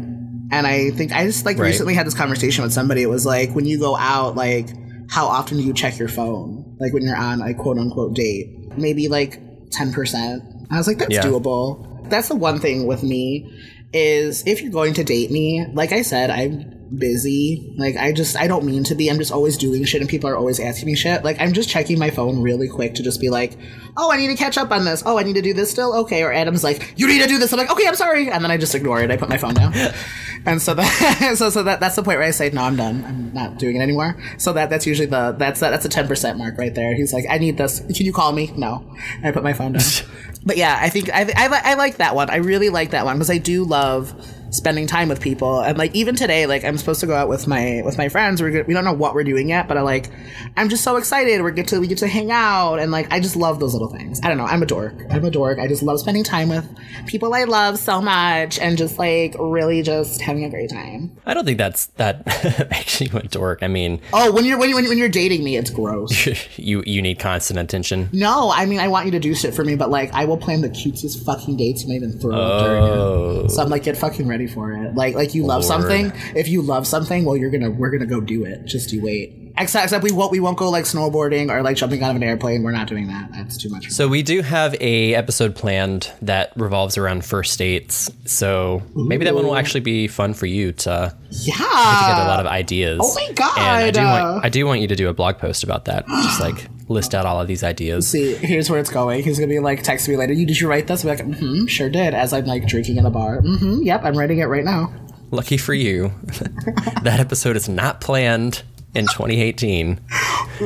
And 0.53 0.67
I 0.67 0.89
think 0.91 1.13
I 1.13 1.25
just 1.25 1.45
like 1.45 1.57
Right. 1.57 1.67
recently 1.67 1.93
had 1.93 2.05
this 2.07 2.13
conversation 2.13 2.63
with 2.63 2.73
somebody. 2.73 3.01
It 3.03 3.09
was 3.09 3.25
like 3.25 3.51
when 3.51 3.65
you 3.65 3.79
go 3.79 3.95
out, 3.95 4.35
like 4.35 4.69
how 5.09 5.27
often 5.27 5.57
do 5.57 5.63
you 5.63 5.73
check 5.73 5.99
your 5.99 6.07
phone? 6.07 6.75
Like 6.79 6.93
when 6.93 7.03
you're 7.03 7.15
on 7.17 7.41
a 7.41 7.53
quote 7.53 7.77
unquote 7.77 8.15
date, 8.15 8.47
maybe 8.77 9.07
like 9.07 9.39
ten 9.71 9.93
percent. 9.93 10.43
I 10.71 10.77
was 10.77 10.87
like, 10.87 10.97
that's 10.97 11.13
Yeah. 11.13 11.23
doable. 11.23 12.09
That's 12.09 12.27
the 12.29 12.35
one 12.35 12.59
thing 12.59 12.87
with 12.87 13.03
me 13.03 13.51
is 13.93 14.43
if 14.47 14.61
you're 14.61 14.71
going 14.71 14.93
to 14.95 15.03
date 15.03 15.31
me, 15.31 15.65
like 15.73 15.91
I 15.91 16.01
said, 16.01 16.29
I'm 16.29 16.77
busy. 16.97 17.73
Like 17.77 17.95
I 17.95 18.11
just 18.11 18.35
I 18.37 18.47
don't 18.47 18.65
mean 18.65 18.83
to 18.85 18.95
be. 18.95 19.09
I'm 19.09 19.17
just 19.17 19.31
always 19.31 19.57
doing 19.57 19.83
shit 19.85 20.01
and 20.01 20.09
people 20.09 20.29
are 20.29 20.35
always 20.35 20.59
asking 20.59 20.87
me 20.87 20.95
shit. 20.95 21.23
Like 21.23 21.39
I'm 21.39 21.53
just 21.53 21.69
checking 21.69 21.97
my 21.99 22.09
phone 22.09 22.41
really 22.41 22.67
quick 22.67 22.95
to 22.95 23.03
just 23.03 23.21
be 23.21 23.29
like, 23.29 23.57
"Oh, 23.97 24.11
I 24.11 24.17
need 24.17 24.27
to 24.27 24.35
catch 24.35 24.57
up 24.57 24.71
on 24.71 24.83
this. 24.85 25.01
Oh, 25.05 25.17
I 25.17 25.23
need 25.23 25.35
to 25.35 25.41
do 25.41 25.53
this 25.53 25.71
still." 25.71 25.93
Okay, 26.01 26.21
or 26.23 26.33
Adam's 26.33 26.63
like, 26.65 26.93
"You 26.97 27.07
need 27.07 27.21
to 27.21 27.27
do 27.27 27.37
this." 27.37 27.51
I'm 27.53 27.59
like, 27.59 27.71
"Okay, 27.71 27.87
I'm 27.87 27.95
sorry." 27.95 28.29
And 28.29 28.43
then 28.43 28.51
I 28.51 28.57
just 28.57 28.75
ignore 28.75 29.01
it. 29.01 29.09
I 29.11 29.15
put 29.17 29.29
my 29.29 29.37
phone 29.37 29.53
down. 29.53 29.73
and 30.45 30.61
so 30.61 30.73
that 30.73 31.33
so 31.37 31.49
so 31.49 31.63
that 31.63 31.79
that's 31.79 31.95
the 31.95 32.03
point 32.03 32.17
where 32.17 32.27
I 32.27 32.31
say, 32.31 32.49
"No, 32.49 32.63
I'm 32.63 32.75
done. 32.75 33.03
I'm 33.05 33.33
not 33.33 33.57
doing 33.57 33.75
it 33.75 33.79
anymore." 33.79 34.17
So 34.37 34.53
that 34.53 34.69
that's 34.69 34.87
usually 34.87 35.07
the 35.07 35.35
that's 35.37 35.59
that, 35.59 35.71
that's 35.71 35.85
a 35.85 35.89
10% 35.89 36.37
mark 36.37 36.57
right 36.57 36.73
there. 36.73 36.95
He's 36.95 37.13
like, 37.13 37.25
"I 37.29 37.37
need 37.37 37.57
this. 37.57 37.79
Can 37.79 38.05
you 38.05 38.13
call 38.13 38.31
me?" 38.31 38.51
No. 38.57 38.83
And 39.17 39.27
I 39.27 39.31
put 39.31 39.43
my 39.43 39.53
phone 39.53 39.73
down. 39.73 39.83
but 40.45 40.57
yeah, 40.57 40.77
I 40.81 40.89
think 40.89 41.09
I 41.13 41.21
I, 41.35 41.71
I 41.71 41.73
like 41.75 41.97
that 41.97 42.15
one. 42.15 42.29
I 42.29 42.37
really 42.37 42.69
like 42.69 42.91
that 42.91 43.05
one 43.05 43.17
because 43.17 43.29
I 43.29 43.37
do 43.37 43.63
love 43.63 44.13
spending 44.51 44.85
time 44.87 45.09
with 45.09 45.19
people. 45.21 45.61
And 45.61 45.77
like 45.77 45.95
even 45.95 46.15
today 46.15 46.45
like 46.45 46.63
i'm 46.63 46.77
supposed 46.77 46.99
to 47.01 47.07
go 47.07 47.15
out 47.15 47.29
with 47.29 47.47
my 47.47 47.81
with 47.85 47.97
my 47.97 48.09
friends. 48.09 48.41
We're 48.41 48.51
good, 48.51 48.67
we 48.67 48.73
don't 48.73 48.85
know 48.85 48.93
what 48.93 49.15
we're 49.15 49.23
doing 49.23 49.49
yet 49.49 49.67
but 49.67 49.77
i 49.77 49.81
like 49.81 50.09
i'm 50.57 50.69
just 50.69 50.83
so 50.83 50.97
excited. 50.97 51.41
We 51.41 51.51
get 51.53 51.67
to 51.69 51.79
we 51.79 51.87
get 51.87 51.97
to 51.99 52.07
hang 52.07 52.31
out. 52.31 52.75
And 52.79 52.91
like 52.91 53.11
i 53.11 53.19
just 53.19 53.35
love 53.35 53.59
those 53.59 53.73
little 53.73 53.89
things. 53.89 54.19
I 54.23 54.27
don't 54.27 54.37
know. 54.37 54.45
I'm 54.45 54.61
a 54.61 54.65
dork. 54.65 54.93
I'm 55.09 55.23
a 55.25 55.31
dork. 55.31 55.57
I 55.59 55.67
just 55.67 55.83
love 55.83 55.99
spending 55.99 56.23
time 56.23 56.49
with 56.49 56.67
people 57.07 57.33
i 57.33 57.45
love 57.45 57.79
so 57.79 58.01
much 58.01 58.59
and 58.59 58.77
just 58.77 58.99
like 58.99 59.35
really 59.39 59.81
just 59.81 60.21
having 60.21 60.43
a 60.43 60.49
great 60.49 60.69
time. 60.69 61.15
I 61.25 61.33
don't 61.33 61.45
think 61.45 61.57
that's 61.57 61.87
that 61.97 62.25
makes 62.71 63.01
you 63.01 63.09
a 63.17 63.23
dork. 63.27 63.63
I 63.63 63.67
mean, 63.67 64.01
oh 64.13 64.31
when 64.31 64.45
you're 64.45 64.57
when, 64.57 64.69
you, 64.69 64.75
when 64.75 64.97
you're 64.97 65.09
dating 65.09 65.43
me 65.43 65.55
it's 65.57 65.69
gross. 65.69 66.27
you 66.57 66.83
you 66.85 67.01
need 67.01 67.19
constant 67.19 67.59
attention. 67.59 68.09
no 68.11 68.51
i 68.53 68.65
mean 68.65 68.79
i 68.79 68.87
want 68.87 69.05
you 69.05 69.11
to 69.11 69.19
do 69.19 69.33
shit 69.33 69.53
for 69.53 69.63
me 69.63 69.75
but 69.75 69.89
like 69.89 70.11
i 70.13 70.25
will 70.25 70.37
plan 70.37 70.61
the 70.61 70.69
cutest 70.69 71.25
fucking 71.25 71.55
dates 71.57 71.83
you 71.83 71.89
might 71.89 71.95
even 71.95 72.11
throw 72.19 72.35
up 72.35 72.65
during 72.65 72.83
Oh. 72.83 73.45
it. 73.45 73.49
So 73.51 73.61
i'm 73.63 73.69
like 73.69 73.83
get 73.83 73.97
fucking 73.97 74.27
ready 74.27 74.40
for 74.47 74.71
it 74.71 74.95
like 74.95 75.15
like 75.15 75.33
you 75.33 75.43
love 75.45 75.63
Lord. 75.63 75.65
something 75.65 76.11
if 76.35 76.47
you 76.47 76.61
love 76.61 76.87
something 76.87 77.25
well 77.25 77.37
you're 77.37 77.49
gonna 77.51 77.69
we're 77.69 77.89
gonna 77.89 78.05
go 78.05 78.21
do 78.21 78.45
it 78.45 78.65
just 78.65 78.91
you 78.91 79.01
wait 79.01 79.37
except, 79.57 79.83
except 79.85 80.03
we 80.03 80.11
won't 80.11 80.31
we 80.31 80.39
won't 80.39 80.57
go 80.57 80.69
like 80.69 80.85
snowboarding 80.85 81.49
or 81.51 81.61
like 81.61 81.77
jumping 81.77 82.01
out 82.03 82.11
of 82.11 82.15
an 82.15 82.23
airplane 82.23 82.63
we're 82.63 82.71
not 82.71 82.87
doing 82.87 83.07
that 83.07 83.31
that's 83.31 83.57
too 83.57 83.69
much 83.69 83.89
So 83.91 84.07
we 84.07 84.23
do 84.23 84.41
have 84.41 84.75
a 84.79 85.13
episode 85.15 85.55
planned 85.55 86.11
that 86.21 86.53
revolves 86.55 86.97
around 86.97 87.25
first 87.25 87.57
dates. 87.57 88.09
So 88.25 88.81
maybe 88.95 89.25
that 89.25 89.35
one 89.35 89.45
will 89.45 89.55
actually 89.55 89.81
be 89.81 90.07
fun 90.07 90.33
for 90.33 90.45
you 90.45 90.71
to 90.73 91.15
yeah 91.29 91.57
get 91.57 92.25
a 92.25 92.27
lot 92.27 92.39
of 92.39 92.45
ideas. 92.45 92.99
Oh 93.03 93.13
my 93.15 93.33
God. 93.33 93.57
And 93.57 93.67
I 93.67 93.91
do 93.91 94.01
want 94.01 94.45
I 94.45 94.49
do 94.49 94.65
want 94.65 94.81
you 94.81 94.87
to 94.87 94.95
do 94.95 95.09
a 95.09 95.13
blog 95.13 95.37
post 95.37 95.63
about 95.63 95.85
that. 95.85 96.05
Just 96.07 96.39
like 96.39 96.67
list 96.91 97.15
out 97.15 97.25
all 97.25 97.39
of 97.41 97.47
these 97.47 97.63
ideas. 97.63 98.07
See, 98.07 98.33
here's 98.35 98.69
where 98.69 98.79
it's 98.79 98.89
going. 98.91 99.23
He's 99.23 99.39
gonna 99.39 99.47
be 99.49 99.59
like, 99.59 99.83
text 99.83 100.07
me 100.09 100.17
later. 100.17 100.33
You 100.33 100.45
did 100.45 100.59
you 100.59 100.67
write 100.69 100.87
this? 100.87 101.03
I'm 101.03 101.09
like, 101.09 101.19
mm-hmm, 101.19 101.65
sure 101.67 101.89
did. 101.89 102.13
As 102.13 102.33
I'm 102.33 102.45
like 102.45 102.67
drinking 102.67 102.97
in 102.97 103.05
a 103.05 103.09
bar. 103.11 103.41
Mm-hmm, 103.41 103.83
yep, 103.83 104.03
I'm 104.03 104.17
writing 104.17 104.39
it 104.39 104.45
right 104.45 104.63
now. 104.63 104.93
Lucky 105.31 105.57
for 105.57 105.73
you, 105.73 106.11
that 107.03 107.19
episode 107.19 107.55
is 107.55 107.69
not 107.69 108.01
planned 108.01 108.63
in 108.93 109.05
2018. 109.05 110.01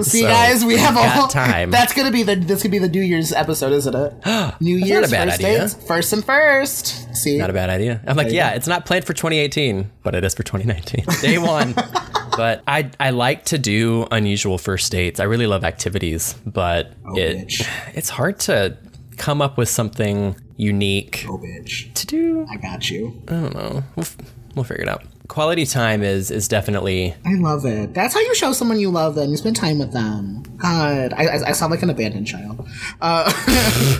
See, 0.01 0.21
So, 0.21 0.27
guys, 0.27 0.65
we 0.65 0.77
have 0.77 0.95
a 0.97 1.07
whole 1.07 1.27
time. 1.27 1.69
That's 1.71 1.93
gonna 1.93 2.09
be 2.11 2.23
the 2.23 2.35
this 2.35 2.63
could 2.63 2.71
be 2.71 2.79
the 2.79 2.89
New 2.89 3.01
Year's 3.01 3.31
episode, 3.31 3.71
isn't 3.73 3.93
it? 3.95 4.13
New 4.59 4.79
not 4.79 4.87
Year's 4.87 5.09
a 5.09 5.11
bad 5.11 5.29
first 5.29 5.43
idea. 5.43 5.59
dates, 5.59 5.73
first 5.87 6.13
and 6.13 6.25
first. 6.25 7.15
See, 7.15 7.37
Not 7.37 7.51
a 7.51 7.53
bad 7.53 7.69
idea. 7.69 8.01
I'm 8.07 8.17
like, 8.17 8.31
yeah, 8.31 8.51
it's 8.53 8.67
not 8.67 8.85
planned 8.87 9.05
for 9.05 9.13
2018, 9.13 9.91
but 10.03 10.15
it 10.15 10.23
is 10.23 10.33
for 10.33 10.41
2019. 10.43 11.05
Day 11.21 11.37
one. 11.37 11.75
but 12.35 12.63
I 12.67 12.91
I 12.99 13.11
like 13.11 13.45
to 13.45 13.57
do 13.57 14.07
unusual 14.11 14.57
first 14.57 14.91
dates. 14.91 15.19
I 15.19 15.23
really 15.23 15.47
love 15.47 15.63
activities, 15.63 16.33
but 16.45 16.93
it 17.15 17.47
bitch. 17.47 17.67
it's 17.93 18.09
hard 18.09 18.39
to 18.41 18.77
come 19.17 19.41
up 19.41 19.57
with 19.57 19.69
something 19.69 20.35
unique 20.57 21.25
oh 21.27 21.37
bitch, 21.37 21.93
to 21.93 22.05
do. 22.05 22.45
I 22.49 22.57
got 22.57 22.89
you. 22.89 23.21
I 23.27 23.31
don't 23.31 23.53
know. 23.53 23.83
We'll, 23.95 24.05
f- 24.05 24.17
we'll 24.55 24.63
figure 24.63 24.83
it 24.83 24.89
out. 24.89 25.03
Quality 25.27 25.65
time 25.65 26.03
is 26.03 26.29
is 26.29 26.47
definitely 26.47 27.15
I 27.25 27.33
love 27.35 27.65
it. 27.65 27.93
That's 27.93 28.13
how 28.13 28.19
you 28.19 28.35
show 28.35 28.53
someone 28.53 28.79
you 28.79 28.91
love 28.91 29.15
them. 29.15 29.31
You 29.31 29.37
spend 29.37 29.55
time 29.55 29.79
with 29.79 29.91
them. 29.91 30.43
God, 30.57 31.13
I, 31.13 31.25
I, 31.25 31.49
I 31.49 31.51
sound 31.53 31.71
like 31.71 31.81
an 31.81 31.89
abandoned 31.89 32.27
child. 32.27 32.67
Uh, 33.01 33.31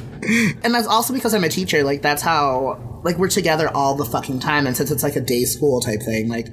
and 0.63 0.73
that's 0.73 0.87
also 0.87 1.13
because 1.13 1.33
I'm 1.33 1.43
a 1.43 1.49
teacher. 1.49 1.83
Like 1.83 2.03
that's 2.03 2.21
how 2.21 3.01
like 3.03 3.17
we're 3.17 3.27
together 3.27 3.69
all 3.69 3.95
the 3.95 4.05
fucking 4.05 4.39
time. 4.39 4.67
And 4.67 4.77
since 4.77 4.91
it's 4.91 5.03
like 5.03 5.15
a 5.15 5.21
day 5.21 5.45
school 5.45 5.81
type 5.81 6.01
thing, 6.03 6.27
like 6.29 6.47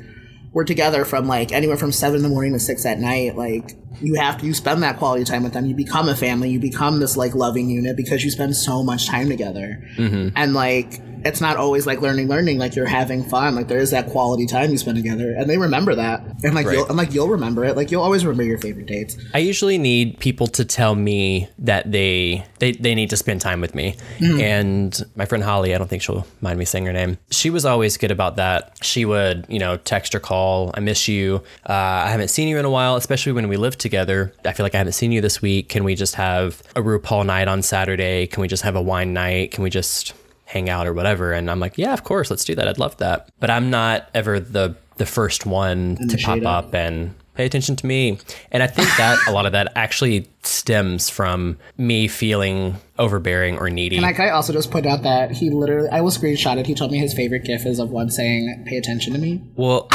we're 0.53 0.65
together 0.65 1.05
from 1.05 1.27
like 1.27 1.53
anywhere 1.53 1.77
from 1.77 1.93
seven 1.93 2.17
in 2.19 2.23
the 2.23 2.29
morning 2.29 2.53
to 2.53 2.61
six 2.61 2.85
at 2.87 2.99
night. 2.99 3.37
Like 3.37 3.77
you 4.01 4.15
have 4.15 4.39
to 4.39 4.47
you 4.47 4.55
spend 4.55 4.83
that 4.83 4.99
quality 4.99 5.25
time 5.25 5.43
with 5.43 5.53
them. 5.53 5.67
You 5.67 5.75
become 5.75 6.09
a 6.09 6.17
family. 6.17 6.51
You 6.51 6.59
become 6.61 6.99
this 7.01 7.17
like 7.17 7.35
loving 7.35 7.69
unit 7.71 7.97
because 7.97 8.25
you 8.25 8.31
spend 8.31 8.57
so 8.57 8.83
much 8.83 9.07
time 9.07 9.29
together. 9.29 9.83
And 9.99 10.55
like 10.55 11.01
it's 11.25 11.41
not 11.41 11.57
always 11.57 11.87
like 11.87 12.01
learning, 12.01 12.27
learning. 12.27 12.59
Like 12.59 12.75
you're 12.75 12.85
having 12.85 13.23
fun. 13.23 13.55
Like 13.55 13.69
there 13.69 13.79
is 13.79 13.93
that 13.93 14.09
quality 14.09 14.45
time 14.45 14.71
you 14.73 14.79
spend 14.79 14.97
together, 14.97 15.33
and 15.39 15.49
they 15.49 15.57
remember 15.57 15.95
that. 15.95 16.21
And 16.43 16.53
like 16.53 16.67
Right. 16.67 16.79
you'll 16.79 16.87
and 16.89 16.97
like 16.97 17.15
you'll 17.15 17.29
remember 17.29 17.65
it. 17.65 17.77
Like 17.77 17.93
you'll 17.93 18.03
always 18.03 18.25
remember 18.27 18.43
your 18.43 18.59
favorite 18.59 18.87
dates. 18.87 19.17
I 19.33 19.39
usually 19.39 19.79
need 19.79 20.19
people 20.19 20.49
to 20.49 20.65
tell 20.65 20.97
me 20.97 21.49
that 21.61 21.93
they 21.93 22.45
they, 22.59 22.73
they 22.73 22.95
need 22.97 23.11
to 23.11 23.17
spend 23.17 23.41
time 23.41 23.61
with 23.61 23.75
me. 23.75 23.95
And 24.21 25.01
my 25.17 25.25
friend 25.25 25.43
Holly, 25.45 25.75
I 25.75 25.79
don't 25.79 25.89
think 25.89 26.03
she'll 26.03 26.27
mind 26.41 26.59
me 26.59 26.65
saying 26.65 26.87
her 26.87 26.93
name. 26.93 27.19
She 27.31 27.51
was 27.51 27.65
always 27.65 27.97
good 27.97 28.11
about 28.11 28.37
that. 28.37 28.77
She 28.83 29.05
would, 29.05 29.47
you 29.49 29.59
know, 29.59 29.77
text 29.77 30.15
or 30.15 30.21
call, 30.21 30.71
I 30.75 30.81
miss 30.81 31.07
you. 31.09 31.43
Uh, 31.69 31.73
I 31.73 32.09
haven't 32.11 32.29
seen 32.29 32.49
you 32.49 32.59
in 32.59 32.65
a 32.65 32.71
while, 32.71 32.97
especially 32.97 33.33
when 33.33 33.49
we 33.49 33.57
lived 33.57 33.81
together. 33.83 34.33
I 34.45 34.53
feel 34.53 34.65
like 34.65 34.75
I 34.75 34.79
haven't 34.79 34.95
seen 34.95 35.13
you 35.13 35.21
this 35.21 35.43
week. 35.43 35.69
Can 35.69 35.85
we 35.85 35.95
just 35.95 36.15
have 36.15 36.63
a 36.75 36.81
RuPaul 36.81 37.27
night 37.27 37.49
on 37.49 37.63
Saturday? 37.63 38.27
Can 38.27 38.41
we 38.41 38.49
just 38.49 38.63
have 38.63 38.77
a 38.77 38.83
wine 38.83 39.13
night? 39.13 39.51
Can 39.51 39.63
we 39.63 39.71
just 39.71 40.15
hang 40.47 40.71
out 40.71 40.87
or 40.87 40.95
whatever? 40.95 41.33
And 41.33 41.51
I'm 41.51 41.61
like, 41.61 41.77
yeah, 41.77 41.93
of 41.93 42.05
course, 42.05 42.31
let's 42.31 42.45
do 42.45 42.55
that. 42.55 42.69
I'd 42.69 42.79
love 42.79 42.97
that. 42.99 43.29
But 43.41 43.51
I'm 43.51 43.71
not 43.71 44.09
ever 44.15 44.41
the 44.41 44.77
the 44.97 45.07
first 45.07 45.47
one 45.47 45.97
to 45.97 46.17
pop 46.19 46.37
Initiate 46.37 46.47
up 46.47 46.75
and 46.75 47.15
pay 47.35 47.47
attention 47.47 47.77
to 47.77 47.87
me. 47.87 48.19
And 48.51 48.63
I 48.63 48.67
think 48.67 48.89
that 48.99 49.19
a 49.27 49.33
lot 49.33 49.47
of 49.47 49.53
that 49.53 49.73
actually 49.75 50.29
stems 50.43 51.09
from 51.09 51.57
me 51.79 52.09
feeling 52.09 52.77
overbearing 52.99 53.57
or 53.59 53.71
needy. 53.71 53.97
And 53.97 54.03
like 54.03 54.21
I 54.21 54.31
also 54.31 54.53
just 54.53 54.71
put 54.71 54.85
out 54.87 55.03
that 55.03 55.31
he 55.33 55.51
literally 55.51 55.89
I 55.89 56.03
will 56.03 56.11
screenshot 56.11 56.59
it. 56.59 56.67
He 56.67 56.75
told 56.75 56.93
me 56.93 56.99
his 56.99 57.15
favorite 57.15 57.45
gif 57.45 57.65
is 57.65 57.79
of 57.79 57.91
one 57.91 58.11
saying, 58.11 58.65
"Pay 58.67 58.77
attention 58.77 59.13
to 59.15 59.19
me." 59.19 59.41
well, 59.57 59.89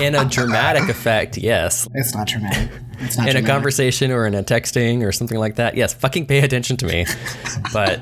in 0.00 0.14
a 0.14 0.24
dramatic 0.24 0.88
effect, 0.88 1.36
yes. 1.36 1.88
It's 1.94 2.14
not 2.14 2.26
dramatic. 2.26 2.70
It's 2.98 3.18
not 3.18 3.28
In 3.28 3.36
a 3.36 3.42
conversation 3.42 4.10
or 4.10 4.26
in 4.26 4.34
a 4.34 4.42
texting 4.42 5.02
or 5.02 5.12
something 5.12 5.38
like 5.38 5.56
that, 5.56 5.76
yes, 5.76 5.92
fucking 5.94 6.26
pay 6.26 6.40
attention 6.40 6.76
to 6.78 6.86
me. 6.86 7.06
But 7.72 8.00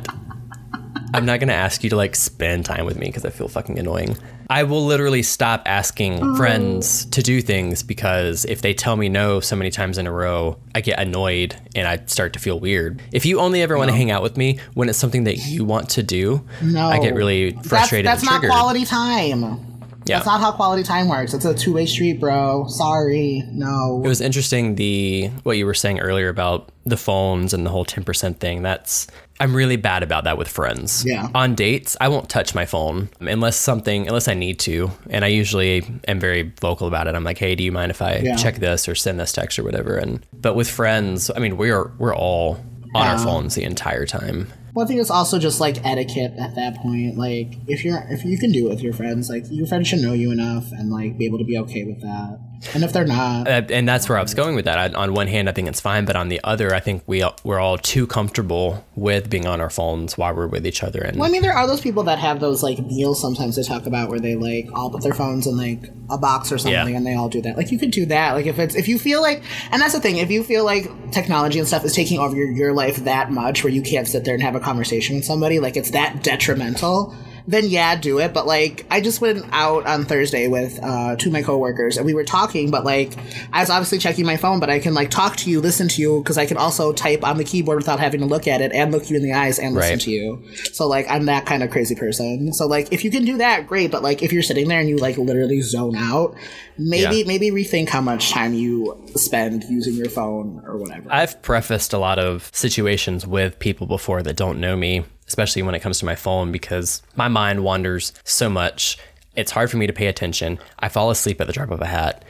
I'm 1.15 1.27
not 1.27 1.39
going 1.39 1.49
to 1.49 1.55
ask 1.55 1.85
you 1.85 1.91
to 1.91 1.97
like 1.97 2.17
spend 2.17 2.65
time 2.65 2.87
with 2.87 2.99
me 2.99 3.07
because 3.07 3.25
I 3.25 3.31
feel 3.31 3.49
fucking 3.49 3.79
annoying. 3.79 4.17
I 4.51 4.65
will 4.65 4.85
literally 4.85 5.23
stop 5.23 5.63
asking 5.65 6.21
oh. 6.23 6.37
friends 6.37 7.07
to 7.07 7.23
do 7.23 7.41
things 7.41 7.83
because 7.83 8.45
if 8.45 8.63
they 8.63 8.75
tell 8.75 8.97
me 8.97 9.09
no 9.09 9.41
so 9.41 9.57
many 9.57 9.71
times 9.71 9.97
in 9.97 10.07
a 10.07 10.13
row, 10.13 10.59
I 10.75 10.81
get 10.81 10.99
annoyed 10.99 11.57
and 11.75 11.89
I 11.89 12.05
start 12.07 12.33
to 12.35 12.39
feel 12.39 12.61
weird. 12.61 13.01
If 13.13 13.25
you 13.25 13.41
only 13.41 13.63
ever 13.63 13.79
want 13.79 13.91
to 13.91 13.97
hang 13.97 14.11
out 14.11 14.23
with 14.23 14.37
me 14.37 14.59
when 14.75 14.89
it's 14.89 14.99
something 14.99 15.25
that 15.25 15.39
you 15.39 15.65
want 15.65 15.91
to 15.91 16.03
do, 16.03 16.45
No, 16.61 16.87
I 16.89 16.99
get 16.99 17.15
really 17.15 17.53
frustrated 17.63 18.07
That's, 18.07 18.23
that's 18.23 18.35
and 18.35 18.43
not 18.43 18.51
quality 18.51 18.85
time. 18.85 19.74
Yeah. 20.07 20.17
That's 20.17 20.27
not 20.27 20.41
how 20.41 20.53
quality 20.53 20.83
time 20.83 21.09
works. 21.09 21.33
It's 21.35 21.45
a 21.45 21.55
two 21.55 21.73
way 21.73 21.87
street, 21.87 22.21
bro. 22.21 22.67
Sorry, 22.69 23.43
no. 23.51 24.03
It 24.05 24.09
was 24.09 24.21
interesting 24.21 24.75
the 24.75 25.29
what 25.45 25.57
you 25.57 25.67
were 25.67 25.75
saying 25.75 26.01
earlier 26.01 26.29
about 26.29 26.69
the 26.85 26.97
phones 26.97 27.55
and 27.55 27.65
the 27.65 27.71
whole 27.71 27.85
10% 27.87 28.37
thing. 28.39 28.63
That's 28.63 29.07
I'm 29.41 29.55
really 29.57 29.77
bad 29.77 30.03
about 30.03 30.25
that 30.25 30.39
with 30.39 30.47
friends. 30.49 31.05
Yeah. 31.07 31.29
On 31.35 31.55
dates, 31.55 31.97
I 32.01 32.09
won't 32.09 32.29
touch 32.29 32.55
my 32.55 32.67
phone 32.67 33.09
unless 33.21 33.57
something 33.57 34.07
unless 34.07 34.29
I 34.29 34.35
need 34.35 34.59
to, 34.61 34.91
and 35.11 35.25
I 35.25 35.29
usually 35.29 35.85
am 36.07 36.21
very 36.21 36.53
vocal 36.61 36.87
about 36.87 37.09
it. 37.09 37.15
I'm 37.15 37.25
like, 37.25 37.39
"Hey, 37.39 37.55
do 37.55 37.65
you 37.65 37.73
mind 37.73 37.91
if 37.91 38.01
I 38.03 38.19
Yeah. 38.19 38.37
check 38.37 38.57
this 38.57 38.89
or 38.89 38.95
send 38.95 39.19
this 39.19 39.33
text 39.33 39.59
or 39.59 39.65
whatever?" 39.65 39.97
And 39.97 40.25
but 40.33 40.55
with 40.55 40.69
friends, 40.69 41.31
I 41.35 41.41
mean, 41.41 41.57
we're 41.57 41.91
we're 41.99 42.15
all 42.15 42.59
on 42.95 43.07
our 43.09 43.19
phones 43.19 43.55
the 43.57 43.65
entire 43.65 44.07
time. 44.07 44.53
Well, 44.75 44.85
I 44.85 44.89
think 44.89 45.01
it's 45.01 45.11
also 45.11 45.39
just 45.39 45.61
like 45.61 45.85
etiquette 45.87 46.35
at 46.37 46.57
that 46.57 46.77
point. 46.79 47.17
Like, 47.17 47.55
if 47.69 47.85
you're 47.85 48.05
if 48.11 48.25
you 48.25 48.37
can 48.37 48.51
do 48.51 48.67
it 48.67 48.71
with 48.71 48.83
your 48.83 48.93
friends, 48.93 49.31
like 49.31 49.45
your 49.49 49.69
friends 49.69 49.87
should 49.87 50.01
know 50.01 50.13
you 50.13 50.33
enough 50.33 50.73
and 50.73 50.91
like 50.91 51.17
be 51.17 51.27
able 51.27 51.39
to 51.39 51.45
be 51.45 51.57
okay 51.59 51.85
with 51.85 52.01
that. 52.03 52.41
And 52.75 52.85
if 52.85 52.93
they're 52.93 53.05
not, 53.07 53.47
Uh, 53.49 53.63
and 53.71 53.89
that's 53.89 54.09
where 54.09 54.17
I 54.19 54.23
was 54.23 54.35
going 54.35 54.55
with 54.55 54.65
that. 54.65 54.79
I, 54.79 54.89
on 54.99 55.13
one 55.15 55.27
hand, 55.27 55.49
I 55.49 55.53
think 55.53 55.69
it's 55.69 55.81
fine, 55.81 56.05
but 56.05 56.17
on 56.17 56.29
the 56.29 56.41
other, 56.45 56.75
I 56.75 56.81
think 56.81 57.03
we 57.07 57.25
we're 57.43 57.59
all 57.61 57.77
too 57.79 58.07
comfortable 58.07 58.85
with 58.97 59.29
being 59.29 59.47
on 59.47 59.61
our 59.61 59.71
phones 59.71 60.17
while 60.17 60.35
we're 60.35 60.47
with 60.47 60.67
each 60.67 60.83
other. 60.83 61.01
And 61.01 61.19
well, 61.19 61.29
I 61.29 61.33
mean, 61.33 61.43
there 61.43 61.53
are 61.53 61.67
those 61.67 61.81
people 61.81 62.05
that 62.05 62.19
have 62.19 62.41
those 62.41 62.63
like 62.63 62.79
meals 62.79 63.21
sometimes 63.21 63.57
they 63.57 63.63
talk 63.63 63.87
about 63.87 64.09
where 64.11 64.21
they 64.21 64.35
like 64.37 64.69
all 64.73 64.91
put 64.91 65.03
their 65.03 65.15
phones 65.15 65.47
in 65.47 65.57
like 65.57 65.91
a 66.11 66.19
box 66.19 66.53
or 66.53 66.59
something 66.59 66.89
Yeah. 66.91 66.97
and 66.97 67.07
they 67.07 67.15
all 67.15 67.29
do 67.29 67.43
that. 67.43 67.57
Like 67.57 67.71
you 67.73 67.79
could 67.79 67.91
do 67.91 68.07
that. 68.07 68.33
Like 68.35 68.47
if 68.47 68.59
it's 68.59 68.75
if 68.75 68.89
you 68.89 68.99
feel 68.99 69.21
like, 69.21 69.43
and 69.71 69.81
that's 69.83 69.95
the 69.95 70.01
thing, 70.01 70.17
if 70.19 70.31
you 70.31 70.43
feel 70.45 70.65
like 70.65 71.11
technology 71.11 71.59
and 71.59 71.67
stuff 71.69 71.85
is 71.85 71.93
taking 71.95 72.19
over 72.19 72.37
your 72.37 72.51
your 72.51 72.73
life 72.73 73.05
that 73.05 73.31
much 73.31 73.65
where 73.65 73.73
you 73.73 73.83
can't 73.83 74.07
sit 74.09 74.25
there 74.25 74.35
and 74.35 74.43
have 74.43 74.55
a 74.55 74.61
conversation 74.61 75.17
with 75.17 75.25
somebody, 75.25 75.59
like 75.61 75.77
it's 75.77 75.91
that 75.91 76.23
detrimental. 76.23 77.15
Then 77.47 77.67
yeah, 77.69 77.95
do 77.97 78.21
it. 78.21 78.33
But 78.33 78.47
like, 78.47 78.87
I 78.91 79.03
just 79.03 79.21
went 79.21 79.45
out 79.53 79.87
on 79.87 80.05
Thursday 80.07 80.49
with 80.49 80.79
uh, 80.83 81.17
two 81.17 81.29
of 81.29 81.33
my 81.35 81.43
coworkers, 81.43 81.99
and 81.99 82.07
we 82.07 82.15
were 82.15 82.25
talking. 82.25 82.71
But 82.71 82.85
like, 82.85 83.13
I 83.53 83.61
was 83.61 83.69
obviously 83.69 83.99
checking 83.99 84.25
my 84.25 84.39
phone, 84.39 84.61
but 84.61 84.71
I 84.71 84.79
can 84.79 84.95
like 84.95 85.11
talk 85.11 85.37
to 85.37 85.51
you, 85.51 85.61
listen 85.61 85.89
to 85.89 86.01
you, 86.01 86.21
because 86.23 86.39
I 86.39 86.47
can 86.47 86.57
also 86.57 86.93
type 86.95 87.23
on 87.23 87.37
the 87.37 87.45
keyboard 87.45 87.77
without 87.77 88.01
having 88.01 88.21
to 88.21 88.27
look 88.27 88.49
at 88.49 88.63
it 88.63 88.73
and 88.73 88.93
look 88.93 89.11
you 89.11 89.17
in 89.17 89.23
the 89.23 89.35
eyes 89.35 89.59
and 89.59 89.75
listen 89.75 89.91
Right. 89.93 90.01
to 90.01 90.11
you. 90.11 90.43
So 90.73 90.89
like, 90.89 91.07
I'm 91.11 91.27
that 91.27 91.45
kind 91.45 91.63
of 91.63 91.71
crazy 91.71 91.95
person. 91.95 92.53
So 92.55 92.67
like, 92.67 92.93
if 92.93 93.05
you 93.05 93.11
can 93.11 93.27
do 93.27 93.37
that, 93.39 93.67
great. 93.67 93.91
But 93.91 94.03
like, 94.03 94.23
if 94.23 94.33
you're 94.33 94.43
sitting 94.43 94.69
there 94.69 94.81
and 94.81 94.89
you 94.89 94.97
like 94.97 95.19
literally 95.19 95.61
zone 95.61 95.97
out, 95.97 96.35
maybe 96.79 97.19
Yeah. 97.19 97.25
maybe 97.27 97.51
rethink 97.51 97.91
how 97.91 98.01
much 98.01 98.31
time 98.31 98.55
you 98.55 98.99
spend 99.17 99.65
using 99.65 99.95
your 99.95 100.09
phone 100.09 100.63
or 100.67 100.79
whatever. 100.79 101.13
I've 101.13 101.43
prefaced 101.43 101.93
a 101.93 101.99
lot 101.99 102.19
of 102.19 102.51
situations 102.55 103.27
with 103.27 103.59
people 103.59 103.87
before 103.87 104.23
that 104.23 104.37
don't 104.37 104.61
know 104.61 104.77
me, 104.77 105.05
especially 105.29 105.63
when 105.63 105.75
it 105.75 105.81
comes 105.81 105.99
to 105.99 106.05
my 106.05 106.15
phone, 106.15 106.53
because 106.53 107.03
my 107.17 107.29
mind 107.29 107.65
wanders 107.65 108.13
so 108.25 108.49
much. 108.49 108.99
It's 109.37 109.51
hard 109.51 109.71
for 109.71 109.77
me 109.77 109.87
to 109.87 109.93
pay 109.93 110.07
attention. 110.07 110.59
I 110.79 110.89
fall 110.89 111.11
asleep 111.11 111.41
at 111.41 111.47
the 111.47 111.53
drop 111.53 111.71
of 111.71 111.81
a 111.81 111.87
hat. 111.87 112.25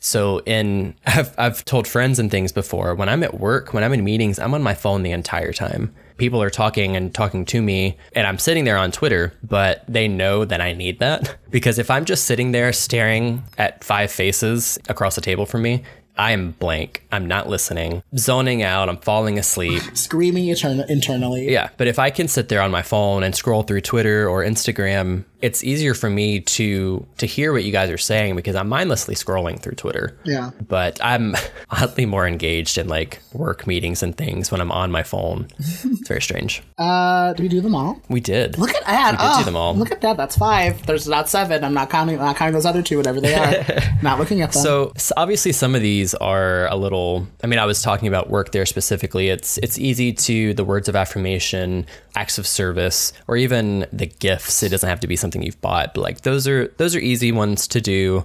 So 0.00 0.38
in 0.40 0.94
I've 1.06 1.34
I've 1.38 1.64
told 1.64 1.86
friends 1.86 2.18
and 2.18 2.30
things 2.30 2.52
before, 2.52 2.94
when 2.94 3.08
I'm 3.08 3.22
at 3.22 3.38
work, 3.38 3.72
when 3.72 3.84
I'm 3.84 3.92
in 3.92 4.02
meetings, 4.04 4.38
I'm 4.38 4.54
on 4.54 4.62
my 4.62 4.74
phone 4.74 5.02
the 5.02 5.12
entire 5.12 5.52
time. 5.52 5.94
People 6.16 6.42
are 6.42 6.50
talking 6.50 6.96
and 6.96 7.14
talking 7.14 7.46
to 7.46 7.62
me, 7.62 7.96
and 8.14 8.26
I'm 8.26 8.38
sitting 8.38 8.64
there 8.64 8.76
on 8.76 8.92
Twitter, 8.92 9.32
but 9.42 9.84
they 9.88 10.06
know 10.06 10.44
that 10.44 10.60
I 10.60 10.74
need 10.74 10.98
that 10.98 11.36
because 11.50 11.78
if 11.78 11.90
I'm 11.90 12.04
just 12.04 12.26
sitting 12.26 12.52
there 12.52 12.72
staring 12.74 13.42
at 13.56 13.84
five 13.84 14.10
faces 14.10 14.78
across 14.88 15.14
the 15.14 15.22
table 15.22 15.46
from 15.46 15.62
me, 15.62 15.82
I 16.20 16.32
am 16.32 16.50
blank. 16.52 17.02
I'm 17.10 17.26
not 17.26 17.48
listening, 17.48 18.02
zoning 18.14 18.62
out, 18.62 18.90
I'm 18.90 18.98
falling 18.98 19.38
asleep. 19.38 19.82
Screaming 19.94 20.44
etern- 20.44 20.86
internally. 20.90 21.50
Yeah, 21.50 21.70
but 21.78 21.86
if 21.86 21.98
I 21.98 22.10
can 22.10 22.28
sit 22.28 22.50
there 22.50 22.60
on 22.60 22.70
my 22.70 22.82
phone 22.82 23.22
and 23.22 23.34
scroll 23.34 23.62
through 23.62 23.80
Twitter 23.80 24.28
or 24.28 24.44
Instagram, 24.44 25.24
it's 25.42 25.64
easier 25.64 25.94
for 25.94 26.10
me 26.10 26.40
to 26.40 27.06
to 27.18 27.26
hear 27.26 27.52
what 27.52 27.64
you 27.64 27.72
guys 27.72 27.90
are 27.90 27.98
saying 27.98 28.36
because 28.36 28.54
I'm 28.54 28.68
mindlessly 28.68 29.14
scrolling 29.14 29.60
through 29.60 29.74
Twitter. 29.74 30.18
Yeah. 30.24 30.50
But 30.66 31.00
I'm 31.02 31.34
oddly 31.70 32.06
more 32.06 32.26
engaged 32.26 32.78
in 32.78 32.88
like 32.88 33.20
work 33.32 33.66
meetings 33.66 34.02
and 34.02 34.16
things 34.16 34.50
when 34.50 34.60
I'm 34.60 34.72
on 34.72 34.90
my 34.90 35.02
phone. 35.02 35.48
It's 35.58 36.08
very 36.08 36.20
strange. 36.20 36.62
Uh, 36.78 37.32
do 37.32 37.42
we 37.42 37.48
do 37.48 37.60
them 37.60 37.74
all? 37.74 38.00
We 38.08 38.20
did. 38.20 38.58
Look 38.58 38.74
at 38.74 38.84
that. 38.84 39.12
We 39.12 39.16
did 39.18 39.24
oh, 39.24 39.38
do 39.38 39.44
them 39.44 39.56
all. 39.56 39.74
Look 39.74 39.92
at 39.92 40.00
that. 40.02 40.16
That's 40.16 40.36
five. 40.36 40.84
There's 40.86 41.08
not 41.08 41.28
seven. 41.28 41.64
I'm 41.64 41.74
not 41.74 41.90
counting. 41.90 42.18
I'm 42.18 42.26
not 42.26 42.36
counting 42.36 42.54
those 42.54 42.66
other 42.66 42.82
two, 42.82 42.98
whatever 42.98 43.20
they 43.20 43.34
are. 43.34 43.64
not 44.02 44.18
looking 44.18 44.42
at 44.42 44.52
them. 44.52 44.62
So, 44.62 44.92
s 44.96 45.12
obviously 45.16 45.52
some 45.52 45.74
of 45.74 45.82
these 45.82 46.14
are 46.14 46.66
a 46.68 46.76
little 46.76 47.26
I 47.42 47.46
mean 47.46 47.58
I 47.58 47.66
was 47.66 47.82
talking 47.82 48.08
about 48.08 48.28
work 48.30 48.52
there 48.52 48.66
specifically. 48.66 49.28
It's 49.28 49.58
it's 49.58 49.78
easy 49.78 50.12
to 50.12 50.54
the 50.54 50.64
words 50.64 50.88
of 50.88 50.96
affirmation, 50.96 51.86
acts 52.14 52.38
of 52.38 52.46
service, 52.46 53.12
or 53.26 53.36
even 53.36 53.86
the 53.92 54.06
gifts. 54.06 54.62
It 54.62 54.68
doesn't 54.68 54.88
have 54.88 55.00
to 55.00 55.06
be 55.06 55.16
something 55.16 55.29
you've 55.36 55.60
bought, 55.60 55.94
but 55.94 56.00
like 56.00 56.20
those 56.22 56.46
are 56.48 56.68
those 56.76 56.94
are 56.94 57.00
easy 57.00 57.32
ones 57.32 57.68
to 57.68 57.80
do 57.80 58.24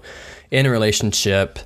in 0.51 0.65
a 0.65 0.69
relationship, 0.69 1.59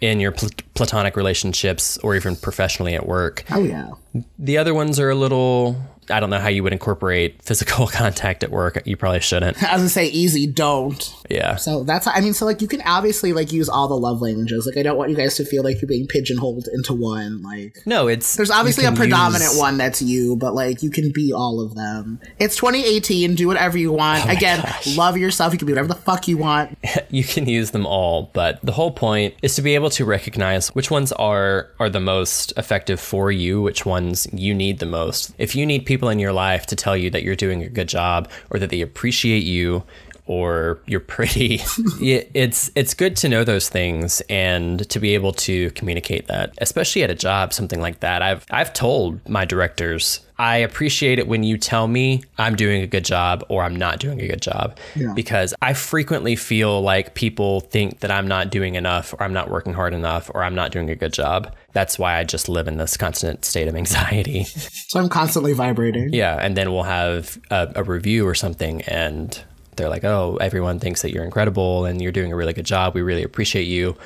in 0.00 0.20
your 0.20 0.32
pl- 0.32 0.48
platonic 0.74 1.16
relationships 1.16 1.98
or 1.98 2.16
even 2.16 2.36
professionally 2.36 2.94
at 2.94 3.06
work. 3.06 3.44
oh 3.50 3.62
yeah. 3.62 3.90
The 4.38 4.58
other 4.58 4.74
ones 4.74 4.98
are 4.98 5.10
a 5.10 5.14
little 5.14 5.76
I 6.10 6.20
don't 6.20 6.30
know 6.30 6.38
how 6.38 6.48
you 6.48 6.62
would 6.62 6.72
incorporate 6.72 7.42
physical 7.42 7.86
contact 8.00 8.42
at 8.42 8.50
work. 8.50 8.82
You 8.84 8.96
probably 8.96 9.20
shouldn't. 9.20 9.62
I 9.62 9.72
was 9.72 9.80
gonna 9.80 9.88
say 9.88 10.06
easy. 10.08 10.46
Don't. 10.46 11.14
Yeah. 11.28 11.56
So 11.56 11.84
that's. 11.84 12.06
I 12.06 12.20
mean, 12.20 12.34
so 12.34 12.44
like 12.46 12.60
you 12.62 12.68
can 12.68 12.82
obviously 12.82 13.32
like 13.32 13.52
use 13.52 13.68
all 13.68 13.88
the 13.88 13.96
love 13.96 14.20
languages. 14.20 14.66
Like 14.66 14.76
I 14.76 14.82
don't 14.82 14.96
want 14.96 15.10
you 15.10 15.16
guys 15.16 15.36
to 15.36 15.44
feel 15.44 15.62
like 15.62 15.80
you're 15.80 15.88
being 15.88 16.06
pigeonholed 16.06 16.68
into 16.72 16.94
one. 16.94 17.42
Like 17.42 17.76
No, 17.86 18.08
it's 18.08 18.36
there's 18.36 18.50
obviously 18.50 18.84
a 18.84 18.92
predominant 18.92 19.50
use- 19.52 19.58
one 19.58 19.76
that's 19.76 20.02
you, 20.02 20.36
but 20.36 20.54
like 20.54 20.82
you 20.82 20.90
can 20.90 21.12
be 21.12 21.32
all 21.32 21.60
of 21.60 21.74
them. 21.74 22.20
It's 22.38 22.56
2018. 22.56 23.34
Do 23.34 23.46
whatever 23.46 23.78
you 23.78 23.92
want. 23.92 24.26
Oh 24.26 24.30
Again, 24.30 24.64
love 24.96 25.16
yourself. 25.16 25.52
You 25.52 25.58
can 25.58 25.66
be 25.66 25.72
whatever 25.72 25.88
the 25.88 25.94
fuck 25.94 26.26
you 26.28 26.38
want. 26.38 26.76
you 27.10 27.24
can 27.24 27.48
use 27.48 27.70
them 27.70 27.86
all 27.86 28.30
but 28.32 28.60
the 28.62 28.72
whole 28.72 28.90
point 28.90 29.34
is 29.42 29.54
to 29.56 29.62
be 29.62 29.74
able 29.74 29.90
to 29.90 30.04
recognize 30.04 30.68
which 30.68 30.90
ones 30.90 31.12
are 31.12 31.70
are 31.78 31.88
the 31.90 32.00
most 32.00 32.52
effective 32.56 33.00
for 33.00 33.30
you 33.30 33.60
which 33.60 33.84
ones 33.84 34.26
you 34.32 34.54
need 34.54 34.78
the 34.78 34.86
most 34.86 35.32
if 35.38 35.54
you 35.54 35.66
need 35.66 35.84
people 35.86 35.99
in 36.08 36.18
your 36.18 36.32
life 36.32 36.66
to 36.66 36.76
tell 36.76 36.96
you 36.96 37.10
that 37.10 37.22
you're 37.22 37.36
doing 37.36 37.62
a 37.62 37.68
good 37.68 37.88
job 37.88 38.28
or 38.50 38.58
that 38.58 38.70
they 38.70 38.80
appreciate 38.80 39.42
you 39.44 39.82
or 40.26 40.78
you're 40.86 41.00
pretty 41.00 41.60
it's 42.00 42.70
it's 42.74 42.94
good 42.94 43.16
to 43.16 43.28
know 43.28 43.42
those 43.42 43.68
things 43.68 44.22
and 44.28 44.88
to 44.88 45.00
be 45.00 45.14
able 45.14 45.32
to 45.32 45.70
communicate 45.72 46.26
that 46.28 46.52
especially 46.58 47.02
at 47.02 47.10
a 47.10 47.14
job 47.14 47.52
something 47.52 47.80
like 47.80 48.00
that 48.00 48.22
i've 48.22 48.44
i've 48.50 48.72
told 48.72 49.26
my 49.28 49.44
directors 49.44 50.20
I 50.38 50.56
appreciate 50.56 51.18
it 51.18 51.28
when 51.28 51.42
you 51.42 51.58
tell 51.58 51.86
me 51.86 52.22
I'm 52.38 52.56
doing 52.56 52.80
a 52.80 52.86
good 52.86 53.04
job 53.04 53.44
or 53.50 53.62
I'm 53.62 53.76
not 53.76 53.98
doing 54.00 54.22
a 54.22 54.26
good 54.26 54.40
job 54.40 54.78
Yeah. 54.96 55.12
because 55.12 55.52
I 55.60 55.74
frequently 55.74 56.34
feel 56.34 56.80
like 56.80 57.12
people 57.14 57.60
think 57.60 58.00
that 58.00 58.10
I'm 58.10 58.26
not 58.26 58.48
doing 58.50 58.74
enough 58.74 59.12
or 59.12 59.22
I'm 59.22 59.34
not 59.34 59.50
working 59.50 59.74
hard 59.74 59.92
enough 59.92 60.30
or 60.32 60.42
I'm 60.42 60.54
not 60.54 60.72
doing 60.72 60.88
a 60.88 60.94
good 60.94 61.12
job. 61.12 61.54
That's 61.72 61.98
why 61.98 62.18
I 62.18 62.24
just 62.24 62.48
live 62.48 62.66
in 62.68 62.78
this 62.78 62.96
constant 62.96 63.44
state 63.44 63.68
of 63.68 63.76
anxiety. 63.76 64.46
So 64.90 64.98
I'm 64.98 65.08
constantly 65.08 65.52
vibrating. 65.52 66.12
yeah. 66.12 66.36
And 66.40 66.56
then 66.56 66.72
we'll 66.72 66.82
have 66.82 67.38
a, 67.50 67.72
a 67.76 67.84
review 67.84 68.26
or 68.26 68.34
something 68.34 68.82
and 68.82 69.40
they're 69.76 69.88
like, 69.88 70.02
oh, 70.02 70.36
everyone 70.40 70.80
thinks 70.80 71.02
that 71.02 71.12
you're 71.12 71.22
incredible 71.22 71.84
and 71.84 72.02
you're 72.02 72.10
doing 72.10 72.32
a 72.32 72.36
really 72.36 72.52
good 72.52 72.66
job. 72.66 72.94
We 72.96 73.02
really 73.02 73.22
appreciate 73.22 73.68
you. 73.68 73.96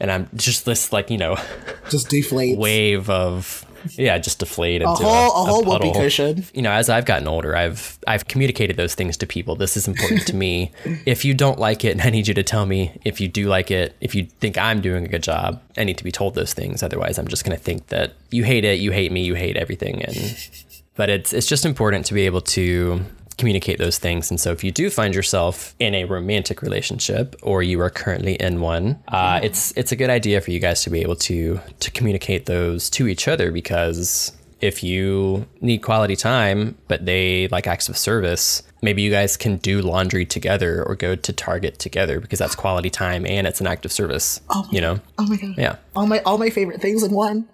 And 0.00 0.10
I'm 0.10 0.28
just 0.34 0.64
this, 0.64 0.92
like, 0.92 1.10
you 1.10 1.16
know, 1.18 1.36
Just 1.90 2.08
deflate. 2.08 2.58
wave 2.66 3.08
of. 3.08 3.64
Yeah, 3.96 4.18
just 4.18 4.38
deflate 4.38 4.82
into 4.82 4.92
a 4.92 4.96
whole 4.96 5.44
a, 5.44 5.50
whole 5.50 5.64
whoopee 5.64 5.92
cushion. 5.92 6.44
you 6.54 6.62
know, 6.62 6.70
as 6.70 6.88
I've 6.88 7.04
gotten 7.04 7.28
older, 7.28 7.56
I've 7.56 7.98
I've 8.06 8.26
communicated 8.28 8.76
those 8.76 8.94
things 8.94 9.16
to 9.18 9.26
people. 9.26 9.56
This 9.56 9.76
is 9.76 9.86
important 9.88 10.26
to 10.26 10.34
me. 10.36 10.72
If 11.06 11.24
you 11.24 11.34
don't 11.34 11.58
like 11.58 11.84
it, 11.84 12.04
I 12.04 12.10
need 12.10 12.28
you 12.28 12.34
to 12.34 12.42
tell 12.42 12.66
me. 12.66 12.98
If 13.04 13.20
you 13.20 13.28
do 13.28 13.48
like 13.48 13.70
it, 13.70 13.96
if 14.00 14.14
you 14.14 14.26
think 14.40 14.58
I'm 14.58 14.80
doing 14.80 15.04
a 15.04 15.08
good 15.08 15.22
job, 15.22 15.60
I 15.76 15.84
need 15.84 15.98
to 15.98 16.04
be 16.04 16.12
told 16.12 16.34
those 16.34 16.52
things. 16.52 16.82
Otherwise, 16.82 17.18
I'm 17.18 17.28
just 17.28 17.44
going 17.44 17.56
to 17.56 17.62
think 17.62 17.88
that 17.88 18.12
you 18.30 18.44
hate 18.44 18.64
it, 18.64 18.80
you 18.80 18.92
hate 18.92 19.12
me, 19.12 19.24
you 19.24 19.34
hate 19.34 19.56
everything. 19.56 20.02
And 20.04 20.48
but 20.96 21.08
it's 21.08 21.32
it's 21.32 21.46
just 21.46 21.64
important 21.64 22.06
to 22.06 22.14
be 22.14 22.26
able 22.26 22.42
to 22.42 23.04
communicate 23.40 23.78
those 23.78 23.98
things. 23.98 24.30
And 24.30 24.38
so, 24.38 24.52
if 24.52 24.62
you 24.62 24.70
do 24.70 24.90
find 24.90 25.14
yourself 25.14 25.74
in 25.80 25.94
a 25.94 26.04
romantic 26.04 26.62
relationship 26.62 27.34
or 27.42 27.62
you 27.62 27.80
are 27.80 27.90
currently 27.90 28.34
in 28.34 28.60
one, 28.60 29.02
uh, 29.08 29.40
it's 29.42 29.72
it's 29.76 29.90
a 29.90 29.96
good 29.96 30.10
idea 30.10 30.40
for 30.40 30.50
you 30.52 30.60
guys 30.60 30.82
to 30.84 30.90
be 30.90 31.00
able 31.00 31.16
to 31.16 31.60
to 31.80 31.90
communicate 31.90 32.46
those 32.46 32.88
to 32.90 33.08
each 33.08 33.26
other 33.26 33.50
because 33.50 34.32
if 34.60 34.84
you 34.84 35.46
need 35.60 35.78
quality 35.78 36.16
time, 36.16 36.76
but 36.86 37.06
they 37.06 37.48
like 37.48 37.66
acts 37.66 37.88
of 37.88 37.96
service, 37.96 38.62
maybe 38.82 39.00
you 39.02 39.10
guys 39.10 39.36
can 39.36 39.56
do 39.56 39.80
laundry 39.80 40.26
together 40.26 40.84
or 40.84 40.94
go 40.94 41.16
to 41.16 41.32
Target 41.32 41.78
together 41.78 42.20
because 42.20 42.38
that's 42.38 42.54
quality 42.54 42.90
time 42.90 43.24
and 43.26 43.46
it's 43.46 43.60
an 43.60 43.66
act 43.66 43.86
of 43.86 43.92
service. 43.92 44.40
you 44.70 44.80
know? 44.80 45.00
Oh 45.18 45.26
my 45.26 45.36
god. 45.36 45.54
Yeah. 45.56 45.76
All 45.96 46.06
my 46.06 46.20
all 46.20 46.38
my 46.38 46.50
favorite 46.50 46.80
things 46.80 47.02
in 47.02 47.12
one. 47.12 47.48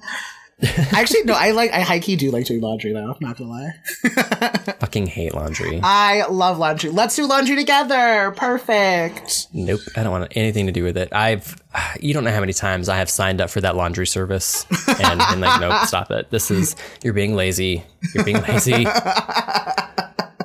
Actually, 0.92 1.24
no. 1.24 1.34
I 1.34 1.50
like 1.50 1.70
I 1.72 1.80
high 1.80 2.00
key 2.00 2.16
do 2.16 2.30
like 2.30 2.46
doing 2.46 2.62
laundry 2.62 2.92
though. 2.94 3.10
I'm 3.10 3.16
not 3.20 3.36
gonna 3.36 3.50
lie. 3.50 3.74
Fucking 4.80 5.06
hate 5.06 5.34
laundry. 5.34 5.80
I 5.82 6.24
love 6.30 6.56
laundry. 6.58 6.88
Let's 6.90 7.14
do 7.14 7.26
laundry 7.26 7.56
together. 7.56 8.32
Perfect. 8.36 9.48
Nope, 9.52 9.80
I 9.96 10.02
don't 10.02 10.12
want 10.12 10.32
anything 10.34 10.64
to 10.64 10.72
do 10.72 10.82
with 10.82 10.96
it. 10.96 11.12
I've, 11.12 11.56
you 12.00 12.14
don't 12.14 12.24
know 12.24 12.30
how 12.30 12.40
many 12.40 12.54
times 12.54 12.88
I 12.88 12.96
have 12.96 13.10
signed 13.10 13.42
up 13.42 13.50
for 13.50 13.60
that 13.60 13.76
laundry 13.76 14.06
service 14.06 14.64
and 15.00 15.20
been 15.30 15.40
like, 15.40 15.60
nope, 15.60 15.82
stop 15.86 16.10
it. 16.10 16.30
This 16.30 16.50
is 16.50 16.74
you're 17.04 17.12
being 17.12 17.34
lazy. 17.36 17.84
You're 18.14 18.24
being 18.24 18.40
lazy. 18.42 18.86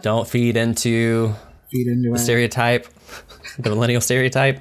don't 0.02 0.28
feed 0.28 0.58
into 0.58 1.34
Feed 1.71 1.88
into 1.88 2.13
it. 2.13 2.17
stereotype, 2.19 2.85
the 3.60 3.69
millennial 3.69 4.02
stereotype. 4.02 4.60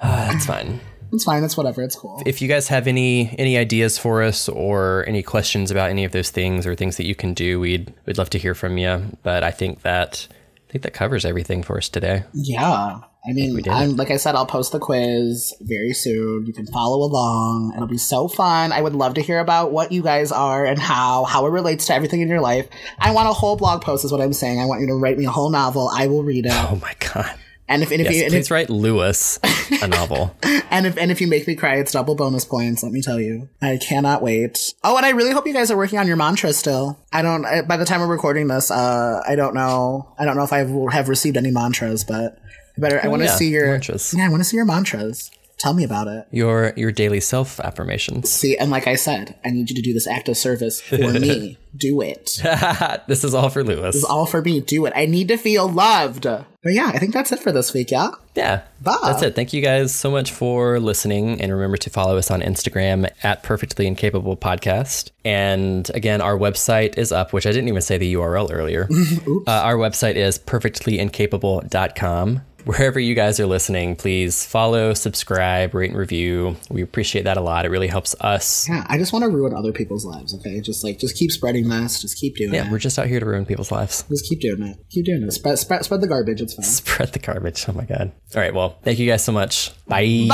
Ah, 0.00 0.28
That's 0.32 0.46
fine. 0.46 0.80
It's 1.16 1.24
fine. 1.24 1.42
It's 1.42 1.56
whatever. 1.56 1.82
It's 1.82 1.96
cool. 1.96 2.22
If 2.26 2.42
you 2.42 2.48
guys 2.48 2.68
have 2.68 2.86
any 2.86 3.34
any 3.38 3.56
ideas 3.56 3.98
for 3.98 4.22
us 4.22 4.48
or 4.48 5.04
any 5.08 5.22
questions 5.22 5.70
about 5.70 5.90
any 5.90 6.04
of 6.04 6.12
those 6.12 6.30
things 6.30 6.66
or 6.66 6.74
things 6.74 6.98
that 6.98 7.06
you 7.06 7.14
can 7.14 7.34
do, 7.34 7.58
we'd 7.58 7.92
we'd 8.04 8.18
love 8.18 8.30
to 8.30 8.38
hear 8.38 8.54
from 8.54 8.76
you. 8.76 9.16
But 9.22 9.42
I 9.42 9.50
think 9.50 9.82
that 9.82 10.28
I 10.68 10.72
think 10.72 10.84
that 10.84 10.92
covers 10.92 11.24
everything 11.24 11.62
for 11.62 11.78
us 11.78 11.88
today. 11.88 12.24
Yeah. 12.34 13.00
I 13.28 13.32
mean, 13.32 13.56
did 13.56 13.68
I'm 13.68 13.96
like 13.96 14.10
I 14.10 14.18
said, 14.18 14.34
I'll 14.34 14.46
post 14.46 14.72
the 14.72 14.78
quiz 14.78 15.52
very 15.62 15.94
soon. 15.94 16.46
You 16.46 16.52
can 16.52 16.66
follow 16.66 16.98
along. 16.98 17.72
It'll 17.74 17.88
be 17.88 17.98
so 17.98 18.28
fun. 18.28 18.70
I 18.70 18.80
would 18.82 18.94
love 18.94 19.14
to 19.14 19.22
hear 19.22 19.40
about 19.40 19.72
what 19.72 19.90
you 19.90 20.02
guys 20.02 20.30
are 20.30 20.64
and 20.64 20.78
how 20.78 21.24
how 21.24 21.46
it 21.46 21.50
relates 21.50 21.86
to 21.86 21.94
everything 21.94 22.20
in 22.20 22.28
your 22.28 22.40
life. 22.40 22.68
I 22.98 23.12
want 23.12 23.28
a 23.28 23.32
whole 23.32 23.56
blog 23.56 23.82
post, 23.82 24.04
is 24.04 24.12
what 24.12 24.20
I'm 24.20 24.32
saying. 24.32 24.60
I 24.60 24.66
want 24.66 24.82
you 24.82 24.86
to 24.88 24.94
write 24.94 25.18
me 25.18 25.24
a 25.24 25.30
whole 25.30 25.50
novel. 25.50 25.90
I 25.92 26.06
will 26.06 26.22
read 26.22 26.46
it. 26.46 26.52
Oh 26.52 26.78
my 26.80 26.94
god. 27.00 27.34
And 27.68 27.82
if 27.82 27.90
and 27.90 28.00
if, 28.00 28.06
Yes, 28.06 28.16
you, 28.16 28.22
and, 28.24 28.30
please 28.32 28.46
if 28.46 28.50
write 28.52 28.70
Lewis 28.70 29.40
a 29.82 29.88
novel. 29.88 30.34
and 30.70 30.86
if 30.86 30.96
and 30.96 31.10
if 31.10 31.20
you 31.20 31.26
make 31.26 31.46
me 31.48 31.56
cry, 31.56 31.76
it's 31.76 31.90
double 31.92 32.14
bonus 32.14 32.44
points. 32.44 32.82
Let 32.84 32.92
me 32.92 33.02
tell 33.02 33.20
you, 33.20 33.48
I 33.60 33.76
cannot 33.78 34.22
wait. 34.22 34.72
Oh, 34.84 34.96
and 34.96 35.04
I 35.04 35.10
really 35.10 35.32
hope 35.32 35.46
you 35.48 35.52
guys 35.52 35.70
are 35.72 35.76
working 35.76 35.98
on 35.98 36.06
your 36.06 36.16
mantra 36.16 36.52
still. 36.52 36.98
I 37.12 37.22
don't. 37.22 37.44
I, 37.44 37.62
by 37.62 37.76
the 37.76 37.84
time 37.84 38.00
we're 38.00 38.06
recording 38.06 38.46
this, 38.46 38.70
uh, 38.70 39.20
I 39.26 39.34
don't 39.34 39.54
know. 39.54 40.14
I 40.18 40.24
don't 40.24 40.36
know 40.36 40.44
if 40.44 40.52
I 40.52 40.62
will 40.62 40.90
have 40.90 41.08
received 41.08 41.36
any 41.36 41.50
mantras, 41.50 42.04
but 42.04 42.38
I 42.76 42.80
better. 42.80 43.00
I 43.02 43.08
want 43.08 43.22
to 43.22 43.28
Oh, 43.28 43.30
yeah, 43.32 43.36
see 43.36 43.48
your 43.50 43.66
mantras. 43.72 44.14
Yeah, 44.16 44.26
I 44.26 44.28
want 44.28 44.40
to 44.42 44.48
see 44.48 44.56
your 44.56 44.66
mantras. 44.66 45.30
Tell 45.58 45.72
me 45.72 45.84
about 45.84 46.06
it. 46.06 46.26
Your 46.30 46.74
your 46.76 46.92
daily 46.92 47.20
self 47.20 47.58
affirmations. 47.60 48.30
See, 48.30 48.58
and 48.58 48.70
like 48.70 48.86
I 48.86 48.94
said, 48.94 49.36
I 49.42 49.48
need 49.50 49.70
you 49.70 49.76
to 49.76 49.82
do 49.82 49.94
this 49.94 50.06
act 50.06 50.28
of 50.28 50.36
service 50.36 50.82
for 50.82 50.98
me. 50.98 51.56
Do 51.76 52.00
it. 52.00 52.40
this 53.06 53.22
is 53.22 53.34
all 53.34 53.50
for 53.50 53.62
Lewis. 53.62 53.96
This 53.96 53.96
is 53.96 54.04
all 54.04 54.24
for 54.24 54.40
me. 54.40 54.62
Do 54.62 54.86
it. 54.86 54.94
I 54.96 55.04
need 55.04 55.28
to 55.28 55.36
feel 55.36 55.68
loved. 55.68 56.22
But 56.22 56.46
yeah, 56.64 56.86
I 56.86 56.98
think 56.98 57.12
that's 57.12 57.32
it 57.32 57.38
for 57.38 57.52
this 57.52 57.74
week. 57.74 57.90
Yeah. 57.90 58.12
Yeah. 58.34 58.62
Bye. 58.80 58.96
That's 59.02 59.22
it. 59.22 59.34
Thank 59.34 59.52
you 59.52 59.60
guys 59.60 59.94
so 59.94 60.10
much 60.10 60.32
for 60.32 60.80
listening. 60.80 61.38
And 61.38 61.52
remember 61.52 61.76
to 61.76 61.90
follow 61.90 62.16
us 62.16 62.30
on 62.30 62.40
Instagram 62.40 63.10
at 63.22 63.42
Perfectly 63.42 63.86
Incapable 63.86 64.38
Podcast. 64.38 65.10
And 65.22 65.90
again, 65.94 66.22
our 66.22 66.38
website 66.38 66.96
is 66.96 67.12
up, 67.12 67.34
which 67.34 67.46
I 67.46 67.52
didn't 67.52 67.68
even 67.68 67.82
say 67.82 67.98
the 67.98 68.14
URL 68.14 68.50
earlier. 68.50 68.88
uh, 69.46 69.50
our 69.50 69.76
website 69.76 70.14
is 70.14 70.38
perfectlyincapable.com 70.38 72.40
wherever 72.66 73.00
you 73.00 73.14
guys 73.14 73.40
are 73.40 73.46
listening, 73.46 73.96
please 73.96 74.44
follow, 74.44 74.92
subscribe, 74.92 75.72
rate, 75.72 75.90
and 75.90 75.98
review. 75.98 76.56
We 76.68 76.82
appreciate 76.82 77.22
that 77.22 77.36
a 77.36 77.40
lot. 77.40 77.64
It 77.64 77.70
really 77.70 77.86
helps 77.86 78.14
us. 78.20 78.68
Yeah, 78.68 78.84
I 78.88 78.98
just 78.98 79.12
want 79.12 79.22
to 79.22 79.30
ruin 79.30 79.54
other 79.54 79.72
people's 79.72 80.04
lives. 80.04 80.34
Okay, 80.34 80.60
just 80.60 80.84
like 80.84 80.98
just 80.98 81.16
keep 81.16 81.30
spreading 81.30 81.68
this. 81.68 82.02
Just 82.02 82.18
keep 82.18 82.36
doing. 82.36 82.52
Yeah, 82.52 82.66
it. 82.66 82.72
we're 82.72 82.78
just 82.78 82.98
out 82.98 83.06
here 83.06 83.20
to 83.20 83.26
ruin 83.26 83.46
people's 83.46 83.72
lives. 83.72 84.04
Just 84.08 84.28
keep 84.28 84.40
doing 84.40 84.62
it. 84.62 84.76
Keep 84.90 85.06
doing 85.06 85.22
it. 85.22 85.32
Spread, 85.32 85.58
spread, 85.58 85.84
spread 85.84 86.00
the 86.00 86.08
garbage. 86.08 86.42
It's 86.42 86.54
fine. 86.54 86.64
Spread 86.64 87.12
the 87.12 87.20
garbage. 87.20 87.64
Oh 87.68 87.72
my 87.72 87.84
god. 87.84 88.12
All 88.34 88.42
right. 88.42 88.52
Well, 88.52 88.78
thank 88.82 88.98
you 88.98 89.06
guys 89.08 89.24
so 89.24 89.32
much. 89.32 89.72
Bye. 89.86 90.26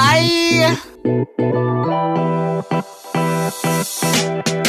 Bye. 4.35 4.62